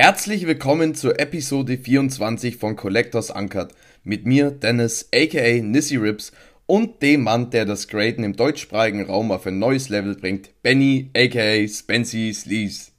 [0.00, 3.70] Herzlich willkommen zur Episode 24 von Collectors Uncut.
[4.04, 6.30] Mit mir, Dennis, aka Nissy Rips
[6.66, 11.10] und dem Mann, der das Graden im deutschsprachigen Raum auf ein neues Level bringt, Benny,
[11.16, 12.92] aka Spency Sleeves.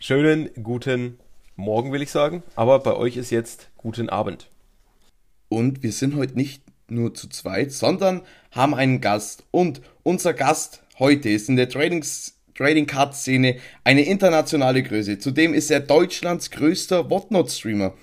[0.00, 1.20] Schönen guten
[1.54, 4.50] Morgen, will ich sagen, aber bei euch ist jetzt guten Abend.
[5.48, 9.44] Und wir sind heute nicht nur zu zweit, sondern haben einen Gast.
[9.52, 15.18] Und unser Gast heute ist in der Trainings Trading Card Szene eine internationale Größe.
[15.18, 17.94] Zudem ist er Deutschlands größter Whatnot-Streamer.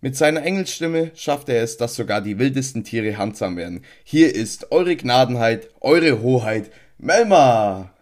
[0.00, 3.82] Mit seiner Engelstimme schafft er es, dass sogar die wildesten Tiere handsam werden.
[4.02, 7.92] Hier ist eure Gnadenheit, eure Hoheit, Melma!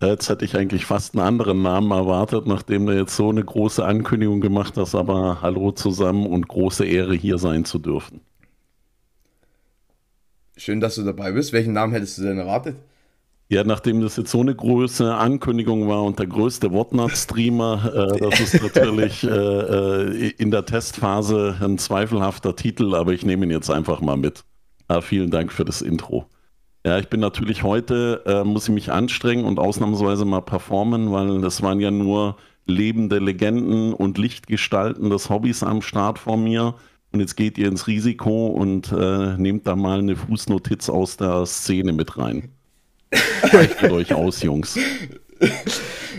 [0.00, 3.84] Jetzt hätte ich eigentlich fast einen anderen Namen erwartet, nachdem du jetzt so eine große
[3.84, 8.20] Ankündigung gemacht hast, aber hallo zusammen und große Ehre hier sein zu dürfen.
[10.56, 11.52] Schön, dass du dabei bist.
[11.52, 12.76] Welchen Namen hättest du denn erwartet?
[13.52, 18.40] Ja, nachdem das jetzt so eine große Ankündigung war und der größte Whatnot-Streamer, äh, das
[18.40, 23.68] ist natürlich äh, äh, in der Testphase ein zweifelhafter Titel, aber ich nehme ihn jetzt
[23.68, 24.42] einfach mal mit.
[24.88, 26.24] Ah, vielen Dank für das Intro.
[26.86, 31.42] Ja, ich bin natürlich heute, äh, muss ich mich anstrengen und ausnahmsweise mal performen, weil
[31.42, 36.76] das waren ja nur lebende Legenden und Lichtgestalten des Hobbys am Start vor mir.
[37.12, 41.44] Und jetzt geht ihr ins Risiko und äh, nehmt da mal eine Fußnotiz aus der
[41.44, 42.48] Szene mit rein.
[43.42, 44.78] Reicht mit euch aus, Jungs.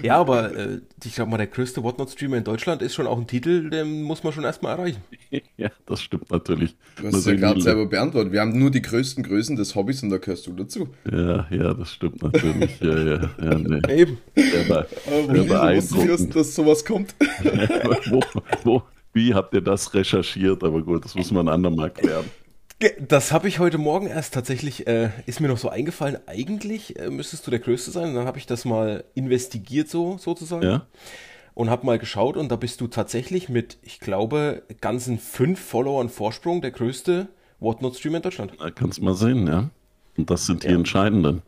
[0.04, 3.26] Ja, aber äh, ich glaube mal, der größte Whatnot-Streamer in Deutschland ist schon auch ein
[3.26, 5.02] Titel, den muss man schon erstmal erreichen.
[5.58, 6.76] Ja, das stimmt natürlich.
[6.98, 8.34] Du hast ja gerade selber beantwortet.
[8.34, 10.90] Wir haben nur die größten Größen des Hobbys und da gehörst du dazu.
[11.10, 12.80] Ja, ja, das stimmt natürlich.
[12.82, 13.82] ja, ja, ja, nee.
[13.90, 14.18] Eben.
[14.36, 16.36] Der, der beeindruckend.
[16.36, 17.16] dass sowas kommt.
[18.10, 18.22] wo,
[18.64, 20.64] wo, wie habt ihr das recherchiert?
[20.64, 22.26] Aber gut, das muss man andermal klären.
[23.08, 27.10] Das habe ich heute Morgen erst tatsächlich, äh, ist mir noch so eingefallen, eigentlich äh,
[27.10, 28.10] müsstest du der Größte sein.
[28.10, 30.64] Und dann habe ich das mal investigiert so sozusagen.
[30.64, 30.86] Ja.
[31.54, 36.10] Und habe mal geschaut und da bist du tatsächlich mit, ich glaube, ganzen fünf Followern
[36.10, 37.28] Vorsprung der größte
[37.60, 38.54] Whatnot-Streamer in Deutschland.
[38.60, 39.70] Da kannst du mal sehen, ja.
[40.18, 40.76] Und das sind die ja.
[40.76, 41.44] entscheidenden.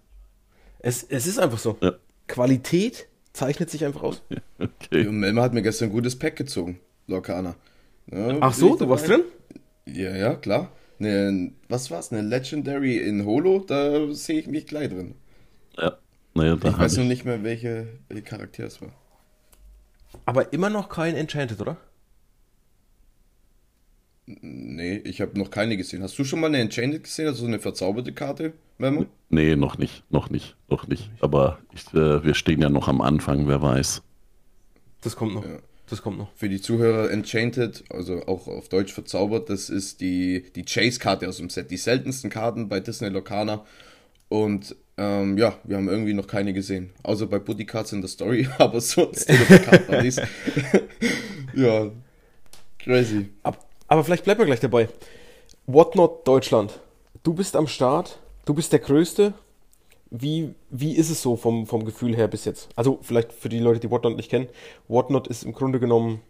[0.80, 1.78] Es, es ist einfach so.
[1.82, 1.94] Ja.
[2.28, 4.22] Qualität zeichnet sich einfach aus.
[4.60, 5.08] okay.
[5.08, 7.56] Und Melma hat mir gestern ein gutes Pack gezogen, Lokana.
[8.12, 9.22] Ja, Ach so, du warst drin?
[9.88, 10.70] Ja, ja, klar
[11.00, 15.16] eine, was war's, eine Legendary in Holo, da sehe ich mich gleich drin.
[15.78, 15.98] Ja,
[16.34, 18.92] naja, da Ich weiß noch nicht mehr, welche, welche Charakter es war.
[20.26, 21.78] Aber immer noch kein Enchanted, oder?
[24.28, 26.02] Nee, ich habe noch keine gesehen.
[26.02, 29.06] Hast du schon mal eine Enchanted gesehen, also so eine verzauberte Karte, Memo?
[29.30, 31.12] Nee, noch nicht, noch nicht, noch nicht.
[31.20, 34.02] Aber ich, äh, wir stehen ja noch am Anfang, wer weiß.
[35.02, 35.46] Das kommt noch.
[35.46, 35.60] Ja.
[35.90, 36.32] Das kommt noch.
[36.36, 41.38] Für die Zuhörer Enchanted, also auch auf Deutsch verzaubert, das ist die, die Chase-Karte aus
[41.38, 41.70] dem Set.
[41.70, 43.64] Die seltensten Karten bei Disney Locana.
[44.30, 46.92] Und ähm, ja, wir haben irgendwie noch keine gesehen.
[47.04, 49.30] Außer bei Buddy Cards in der Story, aber sonst
[51.54, 51.92] Ja,
[52.80, 53.30] crazy.
[53.88, 54.90] Aber vielleicht bleiben wir gleich dabei.
[55.68, 56.80] Whatnot Deutschland.
[57.24, 59.34] Du bist am Start, du bist der Größte,
[60.22, 62.70] wie, wie ist es so vom, vom Gefühl her bis jetzt?
[62.76, 64.48] Also vielleicht für die Leute, die Whatnot nicht kennen.
[64.88, 66.22] Whatnot ist im Grunde genommen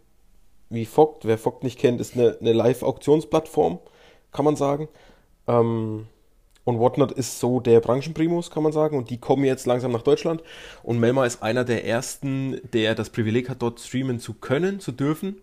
[0.70, 1.24] wie Fogt.
[1.24, 3.78] Wer Fogt nicht kennt, ist eine, eine Live-Auktionsplattform,
[4.32, 4.88] kann man sagen.
[5.46, 6.06] Ähm,
[6.64, 8.98] und Whatnot ist so der Branchenprimus, kann man sagen.
[8.98, 10.42] Und die kommen jetzt langsam nach Deutschland.
[10.82, 14.90] Und Melma ist einer der ersten, der das Privileg hat, dort streamen zu können, zu
[14.90, 15.36] dürfen.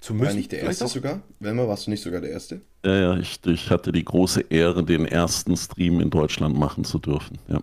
[0.00, 0.28] Zu müssen.
[0.28, 0.88] War nicht der erste auch?
[0.88, 1.20] sogar?
[1.40, 2.60] Melma, warst du nicht sogar der erste?
[2.84, 6.98] Ja, ja, ich, ich hatte die große Ehre, den ersten Stream in Deutschland machen zu
[6.98, 7.38] dürfen.
[7.48, 7.60] Ja.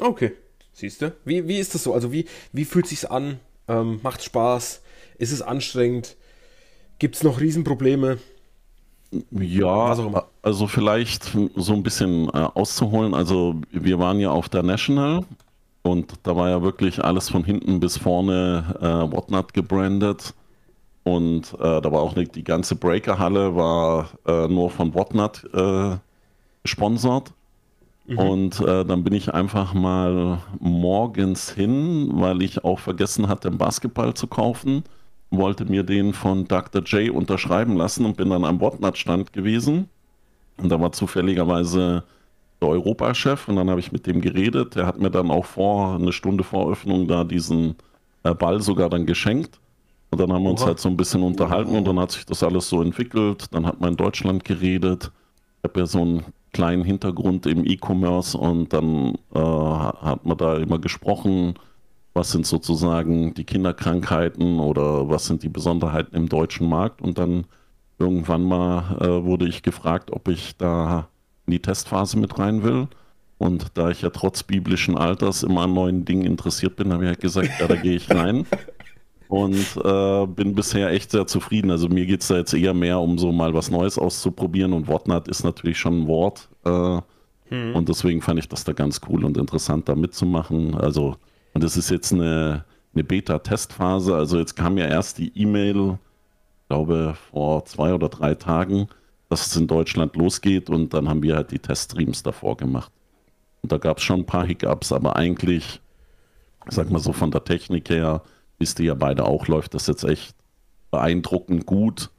[0.00, 0.32] Okay.
[0.72, 1.14] Siehst du?
[1.24, 1.92] Wie, wie ist das so?
[1.92, 3.38] Also wie, wie fühlt sich's an?
[3.68, 4.82] Ähm, macht Spaß?
[5.18, 6.16] Ist es anstrengend?
[6.98, 8.18] Gibt es noch Riesenprobleme?
[9.30, 9.96] Ja,
[10.42, 13.14] also vielleicht so ein bisschen äh, auszuholen.
[13.14, 15.24] Also wir waren ja auf der National
[15.82, 20.34] und da war ja wirklich alles von hinten bis vorne äh, Whatnot gebrandet.
[21.02, 25.96] Und äh, da war auch nicht, die ganze Breaker-Halle war äh, nur von Whatnot äh,
[26.62, 27.32] gesponsert.
[28.10, 28.18] Mhm.
[28.18, 33.58] Und äh, dann bin ich einfach mal morgens hin, weil ich auch vergessen hatte, einen
[33.58, 34.82] Basketball zu kaufen.
[35.30, 36.82] Wollte mir den von Dr.
[36.82, 39.88] J unterschreiben lassen und bin dann am Whatnot-Stand gewesen.
[40.56, 42.02] Und da war zufälligerweise
[42.60, 44.74] der Europachef und dann habe ich mit dem geredet.
[44.74, 47.76] Der hat mir dann auch vor, eine Stunde vor Öffnung da diesen
[48.24, 49.60] äh, Ball sogar dann geschenkt.
[50.10, 52.42] Und dann haben wir uns halt so ein bisschen unterhalten und dann hat sich das
[52.42, 53.46] alles so entwickelt.
[53.52, 55.12] Dann hat man in Deutschland geredet.
[55.58, 60.56] Ich habe ja so einen kleinen Hintergrund im E-Commerce und dann äh, hat man da
[60.56, 61.54] immer gesprochen,
[62.12, 67.02] was sind sozusagen die Kinderkrankheiten oder was sind die Besonderheiten im deutschen Markt.
[67.02, 67.44] Und dann
[67.98, 71.08] irgendwann mal äh, wurde ich gefragt, ob ich da
[71.46, 72.88] in die Testphase mit rein will.
[73.38, 77.08] Und da ich ja trotz biblischen Alters immer an neuen Dingen interessiert bin, habe ich
[77.08, 78.46] halt gesagt, ja, da gehe ich rein.
[79.30, 81.70] und äh, bin bisher echt sehr zufrieden.
[81.70, 84.88] Also mir geht es da jetzt eher mehr um so mal was Neues auszuprobieren und
[84.88, 86.48] Whatnot ist natürlich schon ein Wort.
[86.64, 87.00] Äh,
[87.48, 87.76] hm.
[87.76, 90.74] Und deswegen fand ich das da ganz cool und interessant, da mitzumachen.
[90.74, 91.16] Also,
[91.54, 94.16] und es ist jetzt eine, eine Beta-Testphase.
[94.16, 96.00] Also jetzt kam ja erst die E-Mail,
[96.66, 98.88] glaube vor zwei oder drei Tagen,
[99.28, 102.90] dass es in Deutschland losgeht und dann haben wir halt die Teststreams davor gemacht.
[103.62, 105.80] Und da gab es schon ein paar Hiccups, aber eigentlich,
[106.66, 108.22] sag mal so von der Technik her,
[108.60, 110.36] wisst ihr ja beide auch, läuft das jetzt echt
[110.90, 112.10] beeindruckend gut.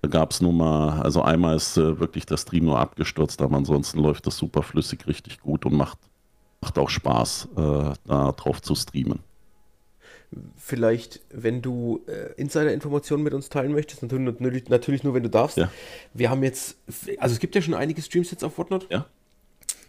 [0.00, 3.56] Da gab es nur mal, also einmal ist äh, wirklich der Stream nur abgestürzt, aber
[3.56, 5.98] ansonsten läuft das super flüssig, richtig gut und macht,
[6.60, 9.18] macht auch Spaß, äh, da drauf zu streamen.
[10.56, 15.56] Vielleicht, wenn du äh, Insider-Informationen mit uns teilen möchtest, natürlich, natürlich nur, wenn du darfst.
[15.56, 15.70] Ja.
[16.14, 16.76] Wir haben jetzt,
[17.18, 18.86] also es gibt ja schon einige Streams jetzt auf Whatnot.
[18.90, 19.06] Ja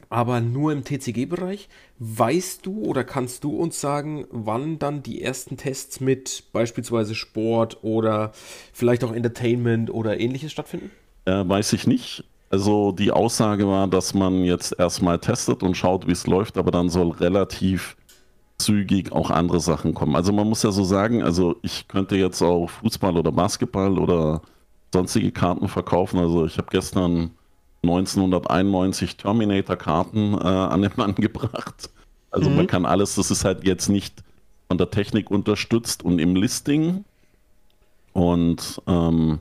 [0.09, 1.69] aber nur im TCG-Bereich.
[1.99, 7.83] Weißt du oder kannst du uns sagen, wann dann die ersten Tests mit beispielsweise Sport
[7.83, 8.31] oder
[8.73, 10.91] vielleicht auch Entertainment oder ähnliches stattfinden?
[11.25, 12.23] Äh, weiß ich nicht.
[12.49, 16.71] Also die Aussage war, dass man jetzt erstmal testet und schaut, wie es läuft, aber
[16.71, 17.95] dann soll relativ
[18.57, 20.15] zügig auch andere Sachen kommen.
[20.15, 24.41] Also man muss ja so sagen, also ich könnte jetzt auch Fußball oder Basketball oder
[24.91, 26.19] sonstige Karten verkaufen.
[26.19, 27.31] Also ich habe gestern
[27.83, 31.89] 1991 Terminator-Karten äh, an den Mann gebracht.
[32.31, 32.57] Also mhm.
[32.57, 34.23] man kann alles, das ist halt jetzt nicht
[34.67, 37.05] von der Technik unterstützt und im Listing.
[38.13, 39.39] Und ähm,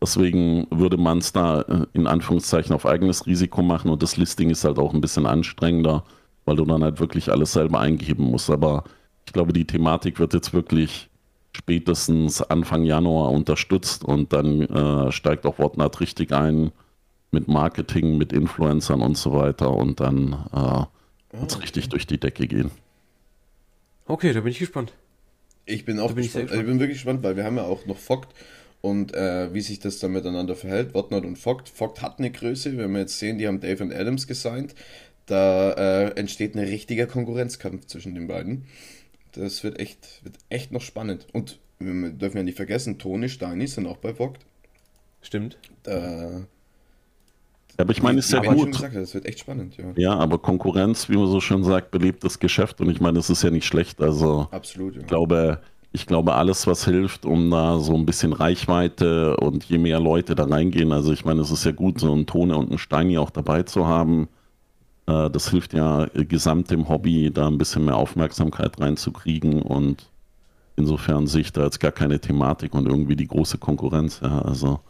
[0.00, 4.50] deswegen würde man es da äh, in Anführungszeichen auf eigenes Risiko machen und das Listing
[4.50, 6.04] ist halt auch ein bisschen anstrengender,
[6.44, 8.50] weil du dann halt wirklich alles selber eingeben musst.
[8.50, 8.84] Aber
[9.26, 11.08] ich glaube, die Thematik wird jetzt wirklich
[11.54, 16.72] spätestens Anfang Januar unterstützt und dann äh, steigt auch Whatnot richtig ein
[17.32, 21.62] mit Marketing, mit Influencern und so weiter und dann äh, wird es okay.
[21.62, 22.70] richtig durch die Decke gehen.
[24.06, 24.92] Okay, da bin ich gespannt.
[25.64, 26.50] Ich bin auch bin gespannt.
[26.52, 28.34] Ich, ich, bin wirklich gespannt, weil wir haben ja auch noch Fogt
[28.80, 30.92] und äh, wie sich das dann miteinander verhält.
[30.94, 31.68] Whatnot und Fogt.
[31.68, 34.74] Fogt hat eine Größe, wenn wir jetzt sehen, die haben Dave und Adams gesigned.
[35.26, 38.66] Da äh, entsteht ein richtiger Konkurrenzkampf zwischen den beiden.
[39.32, 41.26] Das wird echt, wird echt noch spannend.
[41.32, 44.44] Und wir dürfen ja nicht vergessen, Toni, Steini sind auch bei Vogt.
[45.22, 45.58] Stimmt.
[45.84, 46.42] Da
[47.78, 48.72] aber ich meine, es ist ja gut.
[48.72, 49.84] Gesagt, das wird echt spannend, ja.
[49.96, 53.30] Ja, aber Konkurrenz, wie man so schön sagt, belebt das Geschäft und ich meine, es
[53.30, 54.00] ist ja nicht schlecht.
[54.00, 55.00] Also, Absolut, ja.
[55.00, 55.60] ich glaube,
[55.92, 60.34] ich glaube, alles, was hilft, um da so ein bisschen Reichweite und je mehr Leute
[60.34, 63.18] da reingehen, also ich meine, es ist ja gut, so einen Tone und einen Steini
[63.18, 64.28] auch dabei zu haben.
[65.06, 70.08] Äh, das hilft ja gesamt dem Hobby, da ein bisschen mehr Aufmerksamkeit reinzukriegen und
[70.76, 74.20] insofern sehe ich da jetzt gar keine Thematik und irgendwie die große Konkurrenz.
[74.22, 74.80] Ja, also.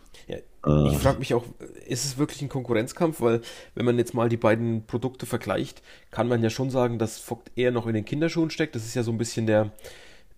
[0.65, 1.45] Ich frage mich auch,
[1.87, 3.21] ist es wirklich ein Konkurrenzkampf?
[3.21, 3.41] Weil,
[3.75, 5.83] wenn man jetzt mal die beiden Produkte vergleicht,
[6.13, 8.77] kann man ja schon sagen, dass Fogt eher noch in den Kinderschuhen steckt.
[8.77, 9.73] Das ist ja so ein bisschen der,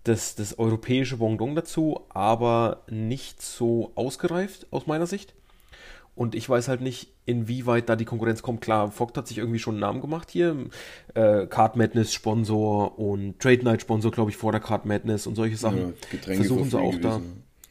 [0.03, 5.35] das, das europäische Bondong dazu, aber nicht so ausgereift aus meiner Sicht.
[6.15, 8.61] Und ich weiß halt nicht, inwieweit da die Konkurrenz kommt.
[8.61, 10.55] Klar, Fogt hat sich irgendwie schon einen Namen gemacht hier.
[11.13, 15.35] Äh, Card Madness Sponsor und Trade Night Sponsor, glaube ich, vor der Card Madness und
[15.35, 15.93] solche Sachen.
[16.11, 17.01] Ja, versuchen sie auch gewesen.
[17.01, 17.21] da.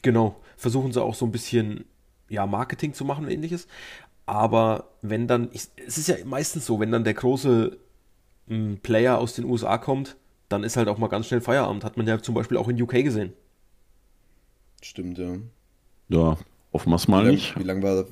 [0.02, 1.86] Genau, versuchen sie auch so ein bisschen
[2.28, 3.66] ja, Marketing zu machen und ähnliches.
[4.26, 7.76] Aber wenn dann, ich, es ist ja meistens so, wenn dann der große
[8.48, 10.16] m, hm, Player aus den USA kommt,
[10.48, 11.84] dann ist halt auch mal ganz schnell Feierabend.
[11.84, 13.32] Hat man ja zum Beispiel auch in UK gesehen.
[14.82, 15.36] Stimmt, ja.
[16.08, 16.38] Ja,
[16.72, 17.58] hoffen wir es mal wie lang, nicht.
[17.58, 18.04] Wie lange war,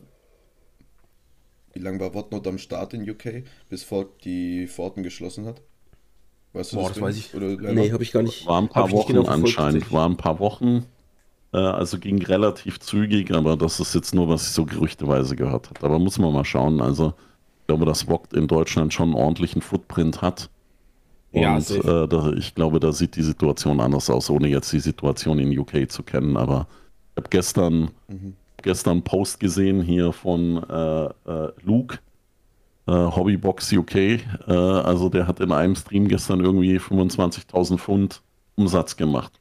[1.73, 5.62] wie lang war Whatnot am Start in UK, bis Ford die Pforten geschlossen hat?
[6.52, 7.35] Weißt du Boah, das, das weiß ich.
[7.35, 8.47] Oder nee, habe ich gar nicht.
[8.47, 9.90] War ein paar Wochen genau anscheinend.
[9.92, 10.87] War ein paar Wochen.
[11.52, 15.71] Äh, also ging relativ zügig, aber das ist jetzt nur, was ich so gerüchteweise gehört
[15.71, 15.85] habe.
[15.87, 16.80] Aber muss man mal schauen.
[16.80, 17.14] Also
[17.61, 20.50] ich glaube, dass Vogt in Deutschland schon einen ordentlichen Footprint hat.
[21.32, 24.80] Und ja, äh, da, ich glaube, da sieht die Situation anders aus, ohne jetzt die
[24.80, 26.37] Situation in UK zu kennen.
[26.37, 26.66] Aber
[27.12, 28.35] ich habe gestern, mhm.
[28.59, 31.99] gestern einen Post gesehen hier von äh, äh, Luke,
[32.87, 33.94] äh, Hobbybox UK.
[33.94, 38.23] Äh, also der hat in einem Stream gestern irgendwie 25.000 Pfund
[38.54, 39.32] Umsatz gemacht.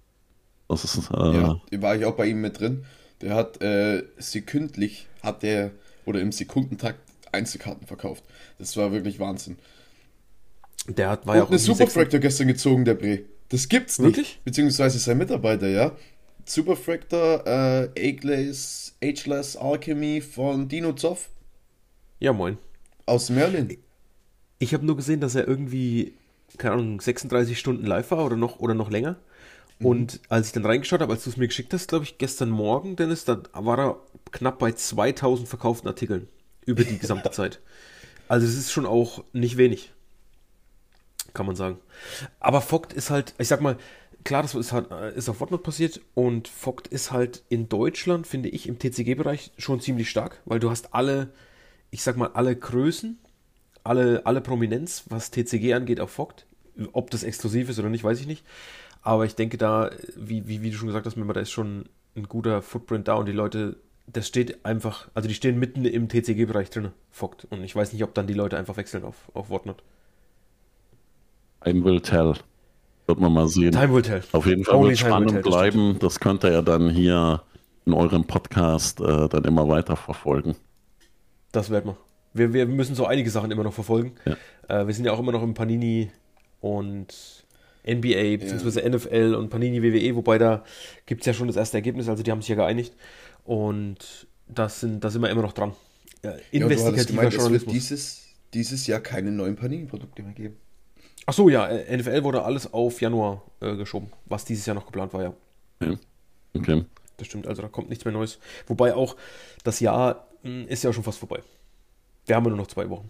[0.71, 2.85] Das ist, äh, ja, war ich auch bei ihm mit drin.
[3.19, 5.71] Der hat äh, sekündlich, hat der,
[6.05, 6.99] oder im Sekundentakt
[7.33, 8.23] Einzelkarten verkauft.
[8.57, 9.57] Das war wirklich Wahnsinn.
[10.87, 13.19] Der hat, war ja auch eine Superfractor gestern gezogen, der Bre.
[13.49, 14.15] Das gibt's nicht.
[14.15, 14.39] Wirklich?
[14.45, 15.91] Beziehungsweise sein Mitarbeiter, ja.
[16.45, 21.29] Superfractor, äh, Ageless, Ageless Alchemy von Dino Zoff.
[22.19, 22.57] Ja, moin.
[23.05, 23.77] Aus Merlin.
[24.59, 26.13] Ich habe nur gesehen, dass er irgendwie,
[26.57, 29.17] keine Ahnung, 36 Stunden live war oder noch, oder noch länger.
[29.81, 29.85] Mhm.
[29.85, 32.49] Und als ich dann reingeschaut habe, als du es mir geschickt hast, glaube ich, gestern
[32.49, 33.99] Morgen, Dennis, da war er
[34.31, 36.27] knapp bei 2000 verkauften Artikeln
[36.65, 37.59] über die gesamte Zeit.
[38.27, 39.91] Also es ist schon auch nicht wenig,
[41.33, 41.79] kann man sagen.
[42.39, 43.77] Aber Vogt ist halt, ich sag mal,
[44.23, 48.49] klar, das ist, halt, ist auf Whatnot passiert und Vogt ist halt in Deutschland, finde
[48.49, 51.29] ich, im TCG-Bereich schon ziemlich stark, weil du hast alle,
[51.89, 53.17] ich sag mal, alle Größen,
[53.83, 56.45] alle, alle Prominenz, was TCG angeht, auf Vogt.
[56.93, 58.45] Ob das exklusiv ist oder nicht, weiß ich nicht.
[59.01, 62.27] Aber ich denke da, wie, wie, wie du schon gesagt hast, da ist schon ein
[62.27, 63.77] guter Footprint da und die Leute,
[64.07, 67.47] das steht einfach, also die stehen mitten im TCG-Bereich drin, Vogt.
[67.49, 69.83] Und ich weiß nicht, ob dann die Leute einfach wechseln auf, auf Whatnot.
[71.63, 72.33] Time will tell.
[73.07, 73.71] Wird man mal sehen.
[73.71, 74.23] Time will tell.
[74.31, 75.97] Auf jeden Fall Only wird spannend bleiben.
[75.99, 77.41] Das könnt ihr ja dann hier
[77.85, 80.55] in eurem Podcast äh, dann immer weiter verfolgen.
[81.51, 81.95] Das werden
[82.33, 82.53] wir.
[82.53, 82.53] wir.
[82.53, 84.13] Wir müssen so einige Sachen immer noch verfolgen.
[84.25, 84.81] Ja.
[84.81, 86.11] Äh, wir sind ja auch immer noch im Panini
[86.61, 87.43] und
[87.85, 88.81] NBA bzw.
[88.81, 88.89] Ja.
[88.89, 90.63] NFL und Panini WWE, wobei da
[91.05, 92.93] gibt es ja schon das erste Ergebnis, also die haben sich ja geeinigt.
[93.43, 95.73] Und das sind, da sind wir immer noch dran.
[96.23, 97.61] Ja, investigativer ja, gemeint, Journalismus.
[97.61, 100.57] Es wird dieses, dieses Jahr keine neuen Panini-Produkte mehr geben.
[101.25, 104.85] Ach so, ja, äh, NFL wurde alles auf Januar äh, geschoben, was dieses Jahr noch
[104.85, 105.33] geplant war, ja.
[105.83, 105.95] ja.
[106.53, 106.85] Okay.
[107.17, 108.39] Das stimmt, also da kommt nichts mehr Neues.
[108.67, 109.15] Wobei auch
[109.63, 111.41] das Jahr mh, hm, ist ja schon fast vorbei.
[112.25, 113.09] Wir haben ja nur noch zwei Wochen.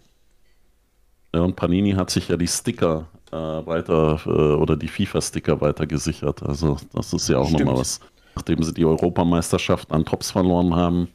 [1.34, 5.86] Ja, und Panini hat sich ja die Sticker äh, weiter äh, oder die FIFA-Sticker weiter
[5.86, 6.42] gesichert.
[6.42, 8.00] Also das ist ja auch nochmal was.
[8.34, 11.08] Nachdem sie die Europameisterschaft an Tops verloren haben,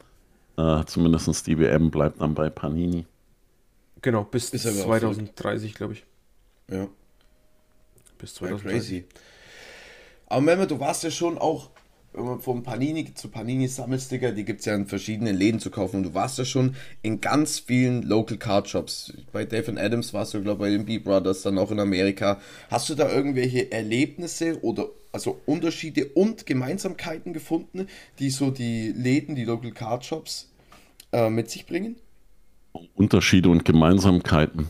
[0.58, 3.06] äh, zumindest die WM bleibt dann bei Panini.
[4.02, 6.06] Genau, bis 2030, glaube ich.
[6.70, 6.88] Ja.
[8.18, 8.66] Bis 2030.
[8.66, 9.06] Ja, crazy.
[10.28, 11.70] Aber Mehmet, du warst ja schon auch
[12.40, 15.98] vom Panini zu Panini Sammelsticker, die gibt es ja in verschiedenen Läden zu kaufen.
[15.98, 19.14] Und du warst ja schon in ganz vielen Local Card Shops.
[19.32, 22.40] Bei Dave Adams warst du, glaube ich, bei den B Brothers, dann auch in Amerika.
[22.70, 27.88] Hast du da irgendwelche Erlebnisse oder also Unterschiede und Gemeinsamkeiten gefunden,
[28.20, 30.52] die so die Läden, die Local Card Shops
[31.12, 31.96] äh, mit sich bringen?
[32.96, 34.70] Unterschiede und Gemeinsamkeiten.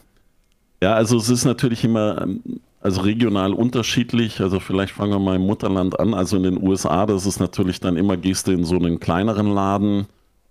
[0.82, 4.40] Ja, also es ist natürlich immer ähm, also regional unterschiedlich.
[4.40, 6.14] Also vielleicht fangen wir mal im Mutterland an.
[6.14, 9.54] Also in den USA, das ist natürlich dann immer, gehst du in so einen kleineren
[9.54, 10.08] Laden,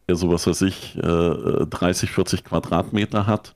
[0.06, 1.00] der so was weiß ich, 30,
[2.10, 3.54] äh, 40 Quadratmeter hat.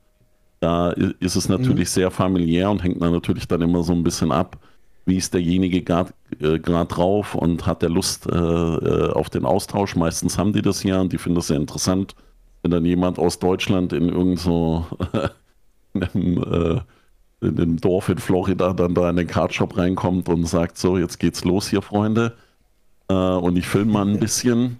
[0.60, 1.92] Da ist es natürlich mhm.
[1.92, 4.56] sehr familiär und hängt dann natürlich dann immer so ein bisschen ab,
[5.04, 9.94] wie ist derjenige gerade äh, drauf und hat der Lust äh, äh, auf den Austausch.
[9.94, 12.14] Meistens haben die das ja und die finden das sehr interessant,
[12.62, 14.86] wenn dann jemand aus Deutschland in irgend so
[15.94, 16.80] einem, äh,
[17.40, 21.18] in dem Dorf in Florida dann da in den Cardshop reinkommt und sagt, so, jetzt
[21.18, 22.34] geht's los hier, Freunde.
[23.08, 24.78] Äh, und ich filme mal ein bisschen.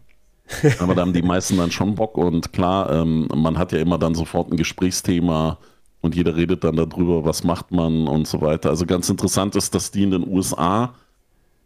[0.81, 3.99] Aber da haben die meisten dann schon Bock und klar, ähm, man hat ja immer
[3.99, 5.59] dann sofort ein Gesprächsthema
[6.00, 8.71] und jeder redet dann darüber, was macht man und so weiter.
[8.71, 10.95] Also ganz interessant ist, dass die in den USA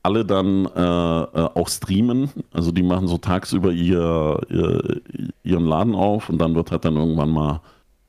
[0.02, 2.30] alle dann äh, äh, auch streamen.
[2.52, 5.00] Also die machen so tagsüber ihr, ihr,
[5.42, 7.60] ihren Laden auf und dann wird halt dann irgendwann mal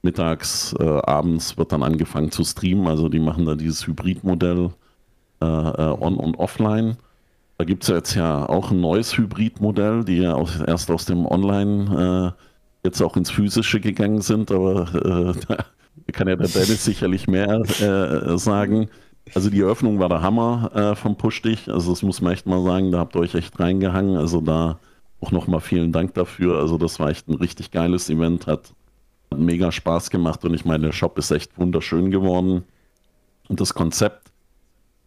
[0.05, 2.87] mittags, äh, abends wird dann angefangen zu streamen.
[2.87, 4.69] Also die machen da dieses Hybridmodell
[5.41, 6.95] äh, äh, on- und offline.
[7.57, 11.05] Da gibt es ja jetzt ja auch ein neues Hybridmodell, die ja auch erst aus
[11.05, 15.65] dem Online äh, jetzt auch ins Physische gegangen sind, aber äh, da
[16.13, 18.89] kann ja der Dennis sicherlich mehr äh, sagen.
[19.33, 21.71] Also die Eröffnung war der Hammer vom Push-Dich.
[21.71, 24.17] Also das muss man echt mal sagen, da habt ihr euch echt reingehangen.
[24.17, 24.77] Also da
[25.19, 26.59] auch nochmal vielen Dank dafür.
[26.59, 28.73] Also das war echt ein richtig geiles Event, hat
[29.31, 32.63] hat mega Spaß gemacht und ich meine, der Shop ist echt wunderschön geworden.
[33.47, 34.31] Und das Konzept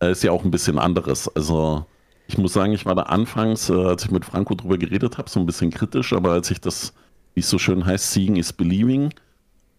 [0.01, 1.29] äh, ist ja auch ein bisschen anderes.
[1.35, 1.85] Also
[2.29, 5.31] ich muss sagen, ich war da anfangs, äh, als ich mit Franco drüber geredet habe,
[5.31, 6.93] so ein bisschen kritisch, aber als ich das,
[7.35, 9.13] wie es so schön heißt, Seeing is Believing,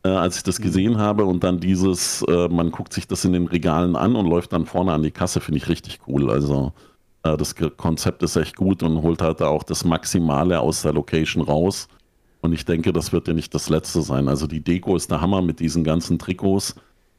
[0.03, 0.63] äh, als ich das mhm.
[0.63, 4.25] gesehen habe und dann dieses, äh, man guckt sich das in den Regalen an und
[4.27, 6.29] läuft dann vorne an die Kasse, finde ich richtig cool.
[6.29, 6.74] Also
[7.24, 10.93] äh, das Konzept ist echt gut und holt halt da auch das Maximale aus der
[10.93, 11.88] Location raus.
[12.41, 14.27] Und ich denke, das wird ja nicht das letzte sein.
[14.27, 16.75] Also die Deko ist der Hammer mit diesen ganzen Trikots.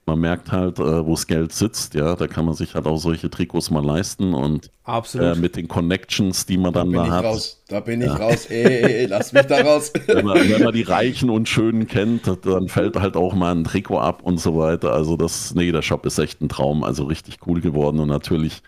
[0.06, 2.96] Man merkt halt, äh, wo das Geld sitzt, ja, da kann man sich halt auch
[2.96, 4.70] solche Trikots mal leisten und
[5.14, 7.24] äh, mit den Connections, die man dann da, da hat.
[7.24, 7.62] Raus.
[7.68, 8.16] Da bin ich ja.
[8.16, 9.92] raus, ey, ey, ey, lass mich da raus.
[10.06, 13.64] wenn, man, wenn man die Reichen und Schönen kennt, dann fällt halt auch mal ein
[13.64, 14.92] Trikot ab und so weiter.
[14.92, 18.62] Also das, nee, der Shop ist echt ein Traum, also richtig cool geworden und natürlich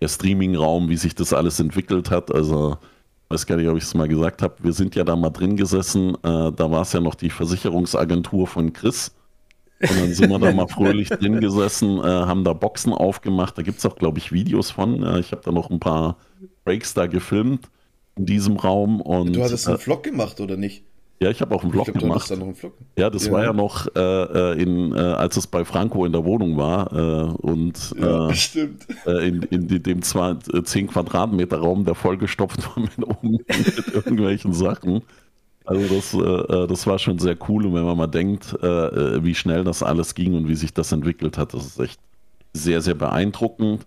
[0.00, 2.78] der Streaming-Raum, wie sich das alles entwickelt hat, also
[3.28, 5.56] weiß gar nicht, ob ich es mal gesagt habe, wir sind ja da mal drin
[5.56, 9.12] gesessen, äh, da war es ja noch die Versicherungsagentur von Chris.
[9.80, 13.58] Und dann sind wir da mal fröhlich drin gesessen, äh, haben da Boxen aufgemacht.
[13.58, 15.02] Da gibt es auch, glaube ich, Videos von.
[15.02, 16.16] Äh, ich habe da noch ein paar
[16.64, 17.68] Breaks da gefilmt
[18.16, 19.02] in diesem Raum.
[19.02, 20.85] Und, du hattest einen äh, Vlog gemacht, oder nicht?
[21.18, 22.30] Ja, ich habe auch einen Vlog glaub, gemacht.
[22.30, 22.74] Einen Vlog.
[22.98, 23.32] Ja, das ja.
[23.32, 26.92] war ja noch, äh, äh, in, äh, als es bei Franco in der Wohnung war
[26.92, 28.68] äh, und ja, äh,
[29.06, 35.02] äh, in, in dem zwar 10 Quadratmeter Raum, der vollgestopft war mit, mit irgendwelchen Sachen.
[35.64, 39.82] Also das, das war schon sehr cool und wenn man mal denkt, wie schnell das
[39.82, 41.98] alles ging und wie sich das entwickelt hat, das ist echt
[42.52, 43.84] sehr, sehr beeindruckend.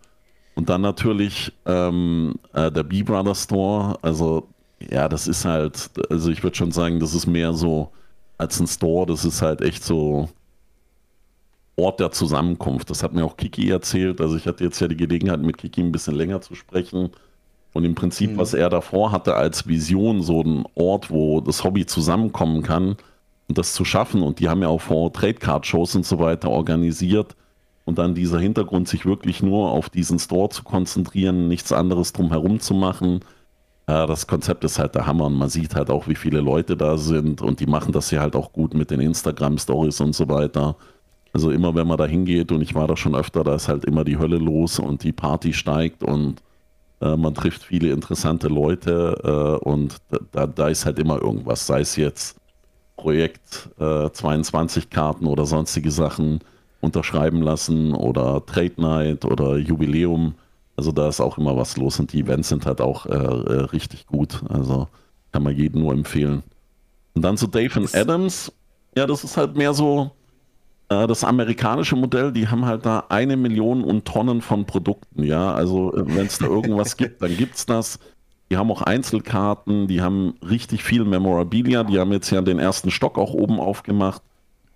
[0.55, 3.97] Und dann natürlich ähm, äh, der B-Brother Store.
[4.01, 4.49] Also,
[4.89, 7.91] ja, das ist halt, also ich würde schon sagen, das ist mehr so
[8.37, 9.05] als ein Store.
[9.05, 10.29] Das ist halt echt so
[11.79, 12.89] Ort der Zusammenkunft.
[12.89, 14.19] Das hat mir auch Kiki erzählt.
[14.21, 17.11] Also, ich hatte jetzt ja die Gelegenheit, mit Kiki ein bisschen länger zu sprechen.
[17.73, 18.37] Und im Prinzip, mhm.
[18.37, 22.97] was er davor hatte als Vision, so ein Ort, wo das Hobby zusammenkommen kann
[23.47, 24.23] und das zu schaffen.
[24.23, 27.35] Und die haben ja auch vor Trade Card Shows und so weiter organisiert.
[27.85, 32.59] Und dann dieser Hintergrund, sich wirklich nur auf diesen Store zu konzentrieren, nichts anderes drumherum
[32.59, 33.21] zu machen.
[33.89, 36.97] Das Konzept ist halt der Hammer und man sieht halt auch, wie viele Leute da
[36.97, 40.75] sind und die machen das ja halt auch gut mit den Instagram-Stories und so weiter.
[41.33, 43.85] Also immer wenn man da hingeht und ich war da schon öfter, da ist halt
[43.85, 46.41] immer die Hölle los und die Party steigt und
[47.01, 49.97] äh, man trifft viele interessante Leute äh, und
[50.31, 52.37] da, da, ist halt immer irgendwas, sei es jetzt
[52.97, 56.39] Projekt äh, 22 Karten oder sonstige Sachen
[56.81, 60.35] unterschreiben lassen oder Trade Night oder Jubiläum.
[60.79, 63.63] Also da ist auch immer was los und die Events sind halt auch äh, äh,
[63.65, 64.41] richtig gut.
[64.47, 64.87] Also
[65.33, 66.41] kann man jedem nur empfehlen.
[67.15, 68.49] Und dann zu Dave und Adams.
[68.95, 70.11] Ja, das ist halt mehr so,
[70.87, 75.53] äh, das amerikanische Modell, die haben halt da eine Million und Tonnen von Produkten, ja.
[75.53, 77.99] Also äh, wenn es da irgendwas gibt, dann gibt es das.
[78.49, 82.89] Die haben auch Einzelkarten, die haben richtig viel Memorabilia, die haben jetzt ja den ersten
[82.89, 84.21] Stock auch oben aufgemacht.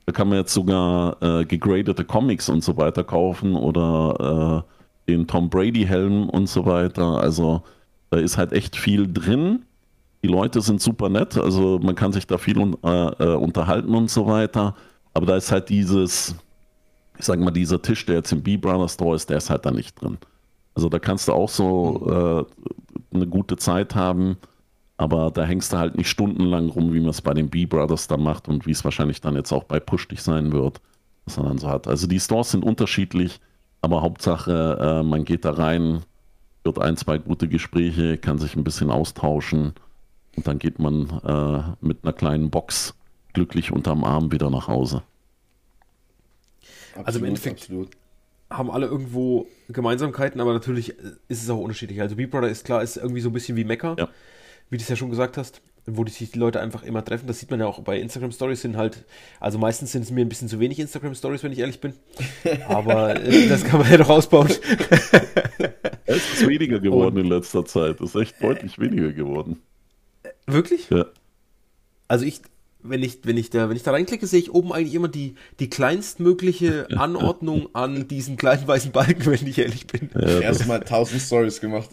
[0.06, 5.28] Da kann man jetzt sogar äh, gegradete Comics und so weiter kaufen oder äh, den
[5.28, 7.20] Tom Brady-Helm und so weiter.
[7.20, 7.64] Also
[8.10, 9.66] da ist halt echt viel drin.
[10.24, 14.10] Die Leute sind super nett, also man kann sich da viel äh, äh, unterhalten und
[14.10, 14.76] so weiter.
[15.14, 16.36] Aber da ist halt dieses,
[17.20, 19.72] ich sag mal, dieser Tisch, der jetzt im B-Brother Store ist, der ist halt da
[19.72, 20.18] nicht drin.
[20.76, 22.48] Also da kannst du auch so
[23.12, 24.38] äh, eine gute Zeit haben,
[24.98, 28.18] aber da hängst du halt nicht stundenlang rum, wie man es bei den B-Brothers da
[28.18, 30.82] macht und wie es wahrscheinlich dann jetzt auch bei Push dich sein wird,
[31.26, 31.88] was man dann so hat.
[31.88, 33.40] Also die Stores sind unterschiedlich,
[33.84, 36.04] aber Hauptsache, äh, man geht da rein,
[36.64, 39.74] wird ein, zwei gute Gespräche, kann sich ein bisschen austauschen
[40.38, 42.96] und dann geht man äh, mit einer kleinen Box
[43.34, 45.04] glücklich unterm Arm wieder nach Hause.
[46.92, 47.90] Absolut, also im Endeffekt absolut.
[48.50, 52.00] haben alle irgendwo Gemeinsamkeiten, aber natürlich ist es auch unterschiedlich.
[52.00, 54.08] Also B-Brother ist klar, ist irgendwie so ein bisschen wie Mecker, ja.
[54.70, 57.28] wie du es ja schon gesagt hast, wo sich die Leute einfach immer treffen.
[57.28, 59.04] Das sieht man ja auch bei Instagram Stories sind halt,
[59.40, 61.94] also meistens sind es mir ein bisschen zu wenig Instagram Stories, wenn ich ehrlich bin.
[62.68, 64.48] Aber äh, das kann man ja doch ausbauen.
[66.06, 68.00] es ist weniger geworden Und, in letzter Zeit.
[68.00, 69.62] Es ist echt deutlich weniger geworden.
[70.46, 70.90] Wirklich?
[70.90, 71.06] Ja.
[72.08, 72.42] Also ich,
[72.84, 75.36] wenn ich, wenn ich da, wenn ich da reinklicke, sehe ich oben eigentlich immer die,
[75.60, 80.10] die kleinstmögliche Anordnung an diesen kleinen weißen Balken, wenn ich ehrlich bin.
[80.14, 81.90] Ja, Erstmal tausend Stories gemacht.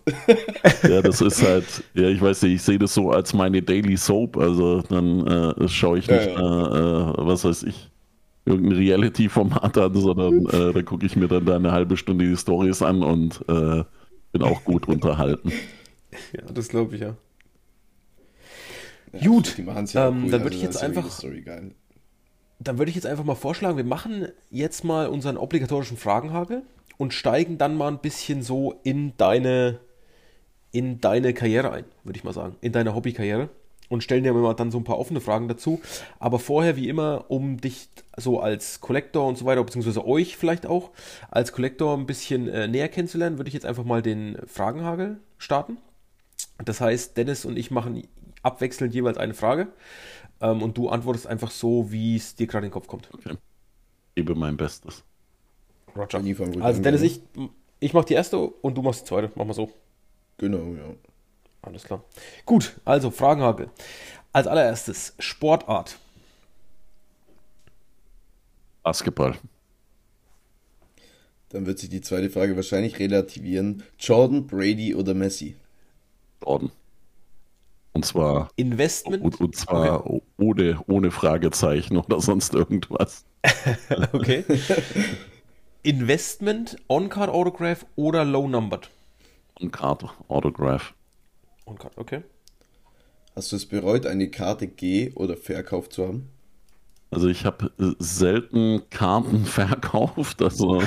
[0.83, 3.96] Ja, das ist halt, ja, ich weiß nicht, ich sehe das so als meine Daily
[3.96, 7.11] Soap, also dann äh, schaue ich nicht, ja, ja.
[7.11, 7.90] Äh, was weiß ich,
[8.44, 12.37] irgendein Reality-Format an, sondern äh, da gucke ich mir dann da eine halbe Stunde die
[12.37, 13.85] Stories an und äh,
[14.33, 15.53] bin auch gut unterhalten.
[16.33, 17.16] Ja, das glaube ich ja.
[19.12, 20.31] Ja, Gut, ja ähm, cool.
[20.31, 21.23] dann würde also ich jetzt einfach.
[22.62, 26.62] Dann würde ich jetzt einfach mal vorschlagen, wir machen jetzt mal unseren obligatorischen Fragenhagel
[26.99, 29.81] und steigen dann mal ein bisschen so in deine,
[30.70, 32.57] in deine Karriere ein, würde ich mal sagen.
[32.61, 33.49] In deine Hobbykarriere.
[33.88, 35.81] Und stellen dir mal dann so ein paar offene Fragen dazu.
[36.20, 40.66] Aber vorher, wie immer, um dich so als Collector und so weiter, beziehungsweise euch vielleicht
[40.66, 40.90] auch,
[41.31, 45.79] als Collector ein bisschen äh, näher kennenzulernen, würde ich jetzt einfach mal den Fragenhagel starten.
[46.64, 48.05] Das heißt, Dennis und ich machen
[48.42, 49.68] abwechselnd jeweils eine Frage
[50.40, 53.09] ähm, und du antwortest einfach so, wie es dir gerade in den Kopf kommt.
[53.12, 53.37] Okay.
[54.14, 55.05] Ich gebe mein Bestes.
[55.96, 56.22] Roger.
[56.61, 57.20] Also Dennis, ich,
[57.81, 59.31] ich mache die erste und du machst die zweite.
[59.35, 59.70] Mach mal so.
[60.38, 60.94] Genau, ja.
[61.62, 62.05] Alles klar.
[62.46, 63.70] Gut, also Fragenhagel.
[64.33, 65.98] Als allererstes Sportart.
[68.83, 69.37] Basketball.
[71.50, 73.83] Dann wird sich die zweite Frage wahrscheinlich relativieren.
[73.98, 75.57] Jordan, Brady oder Messi?
[76.42, 76.70] Jordan.
[77.92, 79.22] Und zwar Investment.
[79.22, 80.22] Und, und zwar okay.
[80.38, 83.24] ohne, ohne Fragezeichen oder sonst irgendwas.
[84.12, 84.44] okay.
[85.83, 88.90] Investment, On-Card Autograph oder Low Numbered?
[89.61, 90.94] On-Card Autograph.
[91.66, 92.22] On-Card, okay.
[93.35, 96.29] Hast du es bereut, eine Karte G oder verkauft zu haben?
[97.11, 100.42] Also ich habe selten Karten verkauft.
[100.42, 100.83] Also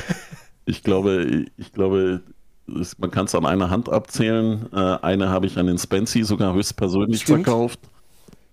[0.66, 2.22] ich glaube, ich glaube,
[2.66, 4.68] man kann es an einer Hand abzählen.
[4.72, 7.46] Äh, eine habe ich an den Spency sogar höchstpersönlich Stimmt.
[7.46, 7.80] verkauft.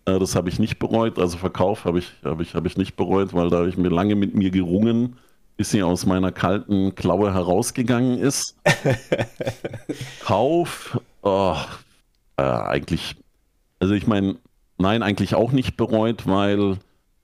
[0.04, 1.18] Äh, das habe ich nicht bereut.
[1.18, 3.88] Also Verkauf habe ich, hab ich, hab ich nicht bereut, weil da habe ich mir
[3.88, 5.16] lange mit mir gerungen,
[5.56, 8.56] bis sie aus meiner kalten Klaue herausgegangen ist.
[10.24, 11.56] Kauf, oh,
[12.36, 13.16] äh, eigentlich,
[13.78, 14.36] also ich meine,
[14.78, 16.78] nein, eigentlich auch nicht bereut, weil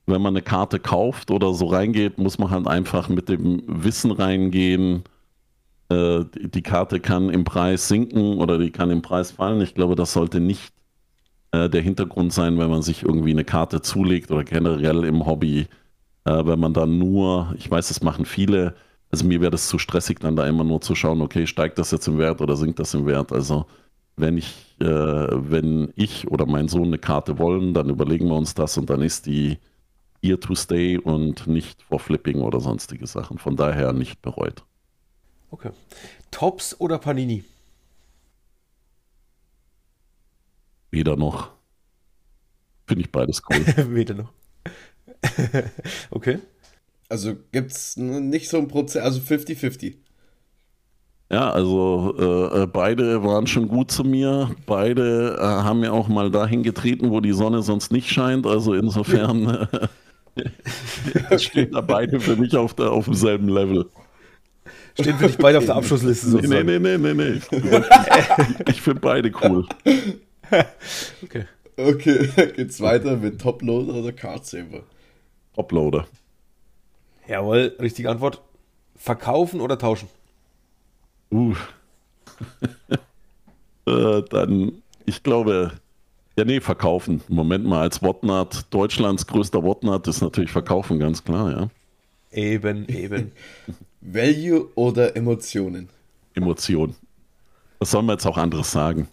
[0.07, 4.13] wenn man eine Karte kauft oder so reingeht, muss man halt einfach mit dem Wissen
[4.13, 5.03] reingehen,
[5.89, 9.61] äh, die Karte kann im Preis sinken oder die kann im Preis fallen.
[9.61, 10.73] Ich glaube, das sollte nicht
[11.53, 15.67] äh, der Hintergrund sein, wenn man sich irgendwie eine Karte zulegt oder generell im Hobby,
[16.25, 18.75] äh, wenn man dann nur, ich weiß, das machen viele,
[19.11, 21.91] also mir wäre das zu stressig, dann da immer nur zu schauen, okay, steigt das
[21.93, 23.33] jetzt im Wert oder sinkt das im Wert?
[23.33, 23.67] Also
[24.17, 28.55] wenn ich, äh, wenn ich oder mein Sohn eine Karte wollen, dann überlegen wir uns
[28.55, 29.59] das und dann ist die
[30.23, 33.39] here to stay und nicht for flipping oder sonstige Sachen.
[33.39, 34.65] Von daher nicht bereut.
[35.57, 35.71] Okay.
[36.31, 37.43] Tops oder Panini?
[40.91, 41.51] Weder noch.
[42.87, 43.65] Finde ich beides cool.
[43.95, 44.33] Weder noch.
[46.11, 46.41] okay.
[47.09, 49.95] Also gibt es nicht so ein Prozent, also 50-50.
[51.33, 54.55] Ja, also äh, äh, beide waren schon gut zu mir.
[54.67, 58.47] Beide äh, haben mir auch mal dahin getreten, wo die Sonne sonst nicht scheint.
[58.47, 59.67] Also insofern
[60.37, 63.89] äh, stehen da beide für mich auf, der, auf demselben Level.
[64.99, 66.67] Stehen für dich beide auf der Abschlussliste sozusagen.
[66.67, 67.83] Nee, nee, nee, nee, nee.
[68.71, 69.67] Ich finde beide cool.
[71.25, 71.45] Okay.
[71.77, 74.83] Okay, geht's weiter mit Toploader oder Cardsaver?
[75.55, 76.07] Toploader.
[77.29, 78.41] Jawohl, richtige Antwort.
[78.95, 80.09] Verkaufen oder tauschen?
[81.31, 81.55] Uh.
[83.87, 85.73] äh, dann, ich glaube,
[86.39, 87.23] ja, nee, verkaufen.
[87.29, 91.69] Moment mal, als Whatnot, Deutschlands größter Whatnot ist natürlich verkaufen, ganz klar, ja.
[92.31, 93.33] Eben, eben.
[94.07, 95.89] Value oder Emotionen?
[96.35, 96.95] Emotion.
[97.81, 99.09] Was soll man jetzt auch anderes sagen?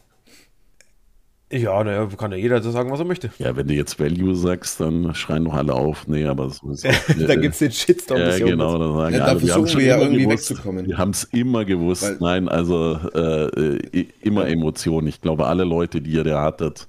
[1.51, 3.31] Ja, naja, kann ja jeder so sagen, was er möchte.
[3.37, 6.07] Ja, wenn du jetzt Value sagst, dann schreien doch alle auf.
[6.07, 6.83] Nee, aber so ist
[7.27, 8.19] Da gibt es den Shitstorm.
[8.19, 8.77] Ja, genau.
[8.79, 10.87] Da sagen ja, alle, da versuchen wir ja irgendwie gewusst, wegzukommen.
[10.87, 12.03] Wir haben es immer gewusst.
[12.03, 15.07] Weil, Nein, also äh, immer Emotionen.
[15.07, 16.87] Ich glaube, alle Leute, die ihr da hattet,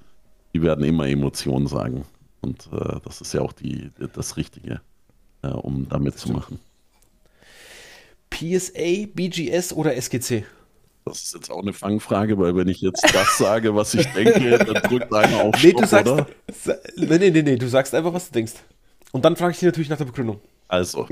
[0.54, 2.04] die werden immer Emotionen sagen.
[2.40, 4.80] Und äh, das ist ja auch die, das Richtige,
[5.42, 6.58] äh, um damit zu machen.
[8.34, 10.44] PSA, BGS oder SGC?
[11.04, 14.58] Das ist jetzt auch eine Fangfrage, weil wenn ich jetzt das sage, was ich denke,
[14.58, 16.26] dann drückt einer auf nee, du sagst, oder?
[16.96, 18.54] Nee, nee, nee, nee, du sagst einfach, was du denkst.
[19.12, 20.40] Und dann frage ich dich natürlich nach der Begründung.
[20.66, 21.06] Also,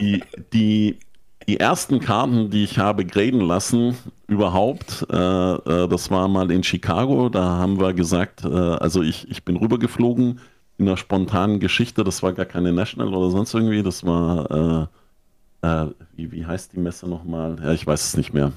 [0.00, 0.22] die,
[0.54, 0.98] die,
[1.46, 6.64] die ersten Karten, die ich habe graden lassen, überhaupt, äh, äh, das war mal in
[6.64, 10.40] Chicago, da haben wir gesagt, äh, also ich, ich bin rübergeflogen
[10.78, 14.88] in einer spontanen Geschichte, das war gar keine National oder sonst irgendwie, das war,
[15.64, 17.56] äh, wie, wie heißt die Messe nochmal?
[17.62, 18.52] Ja, ich weiß es nicht mehr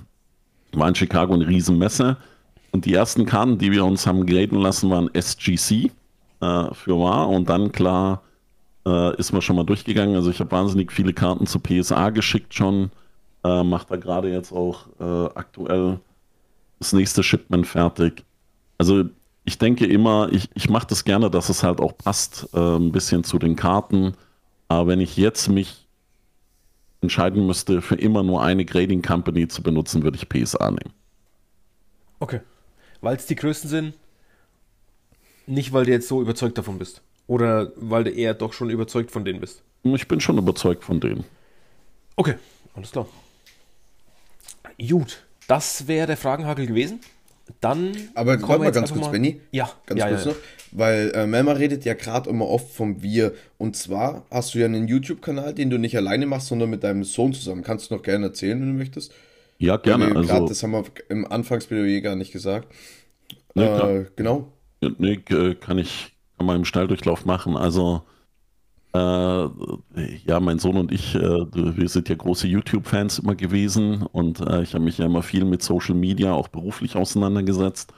[0.73, 2.17] war in Chicago eine Riesenmesse.
[2.71, 5.91] Und die ersten Karten, die wir uns haben graden lassen, waren SGC
[6.41, 7.29] äh, für war.
[7.29, 8.21] Und dann, klar,
[8.85, 10.15] äh, ist man schon mal durchgegangen.
[10.15, 12.91] Also ich habe wahnsinnig viele Karten zu PSA geschickt schon.
[13.43, 15.99] Äh, Macht da gerade jetzt auch äh, aktuell
[16.79, 18.23] das nächste Shipment fertig.
[18.77, 19.05] Also
[19.45, 22.91] ich denke immer, ich, ich mache das gerne, dass es halt auch passt, äh, ein
[22.91, 24.13] bisschen zu den Karten.
[24.67, 25.86] Aber wenn ich jetzt mich
[27.01, 30.93] entscheiden müsste, für immer nur eine Grading Company zu benutzen, würde ich PSA nehmen.
[32.19, 32.41] Okay.
[33.01, 33.93] Weil es die größten sind,
[35.45, 37.01] nicht weil du jetzt so überzeugt davon bist.
[37.27, 39.61] Oder weil du eher doch schon überzeugt von denen bist.
[39.83, 41.23] Ich bin schon überzeugt von denen.
[42.15, 42.35] Okay,
[42.73, 43.07] alles klar.
[44.79, 46.99] Gut, das wäre der Fragenhagel gewesen.
[47.61, 47.91] Dann.
[48.15, 49.11] Aber warte mal ganz kurz, mal...
[49.11, 49.41] Benny.
[49.51, 50.37] Ja, ganz ja, kurz ja, noch.
[50.71, 53.33] Weil äh, Melma redet ja gerade immer oft vom Wir.
[53.57, 57.03] Und zwar hast du ja einen YouTube-Kanal, den du nicht alleine machst, sondern mit deinem
[57.03, 57.63] Sohn zusammen.
[57.63, 59.13] Kannst du noch gerne erzählen, wenn du möchtest?
[59.59, 60.15] Ja, gerne.
[60.15, 62.67] Also, grad, das haben wir im Anfangsplädoyer gar nicht gesagt.
[63.55, 64.51] Nee, äh, genau.
[64.99, 65.17] Nee,
[65.59, 67.57] kann ich kann mal im Schnelldurchlauf machen.
[67.57, 68.16] Also, äh,
[70.25, 74.61] ja, mein Sohn und ich, äh, wir sind ja große YouTube-Fans immer gewesen und äh,
[74.63, 77.93] ich habe mich ja immer viel mit Social Media auch beruflich auseinandergesetzt.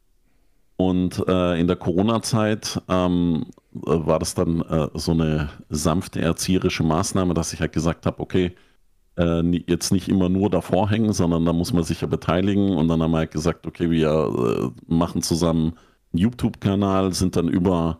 [0.78, 7.34] Und äh, in der Corona-Zeit ähm, war das dann äh, so eine sanfte erzieherische Maßnahme,
[7.34, 8.56] dass ich halt gesagt habe, okay,
[9.18, 12.78] äh, jetzt nicht immer nur davor hängen, sondern da muss man sich ja beteiligen.
[12.78, 15.74] Und dann haben wir halt gesagt, okay, wir äh, machen zusammen
[16.14, 18.00] einen YouTube-Kanal, sind dann über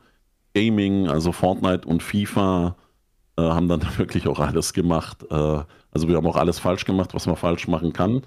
[0.56, 2.78] Gaming, also Fortnite und FIFA,
[3.40, 5.26] äh, haben dann wirklich auch alles gemacht.
[5.30, 5.60] Äh,
[5.92, 8.24] also wir haben auch alles falsch gemacht, was man falsch machen kann.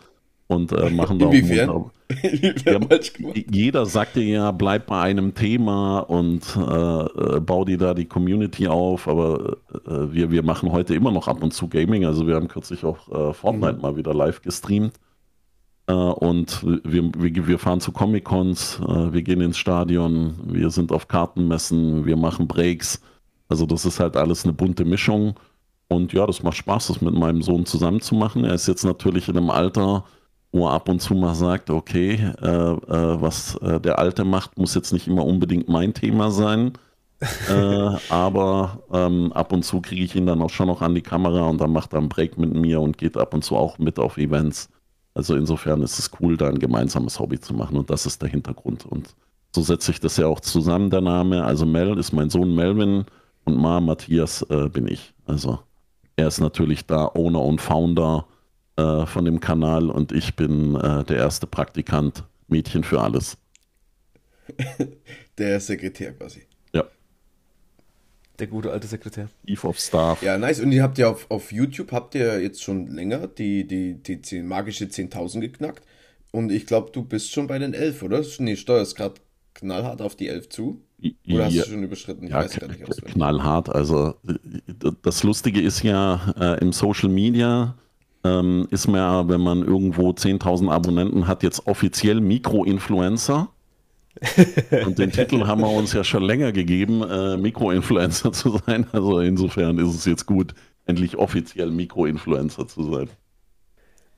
[0.49, 1.71] Und äh, machen da Inwiefern?
[1.71, 1.91] auch
[2.23, 7.95] Inwiefern ja, Jeder sagte ja, bleib bei einem Thema und äh, äh, bau dir da
[7.95, 12.05] die Community auf, aber äh, wir, wir machen heute immer noch ab und zu Gaming,
[12.05, 13.81] also wir haben kürzlich auch äh, Fortnite mhm.
[13.81, 14.95] mal wieder live gestreamt.
[15.85, 22.07] Und wir, wir, wir fahren zu Comic-Cons, wir gehen ins Stadion, wir sind auf Kartenmessen,
[22.07, 23.03] wir machen Breaks,
[23.53, 25.35] also das ist halt alles eine bunte Mischung
[25.89, 28.45] und ja, das macht Spaß, das mit meinem Sohn zusammen zu machen.
[28.47, 30.07] Er ist jetzt natürlich in einem Alter,
[30.53, 34.57] wo er ab und zu mal sagt, okay, äh, äh, was äh, der Alte macht,
[34.57, 36.73] muss jetzt nicht immer unbedingt mein Thema sein.
[37.21, 37.53] Äh,
[38.09, 41.43] aber ähm, ab und zu kriege ich ihn dann auch schon noch an die Kamera
[41.43, 43.99] und dann macht er einen Break mit mir und geht ab und zu auch mit
[43.99, 44.71] auf Events.
[45.13, 48.31] Also insofern ist es cool, da ein gemeinsames Hobby zu machen und das ist der
[48.31, 48.87] Hintergrund.
[48.87, 49.15] Und
[49.55, 51.45] so setzt sich das ja auch zusammen, der Name.
[51.45, 53.05] Also Mel ist mein Sohn Melvin
[53.45, 55.13] und Ma Matthias äh, bin ich.
[55.27, 55.61] Also
[56.17, 58.27] er ist natürlich da Owner und Founder
[58.77, 63.37] äh, von dem Kanal und ich bin äh, der erste Praktikant, Mädchen für alles.
[65.39, 66.43] der Sekretär quasi.
[66.73, 66.85] Ja.
[68.39, 69.29] Der gute alte Sekretär.
[69.47, 70.23] Eve of Staff.
[70.23, 70.61] Ja, nice.
[70.61, 74.21] Und ihr habt ja auf, auf YouTube, habt ihr jetzt schon länger die, die, die
[74.21, 75.85] 10, magische 10.000 geknackt.
[76.31, 78.25] Und ich glaube, du bist schon bei den 11, oder?
[78.39, 79.21] Nee, steuerst gerade
[79.55, 80.83] knallhart auf die 11 zu.
[81.29, 82.25] Oder hast du schon überschritten?
[82.25, 83.15] Ich ja, weiß gar nicht auswendig.
[83.15, 83.75] Knallhart.
[83.75, 84.15] Also
[85.03, 87.75] das Lustige ist ja, äh, im Social Media
[88.25, 93.49] ähm, ist man ja, wenn man irgendwo 10.000 Abonnenten hat, jetzt offiziell Mikroinfluencer.
[94.87, 98.87] Und den Titel haben wir uns ja schon länger gegeben, äh, Mikroinfluencer zu sein.
[98.93, 100.55] Also insofern ist es jetzt gut,
[100.87, 103.09] endlich offiziell Mikroinfluencer zu sein.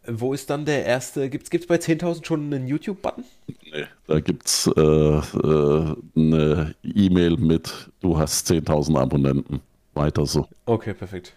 [0.07, 1.31] Wo ist dann der erste?
[1.31, 3.25] Gibt es bei 10.000 schon einen YouTube-Button?
[3.47, 9.61] Nee, da gibt es äh, äh, eine E-Mail mit, du hast 10.000 Abonnenten.
[9.95, 10.49] Weiter so.
[10.67, 11.33] Okay, perfekt.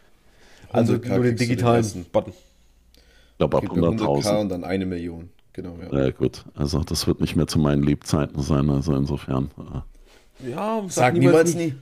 [0.69, 2.33] Also nur den digitalen den Button.
[2.33, 4.41] Ich glaube ab 100.000.
[4.41, 5.29] und dann eine Million.
[5.53, 6.05] Genau, ja.
[6.05, 6.43] Ja, gut.
[6.55, 9.49] Also das wird nicht mehr zu meinen Lebzeiten sein, also insofern.
[9.57, 10.49] Äh.
[10.51, 11.73] Ja, sag, sag niemals nie.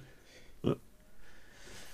[0.64, 0.76] Ja.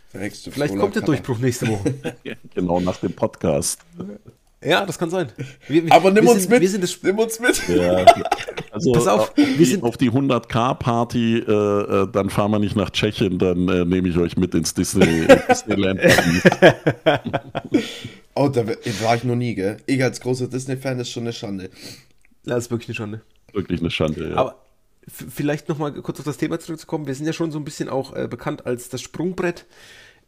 [0.10, 1.96] Vielleicht kommt der Durchbruch nächste Woche.
[2.54, 3.80] genau, nach dem Podcast.
[4.63, 5.32] Ja, das kann sein.
[5.67, 6.62] Wir, wir, Aber nimm uns sind, mit.
[6.62, 7.67] Wir sind das, nimm uns mit.
[7.67, 8.06] Ja,
[8.71, 12.91] also Pass auf, wir sind auf die 100k-Party, äh, äh, dann fahren wir nicht nach
[12.91, 16.00] Tschechien, dann äh, nehme ich euch mit ins Disney, Disneyland.
[18.36, 19.78] oh, da war ich noch nie, gell?
[19.88, 21.71] Ich als großer Disney-Fan ist schon eine Schande.
[22.45, 23.21] Das ist wirklich eine Schande.
[23.54, 24.36] Wirklich eine Schande, ja.
[24.36, 24.62] Aber
[25.08, 27.08] vielleicht nochmal kurz auf das Thema zurückzukommen.
[27.08, 29.65] Wir sind ja schon so ein bisschen auch äh, bekannt als das Sprungbrett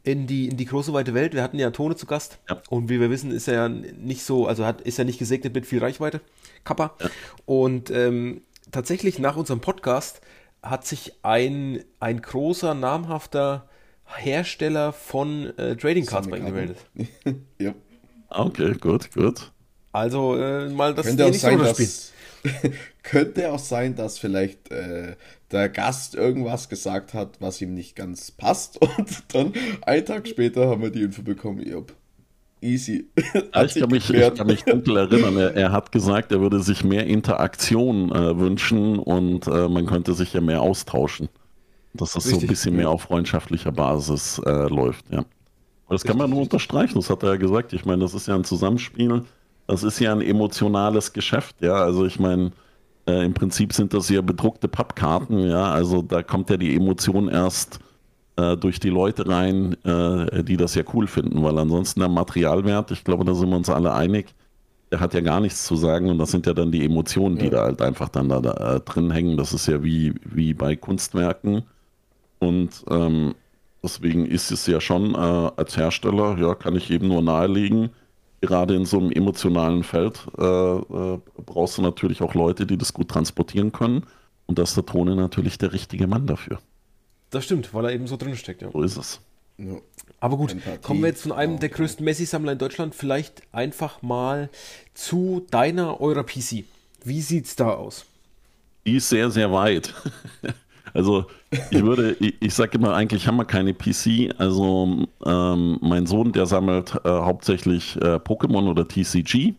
[0.03, 1.33] in die, in die große weite Welt.
[1.33, 2.39] Wir hatten ja Tone zu Gast.
[2.49, 2.61] Ja.
[2.69, 5.53] Und wie wir wissen, ist er ja nicht so, also hat, ist er nicht gesegnet
[5.53, 6.21] mit viel Reichweite.
[6.63, 6.95] Kappa.
[6.99, 7.09] Ja.
[7.45, 10.21] Und ähm, tatsächlich nach unserem Podcast
[10.61, 13.69] hat sich ein, ein großer, namhafter
[14.05, 16.77] Hersteller von äh, Trading Cards bei ihm gemeldet.
[17.59, 17.73] ja.
[18.29, 19.51] Okay, gut, gut.
[19.91, 22.11] Also äh, mal das Könnte auch sein, dass,
[23.03, 25.15] könnte auch sein, dass vielleicht äh,
[25.53, 28.79] der Gast irgendwas gesagt hat, was ihm nicht ganz passt.
[28.97, 31.93] Und dann einen Tag später haben wir die Info bekommen, Job.
[32.61, 33.09] Easy.
[33.53, 35.37] Ja, ich, kann mich, ich, kann mich, dunkel erinnern.
[35.37, 40.13] Er, er, hat gesagt, er würde sich mehr Interaktion äh, wünschen und äh, man könnte
[40.13, 41.29] sich ja mehr austauschen.
[41.93, 42.39] Dass das Richtig.
[42.39, 45.17] so ein bisschen mehr auf freundschaftlicher Basis äh, läuft, ja.
[45.87, 46.09] das Richtig.
[46.09, 47.73] kann man nur unterstreichen, das hat er ja gesagt.
[47.73, 49.23] Ich meine, das ist ja ein Zusammenspiel,
[49.67, 51.75] das ist ja ein emotionales Geschäft, ja.
[51.75, 52.51] Also ich meine,
[53.07, 55.71] äh, Im Prinzip sind das ja bedruckte Pappkarten, ja.
[55.71, 57.79] Also da kommt ja die Emotion erst
[58.37, 62.91] äh, durch die Leute rein, äh, die das ja cool finden, weil ansonsten der Materialwert,
[62.91, 64.33] ich glaube, da sind wir uns alle einig,
[64.91, 67.45] der hat ja gar nichts zu sagen und das sind ja dann die Emotionen, die
[67.45, 67.51] ja.
[67.51, 69.37] da halt einfach dann da, da äh, drin hängen.
[69.37, 71.63] Das ist ja wie, wie bei Kunstwerken.
[72.39, 73.33] Und ähm,
[73.81, 77.89] deswegen ist es ja schon äh, als Hersteller, ja, kann ich eben nur nahelegen,
[78.47, 82.91] gerade in so einem emotionalen Feld äh, äh, brauchst du natürlich auch Leute, die das
[82.93, 84.05] gut transportieren können.
[84.47, 86.59] Und da ist der Tone natürlich der richtige Mann dafür.
[87.29, 88.61] Das stimmt, weil er eben so drin steckt.
[88.61, 88.69] Ja.
[88.71, 89.21] So ist es.
[89.57, 89.77] Ja.
[90.19, 90.79] Aber gut, Empathie.
[90.81, 94.49] kommen wir jetzt von einem der größten Messi-Sammler in Deutschland vielleicht einfach mal
[94.93, 96.65] zu deiner, eurer PC.
[97.05, 98.05] Wie sieht's da aus?
[98.85, 99.93] Die ist sehr, sehr weit.
[100.93, 101.25] Also
[101.71, 104.35] ich würde, ich, ich sage immer, eigentlich haben wir keine PC.
[104.37, 109.55] Also ähm, mein Sohn, der sammelt äh, hauptsächlich äh, Pokémon oder TCG.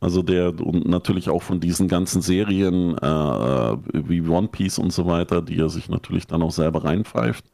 [0.00, 4.92] Also der und natürlich auch von diesen ganzen Serien äh, äh, wie One Piece und
[4.92, 7.44] so weiter, die er sich natürlich dann auch selber reinpfeift.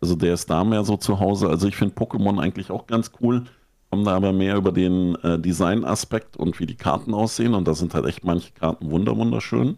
[0.00, 1.48] Also der ist da mehr so zu Hause.
[1.48, 3.44] Also ich finde Pokémon eigentlich auch ganz cool.
[3.90, 7.54] Kommen da aber mehr über den äh, Design-Aspekt und wie die Karten aussehen.
[7.54, 9.76] Und da sind halt echt manche Karten wunderschön.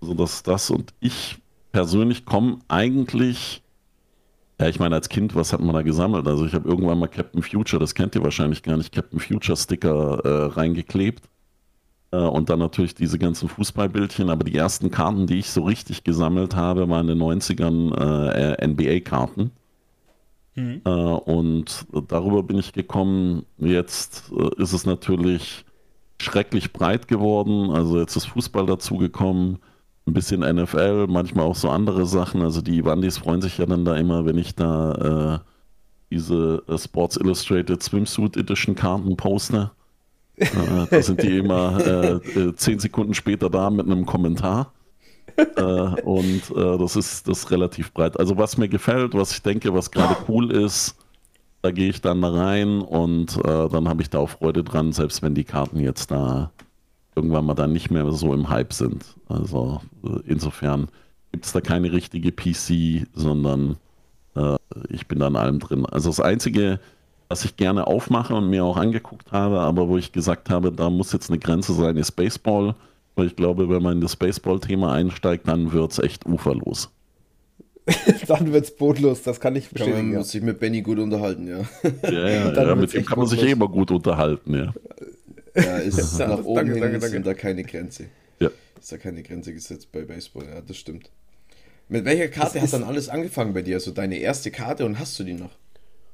[0.00, 0.70] Also das ist das.
[0.70, 1.38] Und ich
[1.76, 3.62] persönlich komme eigentlich,
[4.58, 6.26] ja, ich meine, als Kind, was hat man da gesammelt?
[6.26, 9.58] Also ich habe irgendwann mal Captain Future, das kennt ihr wahrscheinlich gar nicht, Captain Future
[9.58, 11.28] Sticker äh, reingeklebt.
[12.12, 16.02] Äh, und dann natürlich diese ganzen Fußballbildchen, aber die ersten Karten, die ich so richtig
[16.02, 19.50] gesammelt habe, waren in den 90ern äh, NBA-Karten.
[20.54, 20.80] Mhm.
[20.82, 23.44] Äh, und darüber bin ich gekommen.
[23.58, 25.66] Jetzt äh, ist es natürlich
[26.22, 27.68] schrecklich breit geworden.
[27.68, 29.58] Also jetzt ist Fußball dazugekommen
[30.06, 32.42] ein bisschen NFL, manchmal auch so andere Sachen.
[32.42, 35.46] Also die Wandis freuen sich ja dann da immer, wenn ich da äh,
[36.10, 39.72] diese äh, Sports Illustrated Swimsuit Edition Karten poste.
[40.52, 44.74] äh, da sind die immer äh, äh, zehn Sekunden später da mit einem Kommentar.
[45.56, 48.18] Äh, und das ist das ist relativ breit.
[48.20, 50.96] Also was mir gefällt, was ich denke, was gerade cool ist,
[51.62, 55.22] Da gehe ich dann da rein und dann habe ich da auch Freude dran, selbst
[55.22, 56.52] wenn die Karten jetzt da
[57.16, 59.04] irgendwann mal dann nicht mehr so im Hype sind.
[59.28, 60.88] Also äh, insofern
[61.32, 63.76] gibt es da keine richtige PC, sondern
[64.36, 64.56] äh,
[64.88, 65.86] ich bin da in allem drin.
[65.86, 66.78] Also das Einzige,
[67.28, 70.90] was ich gerne aufmache und mir auch angeguckt habe, aber wo ich gesagt habe, da
[70.90, 72.74] muss jetzt eine Grenze sein, ist Baseball.
[73.16, 76.90] Weil ich glaube, wenn man in das Baseball-Thema einsteigt, dann wird es echt uferlos.
[78.26, 79.96] dann wird es bootlos, das kann ich bestätigen.
[79.96, 80.22] Kann man ja.
[80.22, 81.60] sich mit Benny gut unterhalten, ja.
[82.02, 84.74] Ja, ja, ja mit dem kann man sich eh immer gut unterhalten, ja.
[85.56, 87.20] Ja, ist nach oben danke, hin danke, danke.
[87.22, 88.06] da keine Grenze.
[88.40, 88.50] Ja.
[88.78, 91.10] Ist da keine Grenze gesetzt bei Baseball, ja, das stimmt.
[91.88, 93.76] Mit welcher Karte hat dann alles angefangen bei dir?
[93.76, 95.52] Also deine erste Karte und hast du die noch?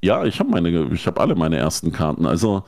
[0.03, 2.27] Ja, ich habe meine, ich habe alle meine ersten Karten.
[2.27, 2.65] Also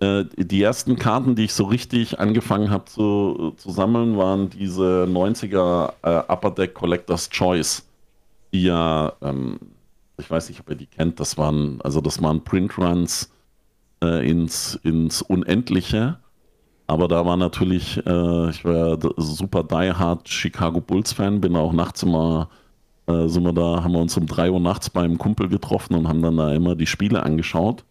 [0.00, 5.06] äh, die ersten Karten, die ich so richtig angefangen habe zu, zu sammeln, waren diese
[5.08, 7.84] 90er äh, Upper Deck Collectors Choice,
[8.52, 9.60] die ja, ähm,
[10.18, 13.30] ich weiß nicht, ob ihr die kennt, das waren, also das waren Printruns
[14.02, 16.18] äh, ins, ins Unendliche.
[16.86, 21.72] Aber da war natürlich, äh, ich war super die hard Chicago Bulls Fan, bin auch
[21.72, 22.48] nachts immer
[23.06, 26.08] äh, sind wir da, haben wir uns um 3 Uhr nachts beim Kumpel getroffen und
[26.08, 27.84] haben dann da immer die Spiele angeschaut.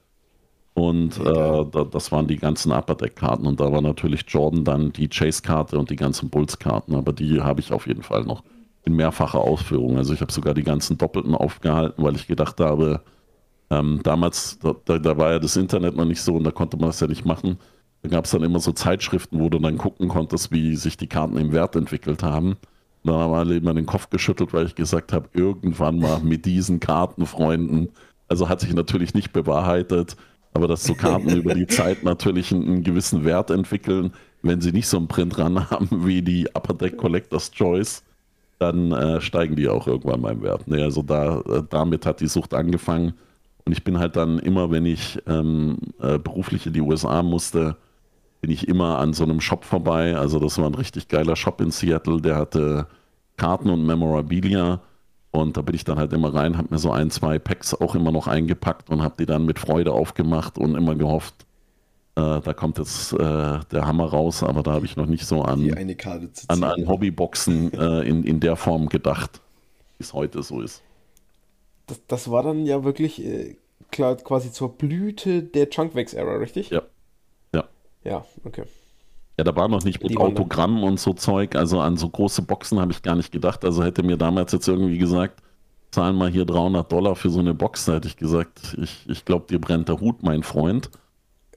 [0.74, 3.46] Und äh, da, das waren die ganzen Upper Deck-Karten.
[3.46, 6.96] Und da war natürlich Jordan dann die Chase-Karte und die ganzen Bulls-Karten.
[6.96, 8.44] Aber die habe ich auf jeden Fall noch
[8.86, 9.98] in mehrfacher Ausführung.
[9.98, 13.02] Also ich habe sogar die ganzen Doppelten aufgehalten, weil ich gedacht habe,
[13.72, 16.88] ähm, damals, da, da, war ja das Internet noch nicht so und da konnte man
[16.88, 17.58] das ja nicht machen.
[18.02, 21.08] Da gab es dann immer so Zeitschriften, wo du dann gucken konntest, wie sich die
[21.08, 22.58] Karten im Wert entwickelt haben.
[23.06, 26.82] Da haben alle immer den Kopf geschüttelt, weil ich gesagt habe, irgendwann mal mit diesen
[26.82, 27.90] Kartenfreunden.
[28.28, 30.18] Also hat sich natürlich nicht bewahrheitet,
[30.54, 34.74] aber dass so Karten über die Zeit natürlich einen, einen, gewissen Wert entwickeln, wenn sie
[34.74, 38.04] nicht so einen Print ran haben wie die Upper Deck Collectors Choice,
[38.60, 40.68] dann äh, steigen die auch irgendwann mal im Wert.
[40.68, 43.14] Nee, also da, äh, damit hat die Sucht angefangen.
[43.66, 47.78] Und ich bin halt dann immer, wenn ich ähm, äh, beruflich in die USA musste,
[48.42, 50.16] bin ich immer an so einem Shop vorbei.
[50.16, 52.88] Also das war ein richtig geiler Shop in Seattle, der hatte
[53.38, 54.82] Karten und Memorabilia.
[55.30, 57.96] Und da bin ich dann halt immer rein, habe mir so ein, zwei Packs auch
[57.96, 61.46] immer noch eingepackt und habe die dann mit Freude aufgemacht und immer gehofft,
[62.16, 65.44] äh, da kommt jetzt äh, der Hammer raus, aber da habe ich noch nicht so
[65.44, 65.62] an,
[66.50, 69.40] an, an Hobbyboxen äh, in, in der Form gedacht,
[69.98, 70.84] wie es heute so ist.
[71.92, 73.58] Das, das war dann ja wirklich äh,
[73.92, 76.70] klar, quasi zur Blüte der Chunkwax-Ära, richtig?
[76.70, 76.84] Ja.
[78.04, 78.64] Ja, okay.
[79.38, 81.56] Ja, da war noch nicht mit Autogramm und so Zeug.
[81.56, 83.64] Also an so große Boxen habe ich gar nicht gedacht.
[83.64, 85.42] Also hätte mir damals jetzt irgendwie gesagt,
[85.92, 89.26] zahlen mal hier 300 Dollar für so eine Box, da hätte ich gesagt, ich, ich
[89.26, 90.90] glaube, dir brennt der Hut, mein Freund.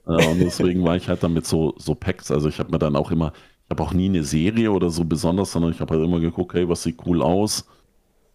[0.07, 2.31] Äh, und deswegen war ich halt dann mit so, so Packs.
[2.31, 3.33] Also ich habe mir dann auch immer,
[3.65, 6.55] ich habe auch nie eine Serie oder so besonders, sondern ich habe halt immer geguckt,
[6.55, 7.67] hey, was sieht cool aus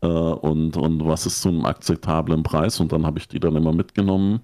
[0.02, 2.80] äh, und, und was ist zu einem akzeptablen Preis.
[2.80, 4.42] Und dann habe ich die dann immer mitgenommen.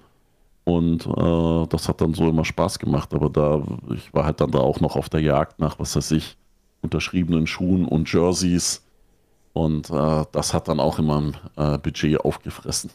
[0.63, 3.13] Und äh, das hat dann so immer Spaß gemacht.
[3.13, 3.63] Aber da,
[3.93, 6.37] ich war halt dann da auch noch auf der Jagd nach, was weiß ich,
[6.81, 8.83] unterschriebenen Schuhen und Jerseys.
[9.53, 12.89] Und äh, das hat dann auch immer ein äh, Budget aufgefressen.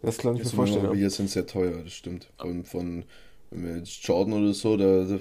[0.00, 0.86] Das kann ich mir vorstellen.
[0.86, 2.28] Aber hier sind sehr teuer, das stimmt.
[2.38, 3.04] Von, von
[3.50, 5.18] wenn wir jetzt Jordan oder so, da, da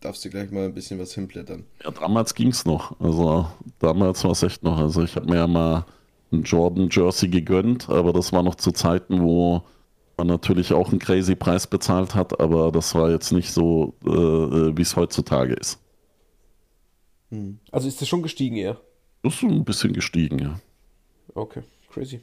[0.00, 1.64] darfst du gleich mal ein bisschen was hinblättern.
[1.84, 2.98] Ja, damals ging es noch.
[3.00, 4.78] Also damals war es echt noch.
[4.78, 5.84] Also ich habe mir ja mal
[6.32, 9.62] ein Jordan Jersey gegönnt, aber das war noch zu Zeiten, wo
[10.16, 14.10] man natürlich auch einen crazy Preis bezahlt hat, aber das war jetzt nicht so, äh,
[14.10, 15.78] äh wie es heutzutage ist.
[17.30, 17.58] Hm.
[17.70, 18.80] Also ist das schon gestiegen eher?
[19.22, 20.60] Das ist ein bisschen gestiegen, ja.
[21.34, 22.20] Okay, crazy.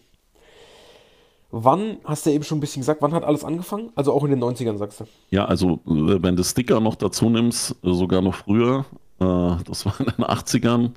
[1.58, 3.90] Wann, hast du eben schon ein bisschen gesagt, wann hat alles angefangen?
[3.96, 5.06] Also auch in den 90ern, sagst du?
[5.30, 8.84] Ja, also äh, wenn du Sticker noch dazu nimmst, sogar noch früher,
[9.22, 10.92] äh, das war in den 80ern,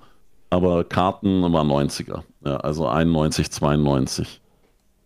[0.51, 2.23] aber Karten war 90er.
[2.45, 4.41] Ja, also 91, 92.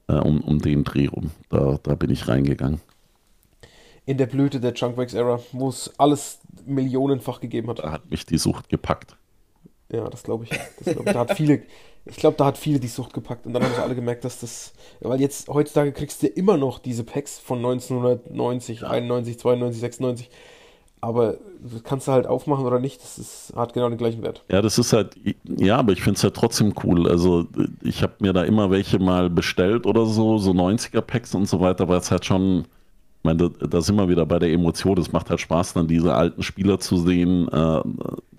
[0.09, 1.33] Äh, um, um den Dreh rum.
[1.51, 2.81] Da, da bin ich reingegangen.
[4.07, 7.81] In der Blüte der Chunkwax-Ära, wo es alles millionenfach gegeben hat.
[7.81, 9.17] Da hat mich die Sucht gepackt.
[9.93, 10.51] Ja, das glaube ich.
[10.51, 11.13] Das glaub ich.
[11.13, 11.63] Da hat viele,
[12.07, 13.47] ich glaube, da hat viele die Sucht gepackt.
[13.47, 14.73] Und dann haben sie alle gemerkt, dass das.
[15.01, 18.89] Weil jetzt, heutzutage kriegst du immer noch diese Packs von 1990, ja.
[18.89, 20.31] 91, 92, 96
[21.03, 21.37] aber
[21.83, 24.45] kannst du halt aufmachen oder nicht, das ist, hat genau den gleichen Wert.
[24.49, 27.11] Ja, das ist halt, ja, aber ich finde es halt trotzdem cool.
[27.11, 27.49] Also
[27.83, 31.89] ich habe mir da immer welche mal bestellt oder so, so 90er-Packs und so weiter,
[31.89, 32.67] weil es halt schon,
[33.23, 34.99] ich meine, da, da, sind wir wieder bei der Emotion.
[34.99, 37.81] Es macht halt Spaß, dann diese alten Spieler zu sehen, äh,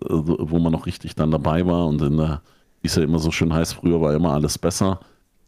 [0.02, 2.42] wo man noch richtig dann dabei war und in der,
[2.82, 5.00] wie es ja immer so schön heißt, früher war immer alles besser.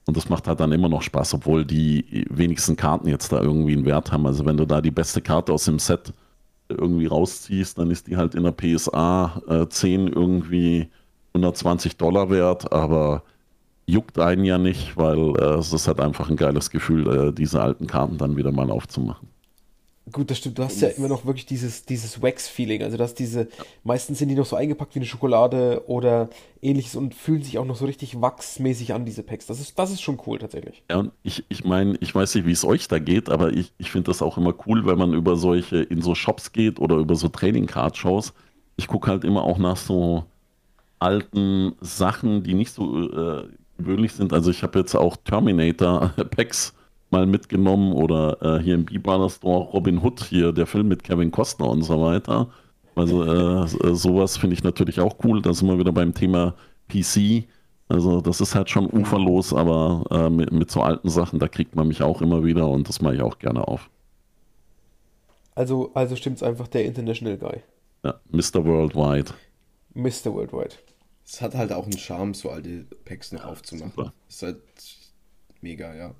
[0.07, 3.73] Und das macht halt dann immer noch Spaß, obwohl die wenigsten Karten jetzt da irgendwie
[3.73, 4.25] einen Wert haben.
[4.25, 6.13] Also wenn du da die beste Karte aus dem Set
[6.69, 10.87] irgendwie rausziehst, dann ist die halt in der PSA äh, 10 irgendwie
[11.33, 13.23] 120 Dollar wert, aber
[13.87, 17.61] juckt einen ja nicht, weil äh, es ist halt einfach ein geiles Gefühl, äh, diese
[17.61, 19.27] alten Karten dann wieder mal aufzumachen.
[20.11, 20.59] Gut, das stimmt.
[20.59, 22.83] Du hast ja immer noch wirklich dieses, dieses Wax-Feeling.
[22.83, 23.47] Also, dass diese,
[23.83, 26.29] meistens sind die noch so eingepackt wie eine Schokolade oder
[26.61, 29.47] ähnliches und fühlen sich auch noch so richtig wachsmäßig an, diese Packs.
[29.47, 30.83] Das ist, das ist schon cool, tatsächlich.
[30.91, 33.73] Ja, und ich, ich meine, ich weiß nicht, wie es euch da geht, aber ich,
[33.79, 36.97] ich finde das auch immer cool, wenn man über solche, in so Shops geht oder
[36.97, 38.33] über so Training-Card-Shows.
[38.77, 40.25] Ich gucke halt immer auch nach so
[40.99, 43.47] alten Sachen, die nicht so äh,
[43.77, 44.33] gewöhnlich sind.
[44.33, 46.73] Also, ich habe jetzt auch Terminator-Packs
[47.11, 51.31] mal mitgenommen oder äh, hier im B-Brother Store Robin Hood, hier der Film mit Kevin
[51.31, 52.49] Costner und so weiter.
[52.95, 55.41] Also äh, sowas finde ich natürlich auch cool.
[55.41, 56.55] Da sind wir wieder beim Thema
[56.87, 57.45] PC.
[57.87, 61.75] Also das ist halt schon uferlos, aber äh, mit, mit, so alten Sachen, da kriegt
[61.75, 63.89] man mich auch immer wieder und das mache ich auch gerne auf.
[65.53, 67.61] Also, also stimmt es einfach der International Guy.
[68.03, 68.65] Ja, Mr.
[68.65, 69.31] Worldwide.
[69.93, 70.33] Mr.
[70.33, 70.75] Worldwide.
[71.25, 73.91] Es hat halt auch einen Charme, so alte Packs noch aufzumachen.
[73.95, 74.13] Super.
[74.29, 74.61] ist halt
[75.61, 76.13] mega, ja.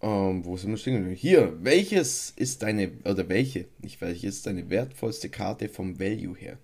[0.00, 1.10] Ähm, wo sind wir stehen?
[1.10, 6.58] Hier, welches ist deine, oder welche, nicht welche, ist deine wertvollste Karte vom Value her?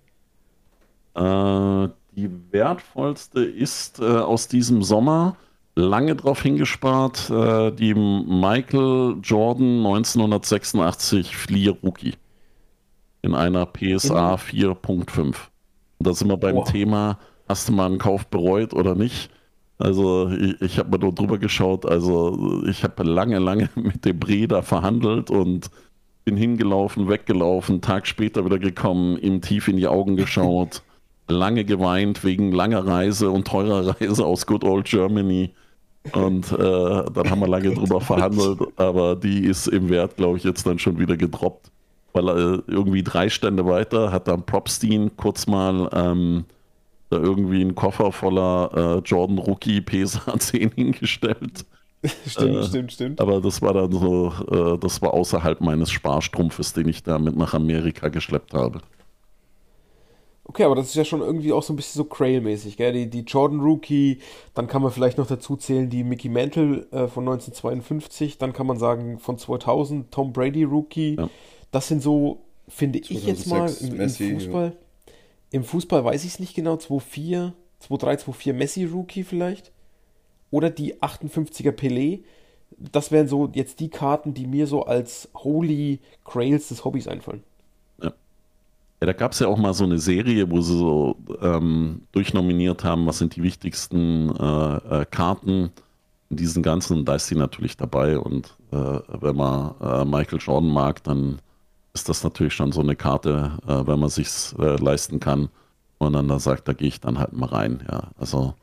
[1.15, 5.37] Äh, die wertvollste ist äh, aus diesem Sommer,
[5.75, 12.15] lange drauf hingespart, äh, die Michael Jordan 1986 Fleer Rookie.
[13.23, 15.50] In einer PSA 4.5.
[16.01, 16.65] Da sind wir beim oh.
[16.65, 19.31] Thema, hast du mal einen Kauf bereut oder nicht?
[19.79, 21.87] Also ich, ich habe mir nur drüber geschaut.
[21.87, 25.71] Also ich habe lange, lange mit dem Breda verhandelt und
[26.25, 30.83] bin hingelaufen, weggelaufen, Tag später wieder gekommen, ihm tief in die Augen geschaut,
[31.29, 35.51] lange geweint wegen langer Reise und teurer Reise aus Good Old Germany.
[36.13, 40.45] Und äh, dann haben wir lange drüber verhandelt, aber die ist im Wert, glaube ich,
[40.45, 41.71] jetzt dann schon wieder gedroppt.
[42.13, 46.45] Weil äh, irgendwie drei Stände weiter hat dann Propstein kurz mal ähm,
[47.11, 51.65] da irgendwie einen Koffer voller äh, Jordan Rookie PSA 10 hingestellt.
[52.27, 53.21] stimmt, äh, stimmt, stimmt.
[53.21, 57.37] Aber das war dann so, äh, das war außerhalb meines Sparstrumpfes, den ich da mit
[57.37, 58.81] nach Amerika geschleppt habe.
[60.45, 62.93] Okay, aber das ist ja schon irgendwie auch so ein bisschen so Crail-mäßig, gell?
[62.93, 64.19] Die, die Jordan Rookie,
[64.55, 68.67] dann kann man vielleicht noch dazu zählen die Mickey Mantle äh, von 1952, dann kann
[68.67, 71.17] man sagen von 2000 Tom Brady Rookie.
[71.17, 71.29] Ja.
[71.71, 74.67] Das sind so, finde ich jetzt mal im, im Fußball.
[74.67, 74.91] Ja
[75.51, 77.53] im Fußball weiß ich es nicht genau, 2-4,
[77.89, 79.73] 2-3, 2-4 Messi-Rookie vielleicht.
[80.51, 82.21] Oder die 58er Pelé.
[82.79, 87.43] Das wären so jetzt die Karten, die mir so als Holy Grails des Hobbys einfallen.
[88.01, 88.13] Ja,
[89.01, 92.85] ja da gab es ja auch mal so eine Serie, wo sie so ähm, durchnominiert
[92.85, 95.73] haben, was sind die wichtigsten äh, äh, Karten
[96.31, 97.05] in diesen ganzen.
[97.05, 98.19] Da ist sie natürlich dabei.
[98.19, 98.77] Und äh,
[99.21, 101.41] wenn man äh, Michael Jordan mag, dann
[101.93, 104.29] ist das natürlich schon so eine Karte, äh, wenn man sich
[104.59, 105.49] äh, leisten kann
[105.99, 107.85] und dann da sagt, da gehe ich dann halt mal rein.
[107.91, 108.55] Ja, also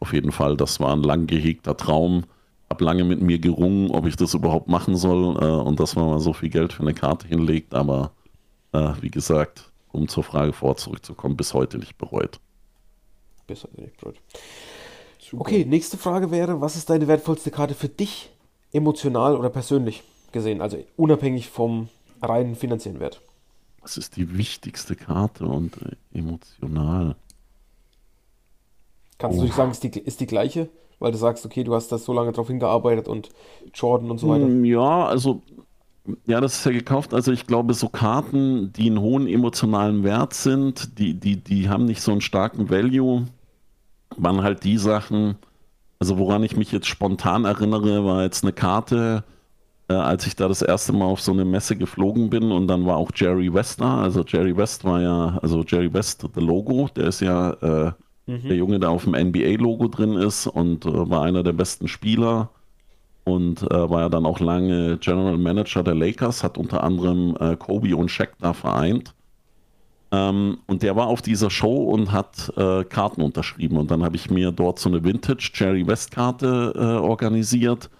[0.00, 2.24] auf jeden Fall, das war ein lang gehegter Traum.
[2.68, 6.06] Hab lange mit mir gerungen, ob ich das überhaupt machen soll äh, und dass man
[6.06, 8.12] mal so viel Geld für eine Karte hinlegt, aber
[8.72, 12.40] äh, wie gesagt, um zur Frage vor zurückzukommen, bis heute nicht bereut.
[13.46, 14.16] Bis heute nicht bereut.
[15.20, 15.40] Super.
[15.42, 18.30] Okay, nächste Frage wäre, was ist deine wertvollste Karte für dich,
[18.72, 20.02] emotional oder persönlich
[20.32, 20.60] gesehen?
[20.60, 21.88] Also unabhängig vom
[22.22, 23.20] rein finanziellen Wert.
[23.80, 27.16] Was ist die wichtigste Karte und äh, emotional?
[29.18, 29.40] Kannst oh.
[29.40, 30.68] du nicht sagen, ist die, ist die gleiche?
[30.98, 33.30] Weil du sagst, okay, du hast da so lange drauf hingearbeitet und
[33.74, 34.46] Jordan und so weiter.
[34.46, 35.42] Mm, ja, also,
[36.26, 37.12] ja, das ist ja gekauft.
[37.12, 41.86] Also ich glaube, so Karten, die einen hohen emotionalen Wert sind, die, die, die haben
[41.86, 43.26] nicht so einen starken Value,
[44.16, 45.36] waren halt die Sachen,
[45.98, 49.24] also woran ich mich jetzt spontan erinnere, war jetzt eine Karte,
[49.88, 52.96] als ich da das erste Mal auf so eine Messe geflogen bin und dann war
[52.96, 54.02] auch Jerry West da.
[54.02, 57.92] Also Jerry West war ja, also Jerry West, der Logo, der ist ja äh,
[58.26, 58.48] mhm.
[58.48, 62.50] der Junge, der auf dem NBA-Logo drin ist und äh, war einer der besten Spieler
[63.24, 67.56] und äh, war ja dann auch lange General Manager der Lakers, hat unter anderem äh,
[67.56, 69.14] Kobe und Shaq da vereint.
[70.10, 73.76] Ähm, und der war auf dieser Show und hat äh, Karten unterschrieben.
[73.76, 77.90] Und dann habe ich mir dort so eine Vintage Jerry West Karte organisiert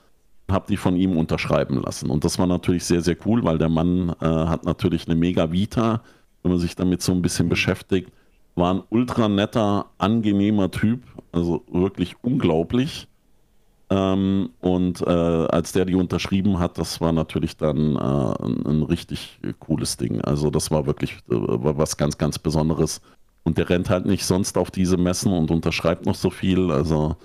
[0.52, 2.10] habe die von ihm unterschreiben lassen.
[2.10, 5.52] Und das war natürlich sehr, sehr cool, weil der Mann äh, hat natürlich eine mega
[5.52, 6.02] Vita,
[6.42, 8.10] wenn man sich damit so ein bisschen beschäftigt.
[8.54, 13.08] War ein ultra netter, angenehmer Typ, also wirklich unglaublich.
[13.92, 18.82] Ähm, und äh, als der die unterschrieben hat, das war natürlich dann äh, ein, ein,
[18.82, 20.22] richtig cooles Ding.
[20.22, 23.02] Also das war wirklich äh, was ganz, ganz Besonderes.
[23.44, 26.70] Und der rennt halt nicht sonst auf diese Messen und unterschreibt noch so viel.
[26.70, 27.16] Also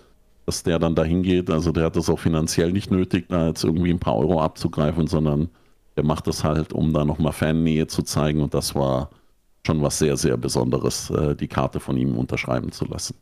[0.48, 1.50] dass der dann dahin geht.
[1.52, 5.06] Also der hat das auch finanziell nicht nötig, da jetzt irgendwie ein paar Euro abzugreifen,
[5.06, 5.50] sondern
[5.98, 8.42] der macht das halt, um da nochmal Fannähe zu zeigen.
[8.42, 9.10] Und das war
[9.66, 13.16] schon was sehr, sehr Besonderes, äh, die Karte von ihm unterschreiben zu lassen.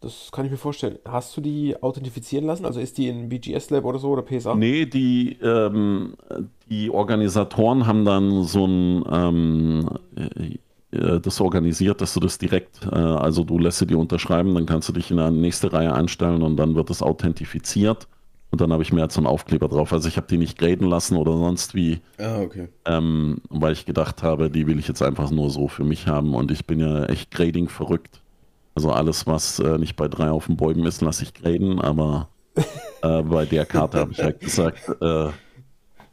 [0.00, 1.00] das kann ich mir vorstellen.
[1.04, 2.64] Hast du die authentifizieren lassen?
[2.64, 4.54] Also ist die in BGS Lab oder so oder PSA?
[4.54, 6.14] Nee, die, ähm,
[6.70, 9.90] die Organisatoren haben dann so ein ähm,
[10.96, 14.66] äh, das organisiert, dass du das direkt, äh, also du lässt sie die unterschreiben, dann
[14.66, 18.08] kannst du dich in eine nächste Reihe anstellen und dann wird es authentifiziert.
[18.50, 19.92] Und dann habe ich mir jetzt so einen Aufkleber drauf.
[19.92, 22.00] Also ich habe die nicht graden lassen oder sonst wie.
[22.18, 22.68] Ah, okay.
[22.84, 26.34] Ähm, weil ich gedacht habe, die will ich jetzt einfach nur so für mich haben.
[26.34, 28.22] Und ich bin ja echt Grading verrückt.
[28.74, 31.80] Also alles, was äh, nicht bei drei auf den Bäumen ist, lasse ich graden.
[31.80, 32.28] Aber
[33.02, 35.30] äh, bei der Karte habe ich halt gesagt, äh,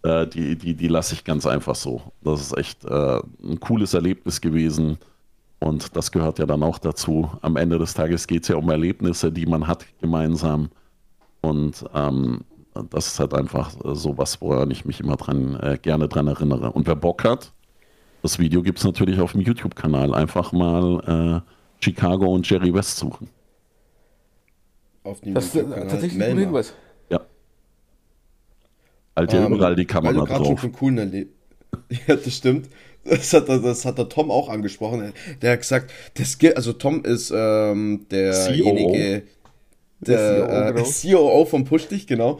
[0.03, 2.01] äh, die, die, die lasse ich ganz einfach so.
[2.21, 4.97] Das ist echt äh, ein cooles Erlebnis gewesen.
[5.59, 7.31] Und das gehört ja dann auch dazu.
[7.41, 10.69] Am Ende des Tages geht es ja um Erlebnisse, die man hat gemeinsam.
[11.41, 12.41] Und ähm,
[12.89, 16.71] das ist halt einfach so was, woran ich mich immer dran, äh, gerne dran erinnere.
[16.71, 17.53] Und wer Bock hat,
[18.21, 20.13] das Video gibt es natürlich auf dem YouTube-Kanal.
[20.13, 23.29] Einfach mal äh, Chicago und Jerry West suchen.
[25.03, 26.73] Auf dem das ist tatsächlich ein guter Hinweis.
[29.15, 30.47] Halt ja ähm, überall die Kamera weil du drauf.
[30.47, 31.11] Schon von coolen
[32.07, 32.69] ja, das stimmt.
[33.03, 35.11] Das hat, das hat der Tom auch angesprochen.
[35.41, 39.23] Der hat gesagt, das gibt, also Tom ist ähm, derjenige,
[39.99, 41.29] der, der CEO, äh, genau.
[41.29, 42.39] COO von Push genau.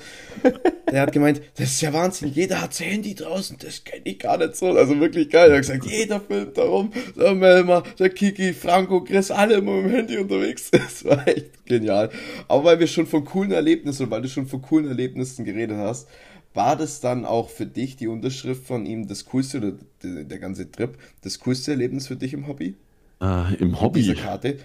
[0.89, 4.19] Der hat gemeint, das ist ja Wahnsinn, jeder hat sein Handy draußen, das kenne ich
[4.19, 4.67] gar nicht so.
[4.67, 5.49] Also wirklich geil.
[5.49, 6.91] Er hat gesagt, jeder filmt darum.
[7.17, 10.69] Der Melma, der Kiki, Franco, Chris, alle immer mit dem Handy unterwegs.
[10.84, 12.09] Das war echt genial.
[12.47, 15.78] Aber weil wir schon von coolen Erlebnissen und weil du schon von coolen Erlebnissen geredet
[15.78, 16.07] hast,
[16.53, 19.73] war das dann auch für dich die Unterschrift von ihm das coolste oder
[20.03, 22.75] der, der ganze Trip, das coolste Erlebnis für dich im Hobby?
[23.21, 24.01] Äh, Im Hobby?
[24.01, 24.57] Diese Karte?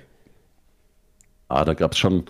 [1.49, 2.25] Ah, da gab es schon,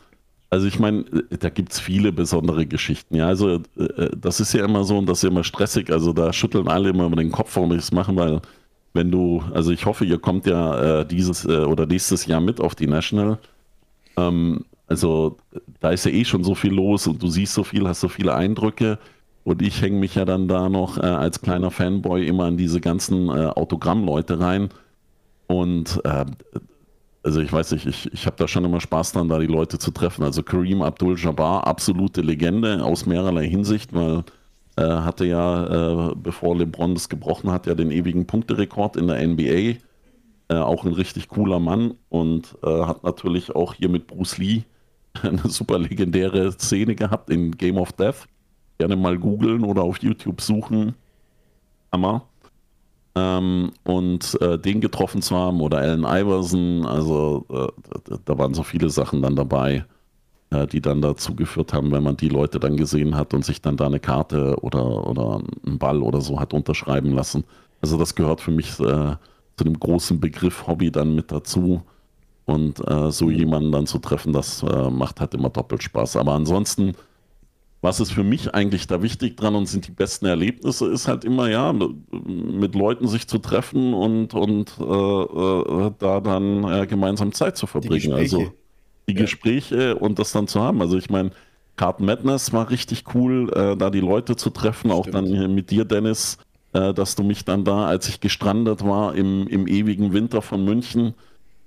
[0.51, 1.05] also ich meine,
[1.41, 3.17] da gibt es viele besondere Geschichten.
[3.17, 5.91] Ja, also äh, das ist ja immer so und das ist ja immer stressig.
[5.91, 8.41] Also da schütteln alle immer den Kopf, warum ich es machen, weil
[8.95, 12.61] wenn du, also ich hoffe, ihr kommt ja äh, dieses äh, oder nächstes Jahr mit
[12.61, 13.39] auf die National.
[14.17, 15.37] Ähm, also
[15.81, 18.09] da ist ja eh schon so viel los und du siehst so viel, hast so
[18.09, 18.99] viele Eindrücke.
[19.49, 22.83] Und ich hänge mich ja dann da noch äh, als kleiner Fanboy immer an diese
[22.83, 24.69] ganzen äh, Autogrammleute rein.
[25.47, 26.27] Und äh,
[27.23, 29.79] also ich weiß nicht, ich, ich habe da schon immer Spaß dran, da die Leute
[29.79, 30.23] zu treffen.
[30.23, 34.23] Also Kareem Abdul-Jabbar, absolute Legende aus mehrerlei Hinsicht, weil
[34.77, 39.27] äh, hatte ja, äh, bevor LeBron das gebrochen hat, ja den ewigen Punkterekord in der
[39.27, 39.79] NBA.
[40.51, 44.65] Äh, auch ein richtig cooler Mann und hat natürlich auch hier mit Bruce Lee
[45.23, 48.29] eine super legendäre Szene gehabt in Game of Death
[48.79, 50.95] gerne mal googeln oder auf YouTube suchen.
[51.93, 52.23] Hammer.
[53.15, 58.63] Ähm, und äh, den getroffen zu haben oder Allen Iverson, also äh, da waren so
[58.63, 59.85] viele Sachen dann dabei,
[60.51, 63.61] äh, die dann dazu geführt haben, wenn man die Leute dann gesehen hat und sich
[63.61, 67.45] dann da eine Karte oder, oder einen Ball oder so hat unterschreiben lassen.
[67.81, 69.17] Also das gehört für mich äh,
[69.57, 71.83] zu dem großen Begriff Hobby dann mit dazu.
[72.45, 76.17] Und äh, so jemanden dann zu treffen, das äh, macht halt immer doppelt Spaß.
[76.17, 76.95] Aber ansonsten
[77.81, 81.25] was ist für mich eigentlich da wichtig dran und sind die besten Erlebnisse, ist halt
[81.25, 87.33] immer, ja, mit Leuten sich zu treffen und, und äh, äh, da dann äh, gemeinsam
[87.33, 88.01] Zeit zu verbringen.
[88.01, 88.53] Die also
[89.09, 89.21] die ja.
[89.21, 90.81] Gespräche und das dann zu haben.
[90.81, 91.31] Also ich meine,
[91.77, 94.95] Card Madness war richtig cool, äh, da die Leute zu treffen, Stimmt.
[94.95, 96.39] auch dann mit dir, Dennis,
[96.73, 100.65] äh, dass du mich dann da, als ich gestrandet war im, im ewigen Winter von
[100.65, 101.15] München,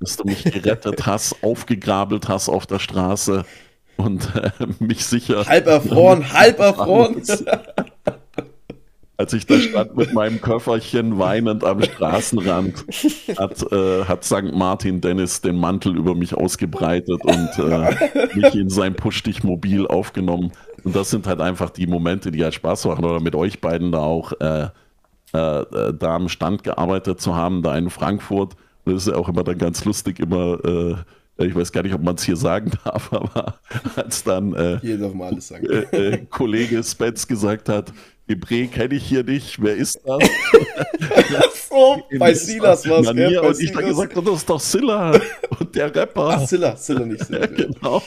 [0.02, 3.46] dass du mich gerettet hast, aufgegrabelt hast auf der Straße
[4.06, 5.46] und äh, mich sicher.
[5.46, 7.22] Halb erfroren, halb erfroren.
[9.22, 12.86] Als ich da stand mit meinem Köfferchen weinend am Straßenrand,
[13.38, 14.52] hat, äh, hat St.
[14.52, 17.94] Martin Dennis den Mantel über mich ausgebreitet und äh,
[18.34, 20.52] mich in sein Push-Dich-Mobil aufgenommen.
[20.84, 23.06] Und das sind halt einfach die Momente, die halt Spaß machen.
[23.06, 24.70] Oder mit euch beiden da auch äh,
[25.34, 28.56] äh, äh da am Stand gearbeitet zu haben, da in Frankfurt.
[28.86, 30.58] Das ist ja auch immer dann ganz lustig, immer
[31.46, 33.60] ich weiß gar nicht, ob man es hier sagen darf, aber
[33.96, 37.94] als dann äh, äh, äh, Kollege Spence gesagt hat,
[38.30, 40.24] Debré kenne ich hier nicht, wer ist das?
[41.70, 43.08] so, bei Silas war es.
[43.10, 45.20] Und ich dann gesagt habe, das ist doch Silla
[45.60, 46.38] und der Rapper.
[46.38, 47.46] Ach, Silla, Silla nicht Silla.
[47.48, 48.02] genau.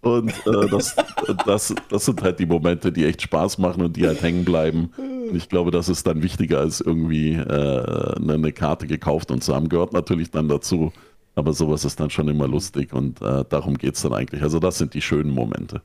[0.00, 0.96] Und äh, das,
[1.44, 4.92] das, das sind halt die Momente, die echt Spaß machen und die halt hängen bleiben.
[4.96, 9.54] Und ich glaube, das ist dann wichtiger als irgendwie äh, eine Karte gekauft und zu
[9.54, 9.68] haben.
[9.68, 10.92] Gehört natürlich dann dazu.
[11.36, 14.42] Aber sowas ist dann schon immer lustig und äh, darum geht es dann eigentlich.
[14.42, 15.82] Also das sind die schönen Momente.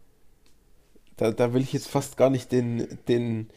[1.18, 3.50] Da, da will ich jetzt fast gar nicht den, den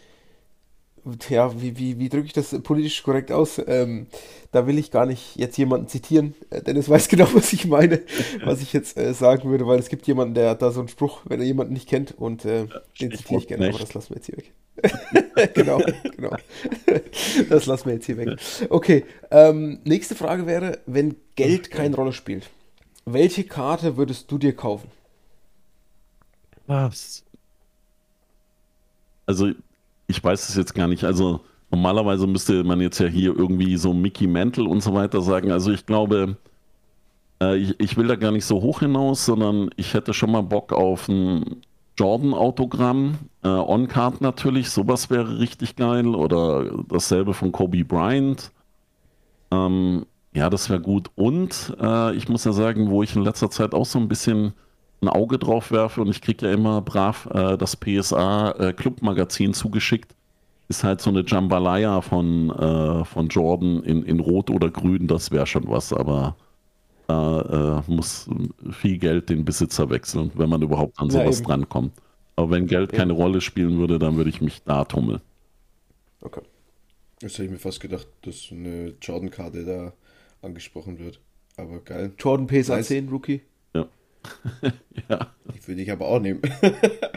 [1.28, 3.60] ja, wie, wie, wie drücke ich das politisch korrekt aus?
[3.66, 4.06] Ähm,
[4.52, 7.66] da will ich gar nicht jetzt jemanden zitieren, äh, denn es weiß genau, was ich
[7.66, 8.02] meine,
[8.44, 11.22] was ich jetzt äh, sagen würde, weil es gibt jemanden, der da so einen Spruch,
[11.24, 14.10] wenn er jemanden nicht kennt und äh, ja, den zitiere ich gerne, aber das lassen
[14.10, 14.52] wir jetzt hier weg.
[15.54, 15.80] genau,
[16.16, 16.36] genau.
[17.48, 18.38] das lassen wir jetzt hier weg.
[18.70, 22.50] Okay, ähm, nächste Frage wäre, wenn Geld keine Rolle spielt,
[23.04, 24.88] welche Karte würdest du dir kaufen?
[26.66, 27.24] Was?
[29.26, 29.52] Also,
[30.06, 31.04] ich weiß es jetzt gar nicht.
[31.04, 31.40] Also,
[31.70, 35.50] normalerweise müsste man jetzt ja hier irgendwie so Mickey Mantle und so weiter sagen.
[35.50, 36.36] Also, ich glaube,
[37.40, 40.42] äh, ich, ich, will da gar nicht so hoch hinaus, sondern ich hätte schon mal
[40.42, 41.62] Bock auf ein
[41.98, 43.18] Jordan-Autogramm.
[43.42, 46.14] Äh, On-Card natürlich, sowas wäre richtig geil.
[46.14, 48.50] Oder dasselbe von Kobe Bryant.
[49.50, 51.10] Ähm, ja, das wäre gut.
[51.14, 54.52] Und äh, ich muss ja sagen, wo ich in letzter Zeit auch so ein bisschen
[55.04, 59.54] ein Auge drauf werfe und ich kriege ja immer brav äh, das PSA äh, Club-Magazin
[59.54, 60.14] zugeschickt,
[60.68, 65.30] ist halt so eine Jambalaya von, äh, von Jordan in, in Rot oder Grün, das
[65.30, 66.36] wäre schon was, aber
[67.06, 68.28] da äh, muss
[68.72, 71.92] viel Geld den Besitzer wechseln, wenn man überhaupt an sowas ja, drankommt.
[72.36, 75.20] Aber wenn Geld keine Rolle spielen würde, dann würde ich mich da tummeln.
[76.20, 76.40] Okay.
[77.20, 79.92] Das hätte ich mir fast gedacht, dass eine Jordan-Karte da
[80.42, 81.20] angesprochen wird.
[81.56, 82.12] Aber geil.
[82.18, 82.88] Jordan PSA nice.
[82.88, 83.42] 10 Rookie.
[85.08, 85.32] Ja.
[85.54, 86.40] Die würde ich aber auch nehmen.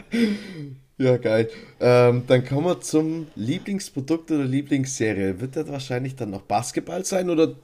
[0.98, 1.48] ja, geil.
[1.80, 5.40] Ähm, dann kommen wir zum Lieblingsprodukt oder Lieblingsserie.
[5.40, 7.54] Wird das wahrscheinlich dann noch Basketball sein oder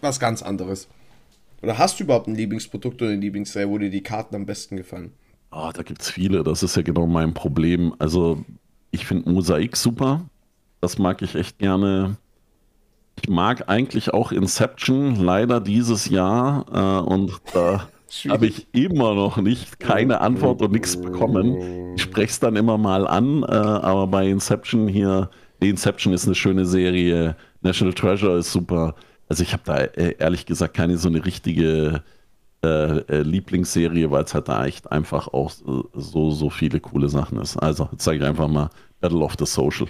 [0.00, 0.88] was ganz anderes?
[1.62, 4.76] Oder hast du überhaupt ein Lieblingsprodukt oder eine Lieblingsserie, wo dir die Karten am besten
[4.76, 5.12] gefallen?
[5.50, 6.42] Oh, da gibt es viele.
[6.42, 7.94] Das ist ja genau mein Problem.
[7.98, 8.44] Also,
[8.90, 10.28] ich finde Mosaik super.
[10.80, 12.16] Das mag ich echt gerne.
[13.20, 16.66] Ich mag eigentlich auch Inception, leider dieses Jahr.
[16.72, 17.88] Äh, und da
[18.28, 21.94] habe ich immer noch nicht keine Antwort und nichts bekommen.
[21.94, 25.30] Ich spreche es dann immer mal an, äh, aber bei Inception hier,
[25.62, 28.94] die Inception ist eine schöne Serie, National Treasure ist super.
[29.28, 32.02] Also ich habe da äh, ehrlich gesagt keine so eine richtige
[32.64, 37.38] äh, äh Lieblingsserie, weil es halt da echt einfach auch so, so viele coole Sachen
[37.40, 37.56] ist.
[37.56, 39.88] Also jetzt sage ich einfach mal Battle of the Social.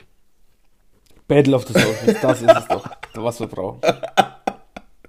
[1.28, 3.80] Battle of the Social, das ist es doch, was wir brauchen.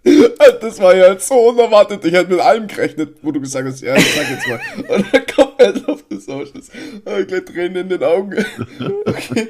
[0.61, 2.03] Das war ja so unerwartet.
[2.05, 4.59] Ich hätte mit allem gerechnet, wo du gesagt hast, ja, ich sag jetzt mal.
[4.95, 5.49] Und dann kommt
[6.09, 6.69] the Socials.
[7.05, 8.45] Oh, ich gleich Tränen in den Augen.
[9.05, 9.47] Okay.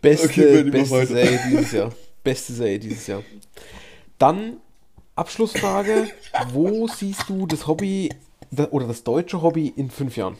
[0.00, 1.92] Beste, okay, beste Serie dieses Jahr.
[2.22, 3.22] Beste Serie dieses Jahr.
[4.18, 4.58] Dann
[5.16, 6.08] Abschlussfrage.
[6.52, 8.10] Wo siehst du das Hobby
[8.70, 10.36] oder das deutsche Hobby in fünf Jahren?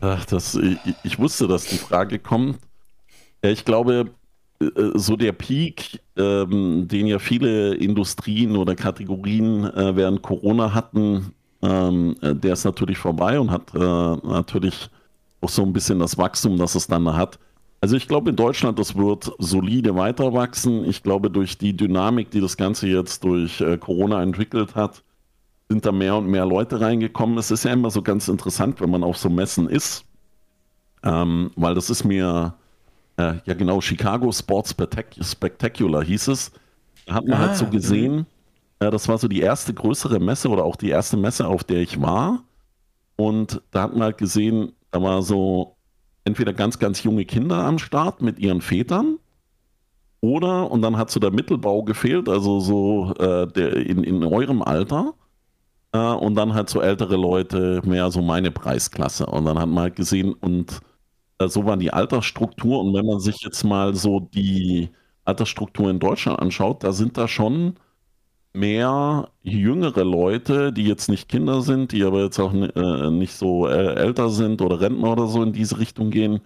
[0.00, 2.58] Ach, das, ich, ich wusste, dass die Frage kommt.
[3.42, 4.10] Ich glaube,
[4.94, 11.32] so der Peak, ähm, den ja viele Industrien oder Kategorien äh, während Corona hatten,
[11.62, 14.90] ähm, äh, der ist natürlich vorbei und hat äh, natürlich
[15.40, 17.38] auch so ein bisschen das Wachstum, das es dann hat.
[17.80, 20.84] Also ich glaube in Deutschland, das wird solide weiter wachsen.
[20.84, 25.02] Ich glaube durch die Dynamik, die das Ganze jetzt durch äh, Corona entwickelt hat,
[25.68, 27.38] sind da mehr und mehr Leute reingekommen.
[27.38, 30.04] Es ist ja immer so ganz interessant, wenn man auf so Messen ist,
[31.02, 32.54] ähm, weil das ist mir
[33.16, 34.74] äh, ja genau, Chicago Sports
[35.22, 36.52] Spectacular hieß es.
[37.06, 38.26] Da hat man ah, halt so ah, gesehen,
[38.78, 41.80] äh, das war so die erste größere Messe oder auch die erste Messe, auf der
[41.80, 42.44] ich war.
[43.16, 45.76] Und da hat man halt gesehen, da war so
[46.24, 49.18] entweder ganz, ganz junge Kinder am Start mit ihren Vätern
[50.22, 54.62] oder, und dann hat so der Mittelbau gefehlt, also so äh, der in, in eurem
[54.62, 55.14] Alter.
[55.92, 59.26] Äh, und dann halt so ältere Leute, mehr so meine Preisklasse.
[59.26, 60.80] Und dann hat man halt gesehen, und
[61.48, 62.80] so war die Altersstruktur.
[62.80, 64.90] Und wenn man sich jetzt mal so die
[65.24, 67.76] Altersstruktur in Deutschland anschaut, da sind da schon
[68.54, 73.66] mehr jüngere Leute, die jetzt nicht Kinder sind, die aber jetzt auch äh, nicht so
[73.66, 76.40] äh, älter sind oder Rentner oder so in diese Richtung gehen,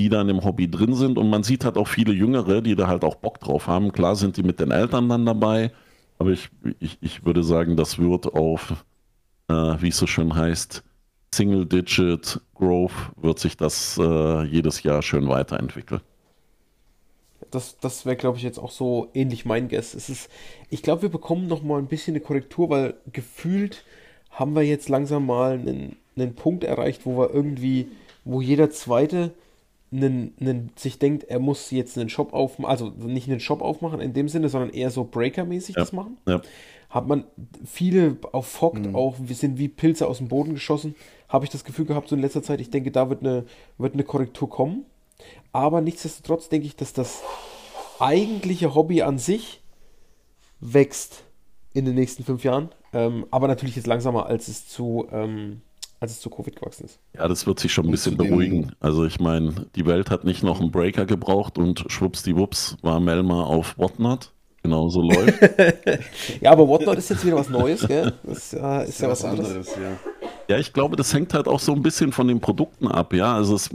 [0.00, 1.18] die dann im Hobby drin sind.
[1.18, 3.92] Und man sieht halt auch viele Jüngere, die da halt auch Bock drauf haben.
[3.92, 5.72] Klar sind die mit den Eltern dann dabei,
[6.18, 8.84] aber ich, ich, ich würde sagen, das wird auf,
[9.48, 10.84] äh, wie es so schön heißt,
[11.34, 16.00] Single-Digit Growth wird sich das äh, jedes Jahr schön weiterentwickeln.
[17.50, 19.94] Das, das wäre, glaube ich, jetzt auch so ähnlich mein Guess.
[19.94, 20.30] Es ist,
[20.70, 23.84] ich glaube, wir bekommen noch mal ein bisschen eine Korrektur, weil gefühlt
[24.30, 27.88] haben wir jetzt langsam mal einen, einen Punkt erreicht, wo wir irgendwie,
[28.24, 29.32] wo jeder Zweite
[29.92, 34.00] einen, einen, sich denkt, er muss jetzt einen Shop aufmachen, also nicht einen Shop aufmachen
[34.00, 35.82] in dem Sinne, sondern eher so Breaker-mäßig ja.
[35.82, 36.16] das machen.
[36.26, 36.40] Ja.
[36.88, 37.24] Hat man
[37.64, 38.96] viele auf Fock mhm.
[38.96, 40.94] auch, wir sind wie Pilze aus dem Boden geschossen
[41.32, 43.46] habe ich das Gefühl gehabt, so in letzter Zeit, ich denke, da wird eine,
[43.78, 44.84] wird eine Korrektur kommen.
[45.52, 47.22] Aber nichtsdestotrotz denke ich, dass das
[47.98, 49.62] eigentliche Hobby an sich
[50.60, 51.24] wächst
[51.72, 52.68] in den nächsten fünf Jahren.
[52.92, 55.62] Ähm, aber natürlich jetzt langsamer, als es zu, ähm,
[56.00, 56.98] als es zu Covid gewachsen ist.
[57.14, 58.72] Ja, das wird sich schon ein bisschen beruhigen.
[58.80, 63.44] Also ich meine, die Welt hat nicht noch einen Breaker gebraucht und schwuppsdiwupps war Melma
[63.44, 64.32] auf Whatnot.
[64.62, 65.40] Genau so läuft.
[66.40, 68.12] ja, aber Whatnot ist jetzt wieder was Neues, gell?
[68.22, 69.48] Das äh, ist, ist ja was anderes.
[69.48, 70.21] anderes ja.
[70.48, 73.34] Ja, ich glaube, das hängt halt auch so ein bisschen von den Produkten ab, ja.
[73.34, 73.70] Also es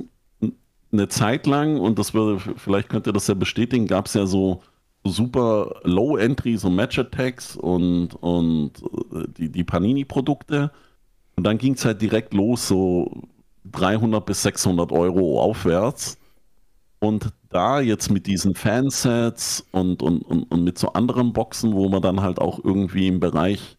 [0.91, 4.26] eine Zeit lang, und das würde, vielleicht könnt ihr das ja bestätigen, gab es ja
[4.26, 4.61] so
[5.03, 8.72] super Low Entry, so Match Attacks und, und
[9.13, 10.72] äh, die, die Panini-Produkte.
[11.36, 13.24] Und dann ging es halt direkt los, so
[13.65, 16.18] 300 bis 600 Euro aufwärts.
[16.99, 21.89] Und da jetzt mit diesen Fansets und, und, und, und mit so anderen Boxen, wo
[21.89, 23.77] man dann halt auch irgendwie im Bereich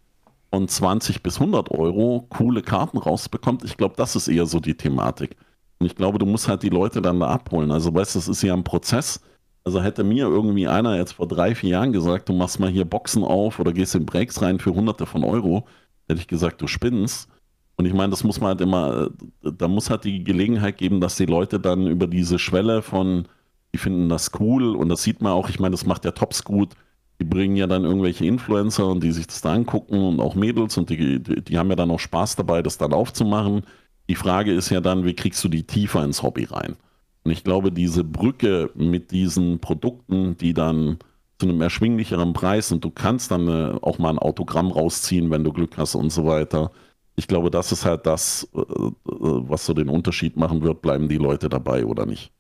[0.51, 4.77] von 20 bis 100 Euro coole Karten rausbekommt, ich glaube, das ist eher so die
[4.77, 5.37] Thematik.
[5.79, 7.71] Und ich glaube, du musst halt die Leute dann da abholen.
[7.71, 9.21] Also weißt du, das ist ja ein Prozess.
[9.65, 12.85] Also hätte mir irgendwie einer jetzt vor drei, vier Jahren gesagt, du machst mal hier
[12.85, 15.67] Boxen auf oder gehst in Breaks rein für hunderte von Euro,
[16.09, 17.29] hätte ich gesagt, du spinnst.
[17.77, 19.11] Und ich meine, das muss man halt immer,
[19.43, 23.29] da muss halt die Gelegenheit geben, dass die Leute dann über diese Schwelle von,
[23.73, 26.43] die finden das cool und das sieht man auch, ich meine, das macht ja Tops
[26.43, 26.75] gut.
[27.21, 30.77] Die bringen ja dann irgendwelche Influencer und die sich das da angucken und auch Mädels
[30.79, 33.62] und die, die, die haben ja dann auch Spaß dabei, das dann aufzumachen.
[34.09, 36.77] Die Frage ist ja dann, wie kriegst du die tiefer ins Hobby rein?
[37.25, 40.99] Und ich glaube, diese Brücke mit diesen Produkten, die dann
[41.39, 45.45] zu einem erschwinglicheren Preis und du kannst dann äh, auch mal ein Autogramm rausziehen, wenn
[45.45, 46.73] du Glück hast und so weiter.
[47.16, 51.09] Ich glaube, das ist halt das, äh, äh, was so den Unterschied machen wird, bleiben
[51.09, 52.33] die Leute dabei oder nicht.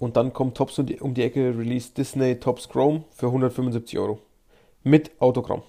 [0.00, 3.98] Und dann kommt Tops um die, um die Ecke, Release Disney Tops Chrome für 175
[3.98, 4.18] Euro.
[4.82, 5.62] Mit Autogramm.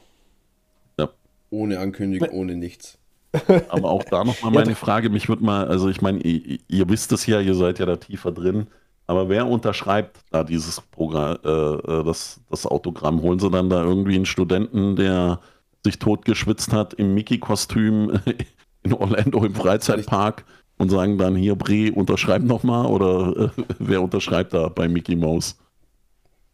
[0.97, 1.09] Ja.
[1.49, 2.97] Ohne Ankündigung, ohne nichts.
[3.69, 7.11] Aber auch da nochmal meine Frage, mich würde mal, also ich meine, ihr, ihr, wisst
[7.11, 8.67] es ja, ihr seid ja da tiefer drin,
[9.07, 13.21] aber wer unterschreibt da dieses Programm, äh, äh, das, das Autogramm?
[13.21, 15.39] Holen sie dann da irgendwie einen Studenten, der
[15.83, 18.19] sich totgeschwitzt hat im Mickey-Kostüm
[18.83, 20.45] in Orlando im Freizeitpark
[20.81, 25.57] und sagen dann hier, Bre, unterschreib nochmal oder äh, wer unterschreibt da bei Mickey Mouse?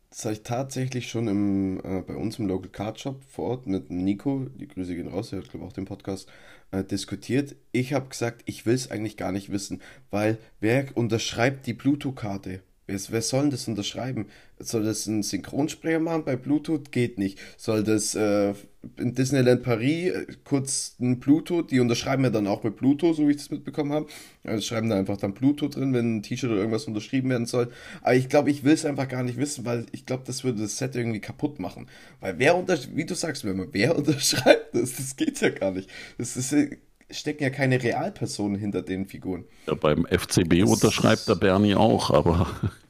[0.10, 3.68] Das habe ich tatsächlich schon im, äh, bei uns im Local Card Shop vor Ort
[3.68, 6.28] mit Nico, die Grüße gehen raus, der hat glaube ich auch den Podcast,
[6.72, 7.56] äh, diskutiert.
[7.72, 12.62] Ich habe gesagt, ich will es eigentlich gar nicht wissen, weil wer unterschreibt die Pluto-Karte?
[12.88, 14.28] Wer, wer soll denn das unterschreiben?
[14.60, 16.92] Soll das ein Synchronsprecher machen bei Bluetooth?
[16.92, 17.38] Geht nicht.
[17.58, 18.54] Soll das äh,
[18.98, 21.70] in Disneyland Paris äh, kurz ein Bluetooth?
[21.70, 24.08] Die unterschreiben ja dann auch mit Bluetooth, so wie ich das mitbekommen habe.
[24.46, 27.70] Also schreiben da einfach dann Bluetooth drin, wenn ein T-Shirt oder irgendwas unterschrieben werden soll.
[28.02, 30.62] Aber ich glaube, ich will es einfach gar nicht wissen, weil ich glaube, das würde
[30.62, 31.88] das Set irgendwie kaputt machen.
[32.22, 35.90] Weil wer unterschreibt, wie du sagst, wer unterschreibt das, das geht ja gar nicht.
[36.18, 36.78] Das ist äh,
[37.10, 39.46] stecken ja keine Realpersonen hinter den Figuren.
[39.68, 42.48] Ja, beim FCB das unterschreibt der Bernie auch, aber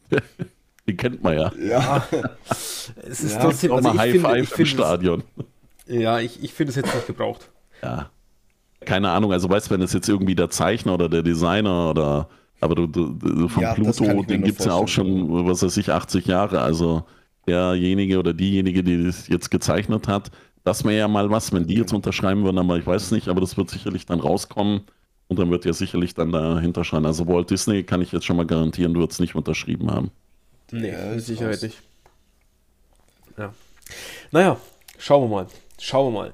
[0.88, 1.52] die kennt man ja.
[1.60, 2.08] Ja,
[2.50, 5.24] es ist ja, trotzdem auch also mal High finde, Five im Stadion.
[5.88, 7.50] ja, ich, ich finde es jetzt nicht gebraucht.
[7.84, 8.10] Ja.
[8.82, 12.30] Keine Ahnung, also weißt du, wenn es jetzt irgendwie der Zeichner oder der Designer oder
[12.60, 15.92] aber du, du von ja, Pluto, den gibt es ja auch schon, was weiß ich,
[15.92, 16.62] 80 Jahre.
[16.62, 17.06] Also
[17.48, 20.32] derjenige oder diejenige, die das jetzt gezeichnet hat,
[20.68, 23.30] das wäre ja mal was, wenn die jetzt unterschreiben würden, aber ich weiß es nicht,
[23.30, 24.82] aber das wird sicherlich dann rauskommen
[25.30, 27.06] und dann wird ja sicherlich dann dahinter schreiben.
[27.06, 30.12] Also Walt Disney kann ich jetzt schon mal garantieren, du es nicht unterschrieben haben.
[30.72, 31.82] Nee, ja, Sicherheit nicht.
[33.38, 33.54] Ja.
[34.32, 34.58] Naja,
[34.98, 35.48] schauen wir mal.
[35.80, 36.34] Schauen wir mal.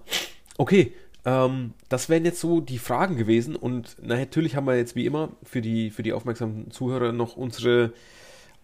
[0.57, 0.93] Okay,
[1.25, 5.05] ähm, das wären jetzt so die Fragen gewesen und na, natürlich haben wir jetzt wie
[5.05, 7.93] immer für die, für die aufmerksamen Zuhörer noch unsere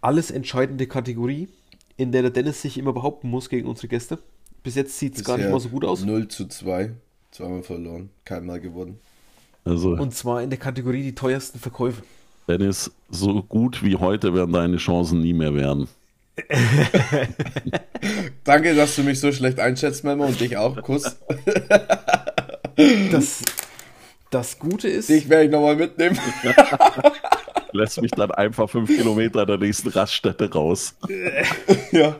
[0.00, 1.48] alles entscheidende Kategorie,
[1.96, 4.18] in der der Dennis sich immer behaupten muss gegen unsere Gäste.
[4.62, 6.04] Bis jetzt sieht es gar nicht mal so gut aus.
[6.04, 6.92] 0 zu 2.
[7.30, 8.10] Zweimal verloren.
[8.24, 8.98] Keinmal gewonnen.
[9.64, 12.02] Also, Und zwar in der Kategorie die teuersten Verkäufe.
[12.48, 15.88] Dennis, so gut wie heute werden deine Chancen nie mehr werden.
[18.44, 20.82] Danke, dass du mich so schlecht einschätzt, Memo, und dich auch.
[20.82, 21.16] Kuss.
[23.10, 23.42] das,
[24.30, 25.08] das Gute ist.
[25.08, 26.18] Dich werde ich nochmal mitnehmen.
[27.72, 30.96] Lässt mich dann einfach fünf Kilometer der nächsten Raststätte raus.
[31.92, 32.16] ja.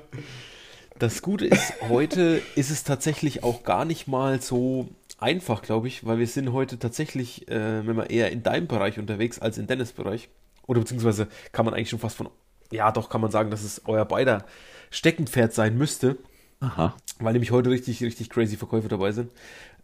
[1.01, 6.05] Das Gute ist, heute ist es tatsächlich auch gar nicht mal so einfach, glaube ich,
[6.05, 9.67] weil wir sind heute tatsächlich, äh, wenn man eher in deinem Bereich unterwegs als in
[9.67, 10.29] Dennis Bereich.
[10.67, 12.29] Oder beziehungsweise kann man eigentlich schon fast von,
[12.71, 14.45] ja doch, kann man sagen, dass es euer beider
[14.91, 16.19] Steckenpferd sein müsste.
[16.61, 16.95] Aha.
[17.19, 19.31] Weil nämlich heute richtig, richtig crazy Verkäufe dabei sind.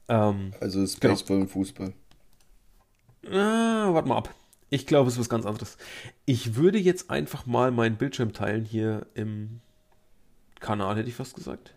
[0.08, 1.14] Ähm, also ist genau.
[1.14, 1.94] Baseball und Fußball.
[3.30, 4.34] Ah, warte mal ab.
[4.68, 5.78] Ich glaube, es ist was ganz anderes.
[6.26, 9.62] Ich würde jetzt einfach mal meinen Bildschirm teilen hier im
[10.61, 11.74] Kanal, hätte ich fast gesagt.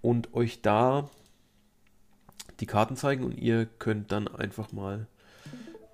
[0.00, 1.08] Und euch da
[2.60, 5.06] die Karten zeigen und ihr könnt dann einfach mal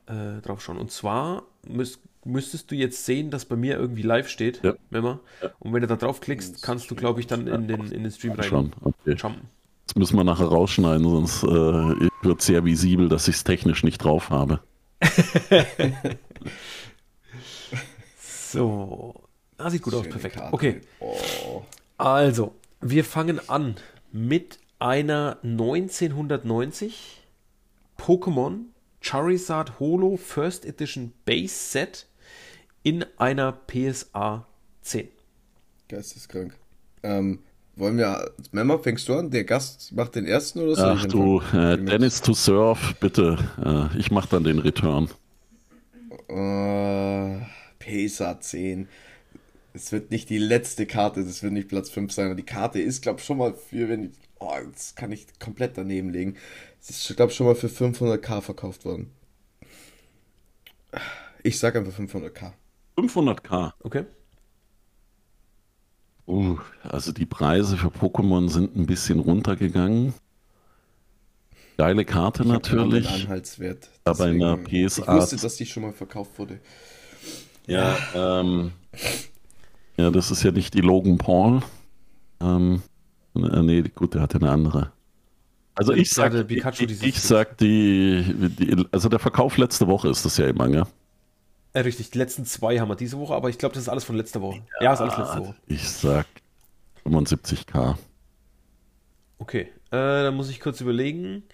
[0.07, 0.79] äh, drauf schauen.
[0.79, 4.75] Und zwar müsst, müsstest du jetzt sehen, dass bei mir irgendwie live steht, ja.
[4.91, 5.21] Memma.
[5.43, 5.51] Ja.
[5.59, 8.13] Und wenn du da drauf klickst, kannst du, glaube ich, dann in den, in den
[8.13, 9.15] Stream rein okay.
[9.15, 9.49] jumpen.
[9.87, 13.99] Das müssen wir nachher rausschneiden, sonst äh, wird sehr visibel, dass ich es technisch nicht
[13.99, 14.61] drauf habe.
[18.21, 19.15] so,
[19.59, 20.37] Ah, sieht gut Schöne aus, perfekt.
[20.37, 20.55] Karte.
[20.55, 20.81] Okay.
[21.01, 21.63] Oh.
[21.99, 23.77] Also, wir fangen an
[24.13, 27.25] mit einer 1990
[27.99, 28.67] Pokémon
[29.01, 32.07] Charizard Holo First Edition Base Set
[32.85, 34.47] in einer PSA
[34.83, 35.09] 10.
[35.89, 36.57] Geisteskrank.
[37.03, 37.41] Ähm,
[37.75, 39.31] wollen wir, Memmer, fängst du an?
[39.31, 40.83] Der Gast macht den ersten oder so?
[40.83, 43.39] Ach du, äh, Dennis to Surf, bitte.
[43.65, 45.09] Äh, ich mach dann den Return.
[46.29, 47.41] Uh,
[47.79, 48.89] PESA 10.
[49.73, 52.81] Es wird nicht die letzte Karte, das wird nicht Platz 5 sein, aber die Karte
[52.81, 56.37] ist, glaube ich, schon mal für, wenn ich, oh, das kann ich komplett daneben legen.
[56.81, 59.11] Es ist, glaube ich, schon mal für 500k verkauft worden.
[61.43, 62.53] Ich sag einfach 500k.
[62.97, 63.73] 500k?
[63.81, 64.05] Okay.
[66.27, 70.13] Uh, also die Preise für Pokémon sind ein bisschen runtergegangen.
[71.79, 73.09] Geile Karte ich natürlich.
[73.09, 73.89] Anhaltswert.
[74.05, 75.03] Aber in der PSA.
[75.03, 76.61] Ich wusste, dass die schon mal verkauft wurde.
[77.67, 78.73] Ja, ähm,
[79.99, 81.61] ja, das ist ja nicht die Logan Paul.
[82.41, 82.83] Ähm,
[83.35, 84.93] äh, nee, gut, der hatte eine andere.
[85.75, 88.25] Also ich sag, ich, ich sag die,
[88.59, 90.87] die, also der Verkauf letzte Woche ist das ja immer, ne?
[91.73, 94.05] Äh, richtig, die letzten zwei haben wir diese Woche, aber ich glaube, das ist alles
[94.05, 94.63] von letzter Woche.
[94.81, 95.55] Ja, ja ist alles letzte Woche.
[95.67, 96.27] Ich sag
[97.05, 97.97] 75k.
[99.39, 101.45] Okay, äh, dann muss ich kurz überlegen.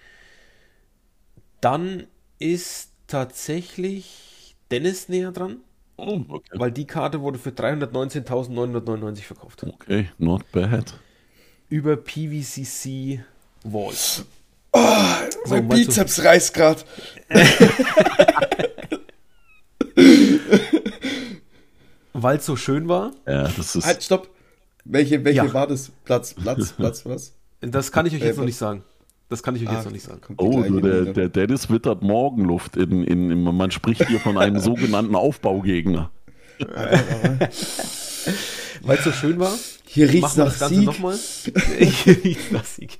[1.61, 2.07] Dann
[2.39, 5.59] ist tatsächlich Dennis näher dran.
[5.97, 6.51] Oh, okay.
[6.55, 9.65] Weil die Karte wurde für 319.999 verkauft.
[9.65, 10.95] Okay, not bad.
[11.69, 13.21] Über PVCC
[13.65, 14.25] Walls.
[14.73, 14.81] Oh,
[15.49, 16.83] mein so, Bizeps reißt gerade.
[22.13, 23.13] Weil es so schön war.
[23.27, 23.87] Ja, das ist.
[23.87, 24.29] Halt, stopp.
[24.85, 25.55] Welche, welche ja.
[25.55, 25.91] war das?
[26.05, 27.33] Platz, Platz, Platz, was?
[27.61, 28.85] Das kann ich euch jetzt noch nicht sagen.
[29.29, 30.21] Das kann ich euch ah, jetzt noch nicht sagen.
[30.37, 32.77] Oh, du, der, der Dennis wittert Morgenluft.
[32.77, 36.11] In, in, in, man spricht hier von einem sogenannten Aufbaugegner.
[38.83, 39.53] Weil es so schön war.
[39.87, 41.17] Hier riecht es nach das Ganze nochmal.
[41.79, 42.99] Hier riecht nach Sieg.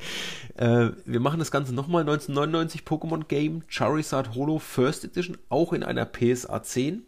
[0.57, 2.03] Äh, wir machen das Ganze nochmal.
[2.03, 7.03] 1999 Pokémon Game Charizard Holo First Edition, auch in einer PSA 10.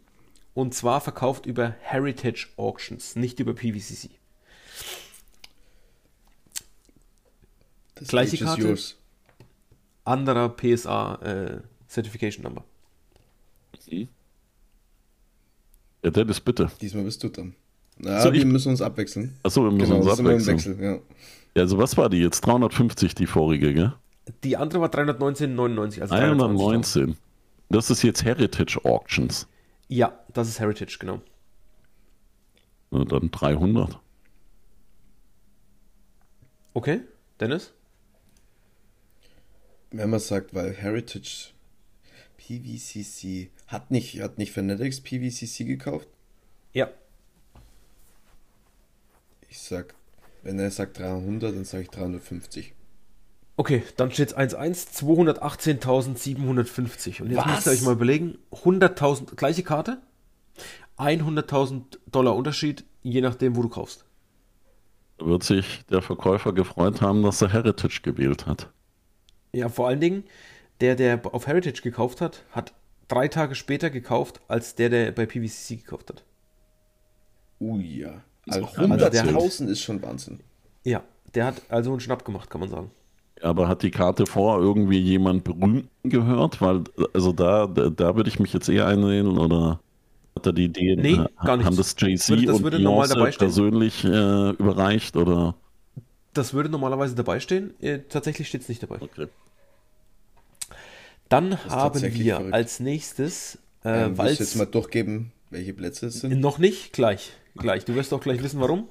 [0.54, 4.10] Und zwar verkauft über Heritage Auctions, nicht über PVCC.
[7.94, 8.96] Das Gleiche Karte, yours.
[10.06, 12.64] Anderer PSA äh, Certification Number.
[13.74, 14.08] Okay.
[16.02, 16.70] Ja, Dennis, bitte.
[16.80, 17.54] Diesmal bist du dann.
[17.98, 18.46] Na, so, wir ich...
[18.46, 19.36] müssen uns abwechseln.
[19.42, 20.56] Achso, wir müssen genau, uns abwechseln.
[20.56, 20.92] Wechsel, ja.
[21.54, 22.42] ja, also was war die jetzt?
[22.42, 23.94] 350 die vorige, gell?
[24.44, 26.00] Die andere war 319,99.
[26.02, 27.16] Also 319.
[27.68, 29.48] Das ist jetzt Heritage Auctions.
[29.88, 31.20] Ja, das ist Heritage, genau.
[32.90, 33.98] Na, dann 300.
[36.74, 37.00] Okay,
[37.40, 37.72] Dennis?
[39.96, 41.52] Wenn man sagt, weil Heritage
[42.36, 46.06] PVCC hat nicht, hat nicht Fanatics PVCC gekauft?
[46.74, 46.90] Ja.
[49.48, 49.94] Ich sag,
[50.42, 52.74] wenn er sagt 300, dann sage ich 350.
[53.56, 54.98] Okay, dann steht es 1-1,
[55.80, 57.22] 218.750.
[57.22, 57.46] Und jetzt Was?
[57.46, 60.02] müsst ihr euch mal überlegen, 100.000, gleiche Karte,
[60.98, 64.04] 100.000 Dollar Unterschied, je nachdem, wo du kaufst.
[65.16, 68.70] Da wird sich der Verkäufer gefreut haben, dass er Heritage gewählt hat.
[69.56, 70.24] Ja, vor allen Dingen,
[70.82, 72.74] der, der auf Heritage gekauft hat, hat
[73.08, 76.24] drei Tage später gekauft, als der, der bei PVCC gekauft hat.
[77.58, 78.22] Ui, ja.
[78.46, 80.40] Also 100.000 ist schon Wahnsinn.
[80.84, 81.02] Ja,
[81.34, 82.90] der hat also einen Schnapp gemacht, kann man sagen.
[83.40, 86.60] Aber hat die Karte vor irgendwie jemand berühmten gehört?
[86.60, 86.84] Weil,
[87.14, 89.80] also da, da, da würde ich mich jetzt eher einsehen oder
[90.34, 95.16] hat er die Idee, nee, gar haben das JC das würde, Beyoncé persönlich äh, überreicht
[95.16, 95.54] oder?
[96.34, 97.74] Das würde normalerweise dabei stehen.
[97.80, 99.00] Äh, tatsächlich steht es nicht dabei.
[99.00, 99.28] Okay.
[101.28, 102.54] Dann haben wir verrückt.
[102.54, 106.40] als nächstes, äh, ähm, weil jetzt mal durchgeben, welche Plätze es sind.
[106.40, 107.84] Noch nicht, gleich, gleich.
[107.84, 108.88] Du wirst auch gleich wissen, warum.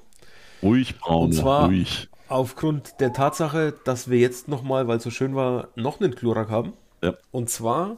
[0.61, 2.09] Ruhig, Braun, Und zwar ruhig.
[2.27, 6.49] aufgrund der Tatsache, dass wir jetzt nochmal, weil es so schön war, noch einen Glurak
[6.49, 6.73] haben.
[7.03, 7.15] Ja.
[7.31, 7.97] Und zwar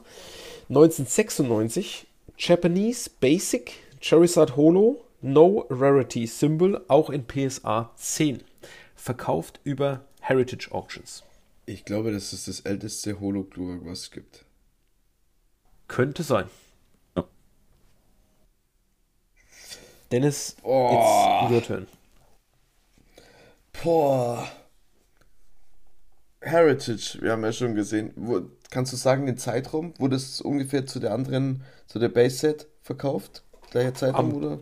[0.68, 8.40] 1996 Japanese Basic Charizard Holo No Rarity Symbol, auch in PSA 10.
[8.94, 11.24] Verkauft über Heritage Auctions.
[11.68, 14.46] Ich glaube, das ist das älteste Holo-Glurak, was es gibt.
[15.86, 16.46] Könnte sein.
[17.14, 17.24] Ja.
[20.10, 21.42] Dennis, oh.
[21.42, 21.86] it's your turn.
[23.82, 24.48] Boah.
[26.40, 28.14] Heritage, wir haben ja schon gesehen.
[28.16, 29.92] Wo, kannst du sagen, den Zeitraum?
[29.98, 33.44] Wurde es ungefähr zu der anderen, zu der Base-Set verkauft?
[33.72, 34.60] Gleicher Zeitraum, am, oder?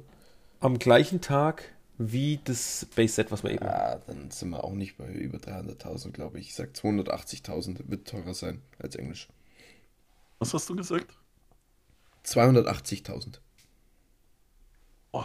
[0.59, 3.64] Am gleichen Tag wie das Base-Set, was wir eben.
[3.64, 6.49] Ja, dann sind wir auch nicht bei über 300.000, glaube ich.
[6.49, 9.28] Ich sage 280.000 wird teurer sein als Englisch.
[10.38, 11.16] Was hast du gesagt?
[12.24, 13.38] 280.000.
[15.12, 15.24] Oh,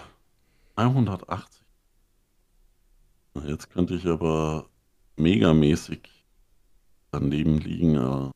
[0.76, 1.62] 180.
[3.46, 4.70] Jetzt könnte ich aber
[5.16, 6.02] megamäßig
[7.12, 8.32] daneben liegen, aber.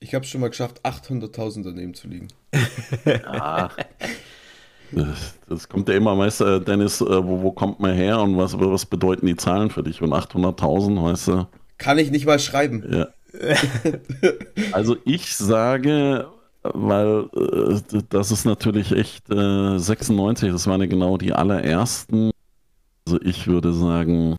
[0.00, 2.28] Ich habe es schon mal geschafft, 800.000 daneben zu liegen.
[3.04, 3.70] ja.
[5.48, 8.58] Das kommt ja immer, weißt du, Dennis, äh, wo, wo kommt man her und was,
[8.58, 10.02] was bedeuten die Zahlen für dich?
[10.02, 11.46] Und 800.000, weißt du?
[11.78, 12.84] Kann ich nicht mal schreiben.
[12.90, 13.08] Ja.
[14.72, 16.28] also ich sage,
[16.62, 22.30] weil äh, das ist natürlich echt äh, 96, das waren ja genau die allerersten.
[23.06, 24.36] Also ich würde sagen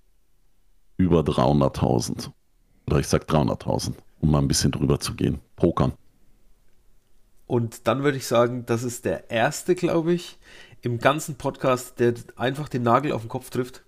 [0.98, 2.30] über 300.000.
[2.88, 5.40] Oder ich sag 300.000, um mal ein bisschen drüber zu gehen.
[5.56, 5.94] Pokern.
[7.54, 10.40] Und dann würde ich sagen, das ist der erste, glaube ich,
[10.82, 13.84] im ganzen Podcast, der einfach den Nagel auf den Kopf trifft.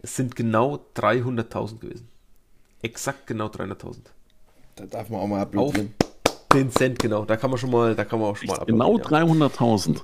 [0.00, 2.06] Es sind genau 300.000 gewesen.
[2.82, 3.96] Exakt genau 300.000.
[4.76, 5.92] Da darf man auch mal applaudieren.
[6.52, 7.24] Den Cent, genau.
[7.24, 10.00] Da kann man schon mal, da kann man auch schon mal Genau 300.000.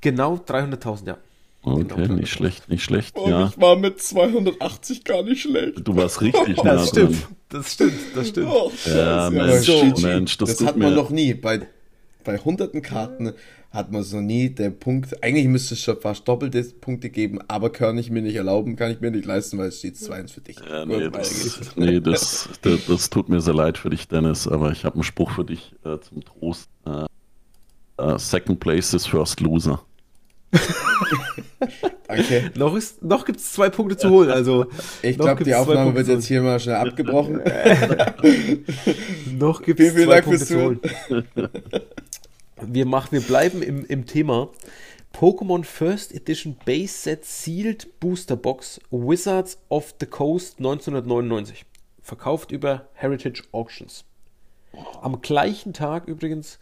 [0.00, 1.18] Genau 300.000, ja.
[1.62, 3.16] Okay, genau nicht schlecht, nicht schlecht.
[3.16, 3.48] Und ja.
[3.48, 5.86] ich war mit 280 gar nicht schlecht.
[5.86, 7.36] Du warst richtig Das nah stimmt, dran.
[7.50, 8.48] das stimmt, das stimmt.
[8.50, 9.28] Oh, Ja.
[9.28, 11.34] Mensch, Aber Mensch, das das, hat man mir- noch nie.
[11.34, 11.68] Bei,
[12.24, 13.32] bei hunderten Karten
[13.70, 14.50] hat man noch nie.
[14.50, 18.36] Der Punkt, eigentlich müsste es schon fast doppelte Punkte geben, aber kann ich mir nicht
[18.36, 20.56] erlauben, kann ich mir nicht leisten, weil es steht 2-1 für dich.
[20.68, 24.72] Ja, nee, das, nee das, das, das tut mir sehr leid für dich, Dennis, aber
[24.72, 26.68] ich habe einen Spruch für dich äh, zum Trost.
[26.86, 27.06] Äh,
[27.98, 29.82] äh, second place is first loser.
[32.10, 32.50] Danke.
[32.58, 34.66] Noch, ist, noch gibt es zwei Punkte zu holen, also
[35.02, 37.36] Ich glaube, die gibt's Aufnahme wird jetzt hier mal schnell abgebrochen.
[39.38, 40.80] noch gibt es Vielen, vielen zwei Dank Punkte zu holen.
[42.62, 44.50] Wir, machen, wir bleiben im, im Thema.
[45.14, 51.64] Pokémon First Edition Base Set Sealed Booster Box Wizards of the Coast 1999.
[52.02, 54.04] Verkauft über Heritage Auctions.
[55.00, 56.58] Am gleichen Tag übrigens,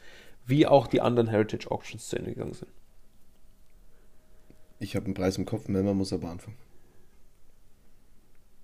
[0.46, 2.70] wie auch die anderen Heritage Auctions zu Ende gegangen sind.
[4.78, 6.56] Ich habe einen Preis im Kopf, Melma muss aber anfangen.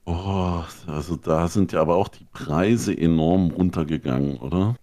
[0.07, 4.77] Oh, also da sind ja aber auch die Preise enorm runtergegangen, oder?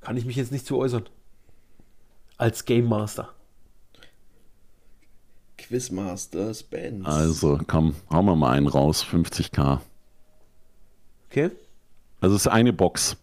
[0.00, 1.08] Kann ich mich jetzt nicht zu äußern.
[2.36, 3.30] Als Game Master.
[5.56, 7.04] Quizmaster Spence.
[7.06, 9.80] Also komm, hauen wir mal einen raus, 50k.
[11.30, 11.50] Okay?
[12.20, 13.16] Also es ist eine Box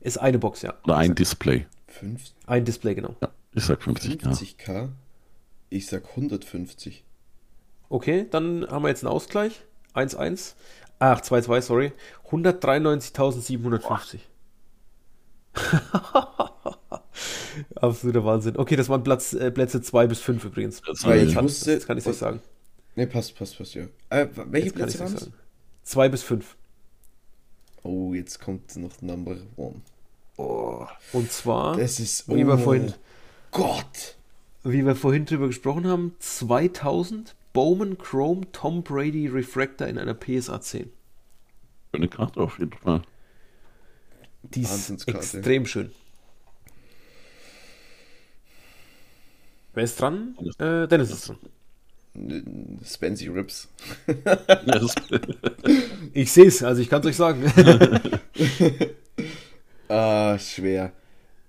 [0.00, 0.74] Ist eine Box, ja.
[0.84, 1.66] oder ein Display.
[1.86, 3.16] Fünf- Ein Display, genau.
[3.22, 4.22] Ja, ich sag 50k.
[4.28, 4.88] 50k?
[5.70, 7.04] Ich sag 150.
[7.88, 9.62] Okay, dann haben wir jetzt einen Ausgleich.
[9.94, 10.54] 1-1.
[10.98, 11.92] Ach, 2-2, sorry.
[12.30, 14.18] 193.750.
[17.74, 18.56] Absoluter Wahnsinn.
[18.56, 20.80] Okay, das waren Platz, äh, Plätze 2 bis 5 übrigens.
[20.86, 22.40] Das Weil ich Kann, wusste- das kann ich nicht sagen.
[22.94, 23.84] Ne, passt, passt, passt, ja.
[24.10, 25.20] Äh, welche Jetzt kann Plätze waren es?
[25.20, 25.34] sagen.
[25.82, 26.56] 2 bis 5.
[27.82, 29.82] Oh, jetzt kommt noch Number One.
[31.12, 32.28] Und zwar, Das ist.
[32.28, 32.94] wie wir oh vorhin,
[33.52, 34.16] Gott!
[34.64, 40.60] wie wir vorhin drüber gesprochen haben, 2000 Bowman Chrome Tom Brady Refractor in einer PSA
[40.60, 40.90] 10.
[41.94, 43.02] Schöne Karte auf jeden Fall.
[44.42, 45.92] Die ist extrem schön.
[49.74, 50.36] Wer ist dran?
[50.58, 51.38] Äh, Dennis ist dran.
[52.84, 53.68] Spency Rips.
[56.12, 57.44] Ich sehe es, also ich kann es euch sagen.
[59.88, 60.92] Ah, schwer.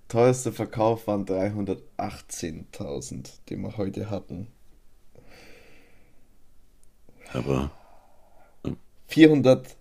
[0.08, 4.48] Teuerster Verkauf waren 318.000, den wir heute hatten.
[7.32, 7.70] aber
[9.08, 9.76] 400.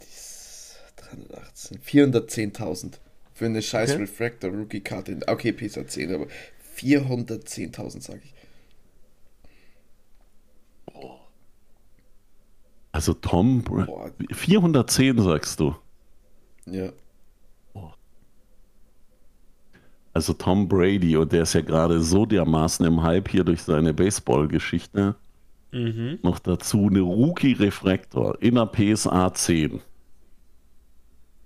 [0.00, 1.78] dies- 318.
[1.80, 2.98] 410.000
[3.32, 4.00] für eine scheiß Okay.
[4.00, 5.18] Refractor Rookie Karte.
[5.26, 6.26] Okay, PSA 10, aber
[6.76, 8.34] 410.000 sage ich.
[12.92, 14.10] also Tom Boah.
[14.32, 15.76] 410 sagst du.
[16.66, 16.90] Ja.
[20.12, 23.94] Also Tom Brady und der ist ja gerade so dermaßen im Hype hier durch seine
[23.94, 25.14] Baseball-Geschichte.
[25.72, 29.80] Noch dazu eine Rookie-Refraktor in der PSA 10.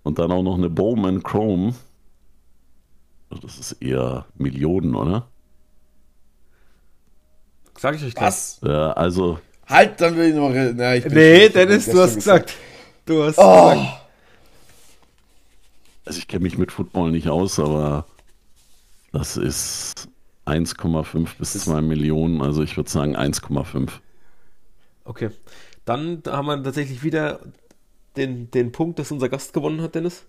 [0.03, 1.75] Und dann auch noch eine Bowman Chrome.
[3.29, 5.27] Also Das ist eher Millionen, oder?
[7.79, 8.27] Sag ich euch gleich.
[8.27, 8.61] Was?
[8.63, 10.51] Ja, also Halt, dann will ich noch.
[10.75, 12.55] Na, ich bin Nee, Dennis, du hast gestern gesagt.
[13.05, 14.01] Du hast Oh, gesagt.
[16.07, 18.07] Also ich kenne mich mit Football nicht aus, aber
[19.15, 20.09] das ist
[20.47, 22.43] 1,5 bis 2 Millionen.
[22.43, 23.91] Also ich würde sagen 1,5.
[25.05, 25.31] Okay.
[25.85, 27.41] Dann haben wir tatsächlich wieder
[28.17, 30.27] den, den Punkt, dass unser Gast gewonnen hat, Dennis.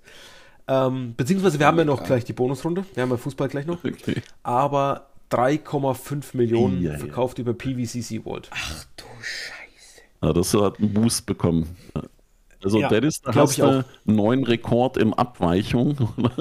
[0.67, 2.85] Ähm, beziehungsweise wir haben ja noch gleich die Bonusrunde.
[2.93, 3.83] Wir haben ja Fußball gleich noch.
[3.83, 4.21] Okay.
[4.43, 6.97] Aber 3,5 Millionen Ja, ja.
[6.99, 8.49] verkauft über PVCC Vault.
[8.97, 10.01] du Scheiße.
[10.21, 11.75] Ja, das hat einen Boost bekommen.
[12.63, 15.97] Also Ja, Dennis, da hast ich du einen neuen Rekord im Abweichung.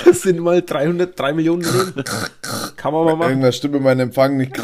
[0.04, 2.04] Das sind mal 303 Millionen Millionen.
[2.76, 3.30] Kann man mal machen.
[3.30, 4.52] Irgendwas stimmt in meinem Empfang nicht.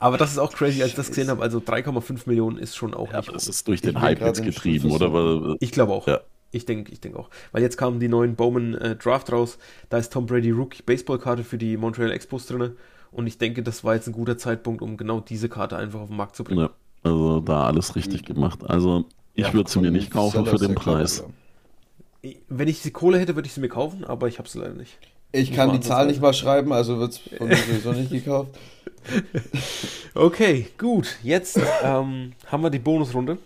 [0.00, 1.42] Aber das ist auch crazy, als ich das gesehen habe.
[1.42, 4.90] Also 3,5 Millionen ist schon auch Ja, nicht das ist durch den Hype jetzt getrieben,
[4.90, 5.12] oder?
[5.12, 6.06] Weil, Ich glaube auch.
[6.06, 6.20] Ja.
[6.52, 7.28] Ich denke ich denk auch.
[7.52, 9.58] Weil jetzt kamen die neuen Bowman äh, Draft raus.
[9.88, 12.72] Da ist Tom Brady Rookie Baseball-Karte für die Montreal Expos drin.
[13.10, 16.08] Und ich denke, das war jetzt ein guter Zeitpunkt, um genau diese Karte einfach auf
[16.08, 16.60] den Markt zu bringen.
[16.60, 16.70] Ja,
[17.02, 18.60] also da alles richtig gemacht.
[18.64, 21.18] Also ich ja, würde sie mir nicht kaufen für den Preis.
[21.18, 21.30] Klar,
[22.48, 24.74] Wenn ich die Kohle hätte, würde ich sie mir kaufen, aber ich habe sie leider
[24.74, 24.98] nicht.
[25.32, 28.50] Ich kann die Zahl nicht mal schreiben, also wird es von mir sowieso nicht gekauft.
[30.14, 31.18] Okay, gut.
[31.22, 33.36] Jetzt ähm, haben wir die Bonusrunde.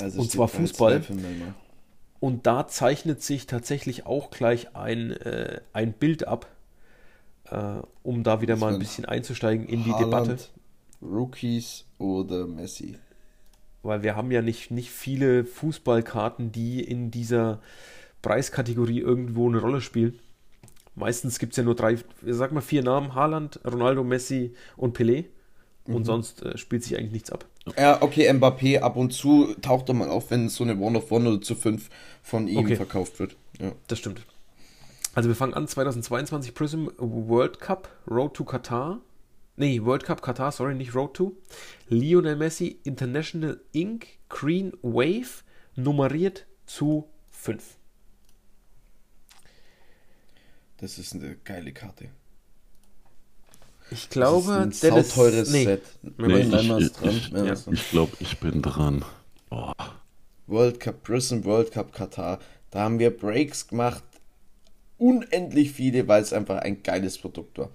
[0.00, 1.02] Also und zwar Fußball.
[2.20, 6.46] Und da zeichnet sich tatsächlich auch gleich ein, äh, ein Bild ab,
[7.50, 10.38] äh, um da wieder mal ein bisschen einzusteigen in die Debatte.
[11.02, 12.96] Rookies oder Messi?
[13.82, 17.60] Weil wir haben ja nicht, nicht viele Fußballkarten, die in dieser
[18.22, 20.18] Preiskategorie irgendwo eine Rolle spielen.
[20.94, 25.26] Meistens gibt es ja nur drei, sag mal vier Namen: Haaland, Ronaldo, Messi und Pelé.
[25.86, 26.04] Und mhm.
[26.04, 27.46] sonst äh, spielt sich eigentlich nichts ab.
[27.76, 31.10] Ja, okay, Mbappé ab und zu taucht er mal auf, wenn so eine One of
[31.10, 31.88] One oder zu fünf
[32.22, 32.76] von ihm okay.
[32.76, 33.36] verkauft wird.
[33.58, 33.72] Ja.
[33.86, 34.22] Das stimmt.
[35.14, 39.00] Also wir fangen an 2022 Prism World Cup Road to Qatar.
[39.58, 41.36] Nee, World Cup Qatar, sorry, nicht Road to.
[41.88, 44.06] Lionel Messi International Inc.
[44.28, 45.42] Green Wave
[45.74, 47.76] nummeriert zu 5.
[50.76, 52.08] Das ist eine geile Karte.
[53.90, 55.64] Ich glaube, das ist ein Dennis, teures nee.
[55.64, 55.82] Set.
[56.02, 57.54] Nee, ich, ich, ja.
[57.72, 59.04] ich glaube, ich bin dran.
[59.50, 59.72] Oh.
[60.46, 62.38] World Cup Prism, World Cup Katar.
[62.70, 64.04] Da haben wir Breaks gemacht.
[64.98, 67.70] Unendlich viele, weil es einfach ein geiles Produkt war.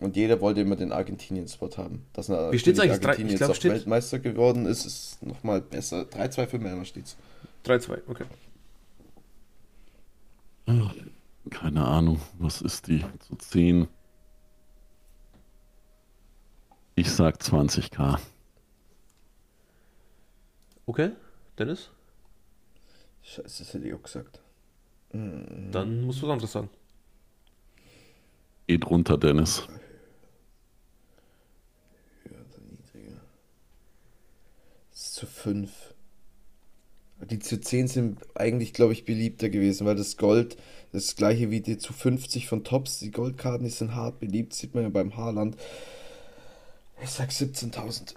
[0.00, 2.06] Und jeder wollte immer den Argentinien-Spot haben.
[2.14, 3.04] Dass Wie steht es eigentlich?
[3.04, 6.02] Argentinien ich glaub, jetzt auch Weltmeister geworden ist, ist nochmal besser.
[6.02, 7.16] 3-2 für Männer steht's.
[7.66, 8.24] 3-2, okay.
[11.50, 13.04] Keine Ahnung, was ist die?
[13.20, 13.88] Zu 10.
[16.94, 18.18] Ich sag 20k.
[20.86, 21.10] Okay,
[21.58, 21.90] Dennis?
[23.22, 24.40] Scheiße, das hätte ich auch gesagt.
[25.12, 26.70] Dann musst du was anderes sagen.
[28.66, 29.66] Geht runter, Dennis.
[32.22, 33.20] Höher oder niedriger?
[34.90, 35.70] Das ist zu 5.
[37.30, 40.56] Die zu 10 sind eigentlich, glaube ich, beliebter gewesen, weil das Gold,
[40.92, 44.74] das gleiche wie die zu 50 von Tops, die Goldkarten, die sind hart beliebt, sieht
[44.74, 45.58] man ja beim Haarland.
[47.02, 48.14] Ich sag 17.000.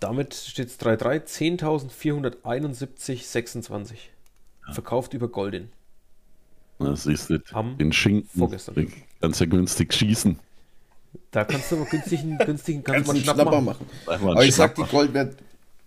[0.00, 1.24] Damit steht es 3-3,
[1.62, 3.94] 10.471,26.
[4.66, 4.72] Ja.
[4.74, 5.70] Verkauft über Goldin.
[6.78, 8.92] Na, siehst du, Am den Schinken vorgestern.
[9.22, 10.38] kannst ja günstig schießen.
[11.30, 13.86] Da kannst du aber günstigen, günstigen kannst, kannst du einen Schnapper machen.
[14.06, 14.28] machen.
[14.28, 15.36] Aber ich sag, die Gold, wird,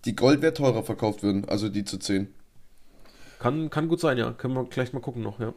[0.05, 2.33] die Gold wird teurer verkauft werden, also die zu 10.
[3.39, 4.31] Kann, kann gut sein, ja.
[4.31, 5.53] Können wir gleich mal gucken noch, ja.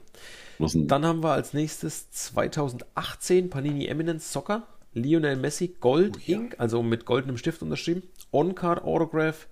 [0.58, 4.66] Dann haben wir als nächstes 2018 Panini Eminence Soccer.
[4.92, 6.38] Lionel Messi Gold oh, ja.
[6.38, 8.02] Ink, also mit goldenem Stift unterschrieben.
[8.32, 9.46] On-Card Autograph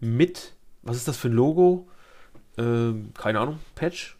[0.00, 1.88] mit, was ist das für ein Logo?
[2.56, 4.16] Ähm, keine Ahnung, Patch.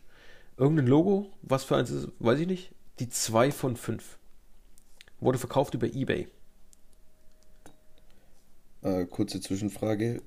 [0.57, 2.70] Irgendein Logo, was für eins ist, weiß ich nicht.
[2.99, 4.18] Die 2 von 5.
[5.21, 6.29] Wurde verkauft über Ebay.
[8.83, 10.23] Äh, kurze Zwischenfrage.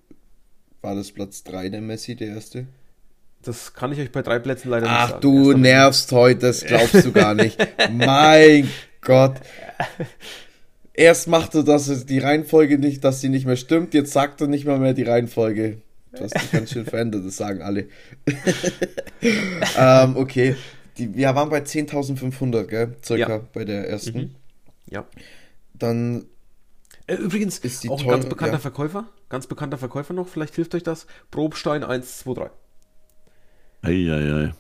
[0.82, 2.68] War das Platz 3 der Messi, der erste?
[3.44, 5.14] Das kann ich euch bei drei Plätzen leider Ach, nicht sagen.
[5.18, 7.58] Ach, du nervst heute, das glaubst du gar nicht.
[7.92, 8.70] mein
[9.02, 9.36] Gott.
[10.94, 14.48] Erst macht er das, die Reihenfolge nicht, dass sie nicht mehr stimmt, jetzt sagt er
[14.48, 15.82] nicht mal mehr die Reihenfolge.
[16.14, 17.88] Du hast dich ganz schön verändert, das sagen alle.
[19.78, 20.56] ähm, okay.
[20.98, 22.96] Die, wir waren bei 10.500, gell?
[23.04, 23.42] Circa ja.
[23.54, 24.18] bei der ersten.
[24.18, 24.36] Mhm.
[24.92, 25.08] Ja.
[25.74, 26.26] Dann.
[27.08, 28.60] Äh, übrigens, ist die auch ein ganz bekannter ja.
[28.60, 29.06] Verkäufer.
[29.30, 31.08] Ganz bekannter Verkäufer noch, vielleicht hilft euch das.
[31.32, 32.52] Probstein 123.
[33.82, 34.54] Eieiei.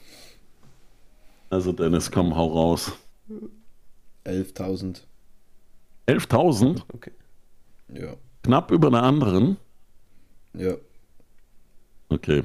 [1.52, 2.94] Also, Dennis, komm, hau raus.
[4.26, 5.02] 11.000.
[6.08, 6.82] 11.000?
[6.94, 7.12] Okay.
[7.94, 8.16] Ja.
[8.44, 9.58] Knapp über der anderen?
[10.53, 10.76] Ja.
[12.10, 12.44] Okay.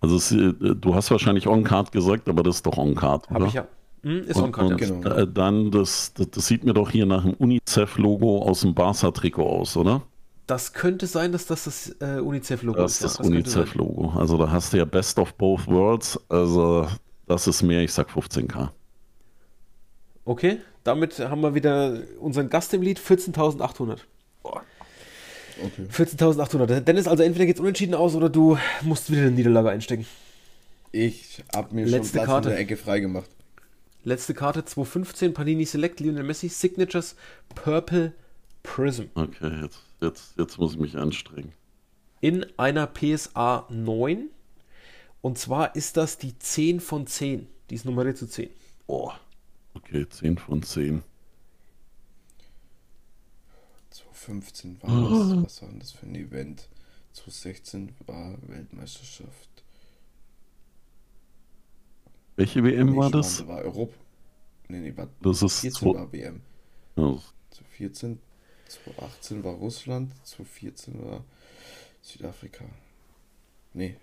[0.00, 3.54] Also es, äh, du hast wahrscheinlich On-Card gesagt, aber das ist doch On-Card, Habe ich
[3.54, 3.66] ja.
[4.02, 4.86] Hm, ist On-Card, ja.
[4.86, 5.26] Genau.
[5.26, 9.76] Dann, das, das, das, sieht mir doch hier nach einem UNICEF-Logo aus dem Barca-Trikot aus,
[9.76, 10.02] oder?
[10.46, 13.02] Das könnte sein, dass das das äh, UNICEF-Logo ist.
[13.02, 14.14] Das ist das UNICEF-Logo.
[14.16, 16.18] Also da hast du ja Best of Both Worlds.
[16.28, 16.86] Also
[17.26, 18.70] das ist mehr, ich sag 15k.
[20.24, 23.98] Okay, damit haben wir wieder unseren Gast im Lied, 14.800.
[25.60, 25.82] Okay.
[25.90, 26.80] 14.800.
[26.80, 30.06] Dennis, also entweder geht es unentschieden aus oder du musst wieder eine Niederlage einstecken.
[30.92, 32.48] Ich habe mir Letzte schon Platz Karte.
[32.48, 33.28] in der Ecke freigemacht.
[34.08, 37.14] Letzte Karte 215, Panini Select, Lionel Messi, Signatures,
[37.54, 38.14] Purple
[38.62, 39.02] Prism.
[39.14, 41.52] Okay, jetzt, jetzt, jetzt muss ich mich anstrengen.
[42.22, 44.30] In einer PSA 9.
[45.20, 47.48] Und zwar ist das die 10 von 10.
[47.68, 48.48] Die ist nummeriert zu 10.
[48.86, 49.12] Oh.
[49.74, 51.02] Okay, 10 von 10.
[53.90, 55.44] 2015 war das.
[55.44, 56.66] Was war denn das für ein Event?
[57.12, 59.57] 2016 war Weltmeisterschaft.
[62.38, 63.44] Welche WM war das?
[63.48, 63.94] War Europa.
[64.68, 66.40] Nee, nee, war das ist 14 war WM.
[66.94, 67.18] Ja.
[67.50, 68.20] 2014,
[68.68, 71.24] 2018 war Russland, 2014 war
[72.00, 72.64] Südafrika.
[73.74, 73.96] Nee.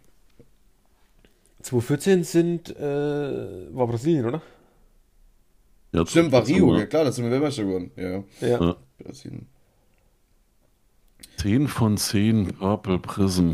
[1.61, 4.41] 2014 sind, äh, war Brasilien, oder?
[5.93, 7.91] Ja, Stimmt, war Rio, ja klar, das sind wir Weltmeister geworden.
[7.95, 8.21] Ja.
[8.41, 8.59] ja.
[8.61, 8.75] ja.
[8.97, 9.47] Brasilien.
[11.37, 13.51] 10 von 10 Purple Prism.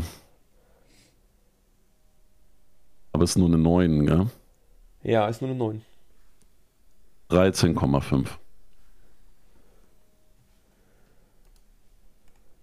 [3.12, 4.26] Aber es ist nur eine 9, gell?
[5.02, 5.84] Ja, ist nur eine 9.
[7.30, 8.28] 13,5.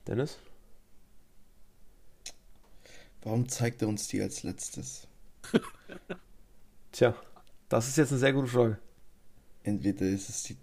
[0.08, 0.40] Dennis?
[3.22, 5.08] Warum zeigt er uns die als letztes?
[6.92, 7.16] Tja,
[7.68, 8.80] das ist jetzt eine sehr gute Frage.
[9.64, 10.58] Entweder ist es die,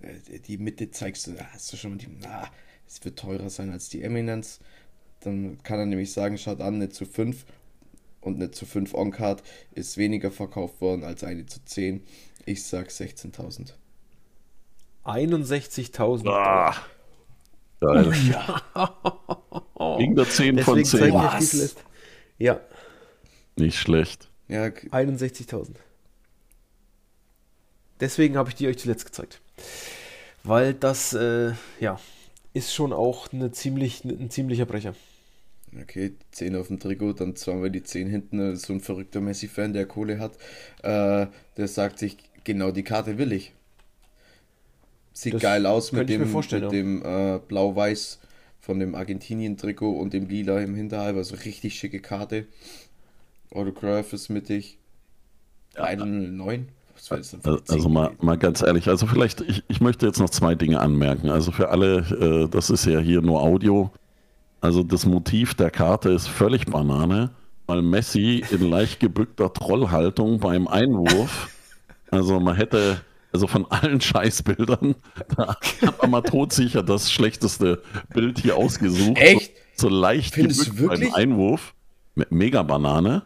[0.00, 2.50] äh, die Mitte, zeigst du, ah, hast du schon mal die, na,
[2.86, 4.60] es wird teurer sein als die Eminence.
[5.20, 7.44] Dann kann er nämlich sagen, schaut an, eine zu 5
[8.24, 9.42] und eine zu 5 On-Card
[9.72, 12.02] ist weniger verkauft worden als eine zu 10.
[12.46, 13.72] Ich sag 16.000.
[15.04, 16.28] 61.000.
[16.28, 16.74] Ah,
[17.80, 18.12] geil.
[18.74, 19.98] Oh, ja.
[19.98, 21.12] Ging der 10 von 10.
[22.38, 22.60] Ja.
[23.56, 24.30] Nicht schlecht.
[24.48, 25.74] Ja, 61.000.
[28.00, 29.40] Deswegen habe ich die euch zuletzt gezeigt.
[30.42, 31.98] Weil das, äh, ja,
[32.52, 34.94] ist schon auch eine ziemlich, ein ziemlicher Brecher.
[35.82, 38.56] Okay, 10 auf dem Trikot, dann zweimal die 10 hinten.
[38.56, 40.36] So ein verrückter Messi-Fan, der Kohle hat,
[40.82, 41.26] äh,
[41.56, 43.52] der sagt sich, genau die Karte will ich.
[45.12, 48.20] Sieht das geil aus mit dem, mit dem äh, Blau-Weiß
[48.60, 51.16] von dem Argentinien-Trikot und dem Lila im Hinterhalb.
[51.16, 52.46] Also richtig schicke Karte.
[53.52, 54.78] Autograph ist mittig.
[55.76, 55.84] Ja.
[55.84, 56.68] 109.
[57.10, 57.38] Also,
[57.68, 61.28] also mal, mal ganz ehrlich, also vielleicht, ich, ich möchte jetzt noch zwei Dinge anmerken.
[61.28, 63.90] Also für alle, äh, das ist ja hier nur Audio.
[64.64, 67.32] Also das Motiv der Karte ist völlig Banane,
[67.66, 71.50] weil Messi in leicht gebückter Trollhaltung beim Einwurf,
[72.10, 74.94] also man hätte, also von allen Scheißbildern,
[75.36, 77.82] da hat man mal todsicher das schlechteste
[78.14, 79.18] Bild hier ausgesucht.
[79.18, 79.52] Echt?
[79.76, 81.74] So, so leicht Findest gebückt beim Einwurf.
[82.30, 83.24] Mega Banane.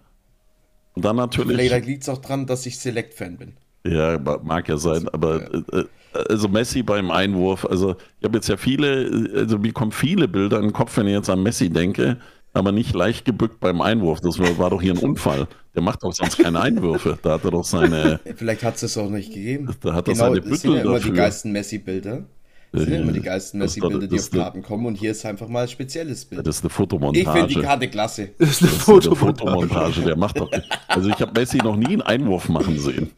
[0.94, 1.56] Und dann natürlich.
[1.56, 3.56] Vielleicht liegt es auch dran, dass ich Select-Fan bin.
[3.86, 5.82] Ja, mag ja sein, aber ja.
[5.82, 10.28] Äh, also Messi beim Einwurf, also ich habe jetzt ja viele, also mir kommen viele
[10.28, 12.18] Bilder in den Kopf, wenn ich jetzt an Messi denke,
[12.54, 14.20] aber nicht leicht gebückt beim Einwurf.
[14.20, 15.46] Das war, war doch hier ein Unfall.
[15.74, 17.18] Der macht doch sonst keine Einwürfe.
[17.22, 18.20] Da hat er doch seine.
[18.36, 19.68] Vielleicht hat es es auch nicht gegeben.
[19.80, 22.24] Da hat genau, er seine Büttel das sind ja immer die geilsten Messi-Bilder.
[22.72, 25.48] Das sind ja immer die geilsten Messi-Bilder, die auf Karten kommen und hier ist einfach
[25.48, 26.46] mal ein spezielles Bild.
[26.46, 27.20] Das ist eine Fotomontage.
[27.20, 28.30] Ich finde die Karte klasse.
[28.38, 29.30] Das ist eine, das Fotomontage.
[29.30, 30.02] Ist eine Fotomontage.
[30.02, 30.50] Der macht doch.
[30.88, 33.10] Also ich habe Messi noch nie einen Einwurf machen sehen.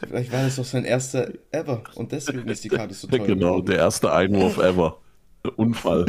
[0.00, 3.20] Vielleicht war das doch sein erster ever und deswegen ist die Karte so toll.
[3.20, 3.66] Genau, geworden.
[3.66, 4.98] der erste Einwurf ever.
[5.56, 6.06] Unfall.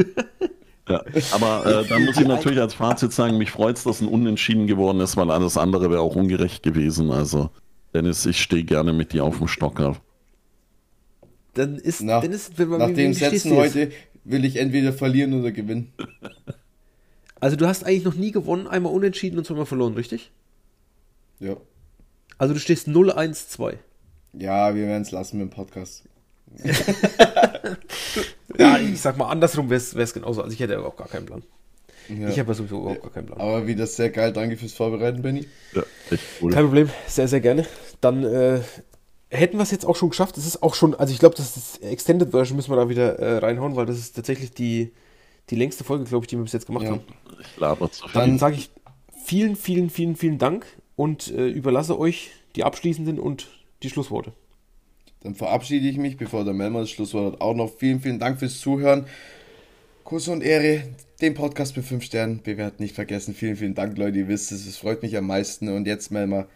[0.88, 1.02] Ja.
[1.32, 4.66] Aber äh, dann muss ich natürlich als Fazit sagen, mich freut es, dass ein Unentschieden
[4.66, 7.10] geworden ist, weil alles andere wäre auch ungerecht gewesen.
[7.10, 7.50] Also,
[7.94, 9.96] Dennis, ich stehe gerne mit dir auf dem Stocker.
[11.54, 13.92] Dann ist, nach, dann ist, wenn man, nach dem Sätzen heute
[14.24, 15.92] will ich entweder verlieren oder gewinnen.
[17.40, 20.30] Also du hast eigentlich noch nie gewonnen, einmal unentschieden und zweimal verloren, richtig?
[21.40, 21.56] Ja.
[22.38, 23.74] Also du stehst 0-1-2.
[24.34, 26.04] Ja, wir werden es lassen mit dem Podcast.
[28.58, 30.42] ja, ich sag mal, andersrum wäre es genauso.
[30.42, 31.42] Also ich hätte auch gar keinen Plan.
[32.08, 32.28] Ja.
[32.28, 33.40] Ich habe ja sowieso überhaupt gar keinen Plan.
[33.40, 34.32] Aber wieder sehr geil.
[34.32, 35.46] Danke fürs Vorbereiten, Benny.
[35.74, 35.82] Ja,
[36.40, 36.52] cool.
[36.52, 36.90] Kein Problem.
[37.06, 37.66] Sehr, sehr gerne.
[38.00, 38.60] Dann äh,
[39.30, 40.36] hätten wir es jetzt auch schon geschafft.
[40.36, 43.18] Es ist auch schon, also ich glaube, das ist Extended Version, müssen wir da wieder
[43.18, 44.92] äh, reinhauen, weil das ist tatsächlich die,
[45.50, 46.90] die längste Folge, glaube ich, die wir bis jetzt gemacht ja.
[46.90, 47.00] haben.
[47.40, 48.20] Ich laber zu viel.
[48.20, 48.70] Dann sage ich
[49.24, 50.66] vielen, vielen, vielen, vielen Dank
[50.96, 53.48] und äh, überlasse euch die abschließenden und
[53.82, 54.32] die Schlussworte.
[55.22, 57.40] Dann verabschiede ich mich, bevor der Melmer das Schlusswort hat.
[57.40, 59.06] Auch noch vielen, vielen Dank fürs Zuhören.
[60.04, 60.82] Kuss und Ehre,
[61.20, 63.34] den Podcast mit 5 Sternen bewerten nicht vergessen.
[63.34, 64.18] Vielen, vielen Dank, Leute.
[64.18, 65.68] Ihr wisst es, es freut mich am meisten.
[65.68, 66.48] Und jetzt, Melmer,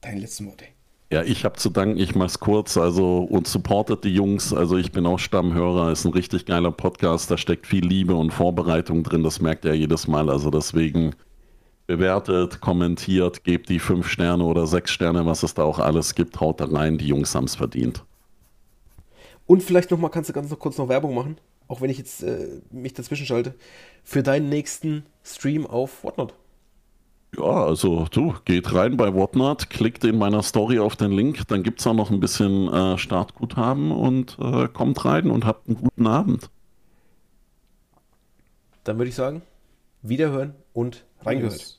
[0.00, 0.64] deine letzten Worte.
[1.12, 4.76] Ja, ich habe zu danken, ich mache es kurz, also und supportet die Jungs, also
[4.76, 9.04] ich bin auch Stammhörer, ist ein richtig geiler Podcast, da steckt viel Liebe und Vorbereitung
[9.04, 11.14] drin, das merkt er jedes Mal, also deswegen
[11.86, 16.40] bewertet, kommentiert, gebt die fünf Sterne oder sechs Sterne, was es da auch alles gibt,
[16.40, 18.04] haut da rein, die Jungs haben es verdient.
[19.46, 21.36] Und vielleicht noch mal, kannst du ganz noch kurz noch Werbung machen,
[21.68, 23.54] auch wenn ich jetzt äh, mich dazwischen schalte,
[24.02, 26.34] für deinen nächsten Stream auf Whatnot.
[27.36, 31.62] Ja, also du, geht rein bei Whatnot, klickt in meiner Story auf den Link, dann
[31.62, 35.76] gibt es auch noch ein bisschen äh, Startguthaben und äh, kommt rein und habt einen
[35.76, 36.48] guten Abend.
[38.84, 39.42] Dann würde ich sagen,
[40.02, 41.78] wiederhören und reingehört.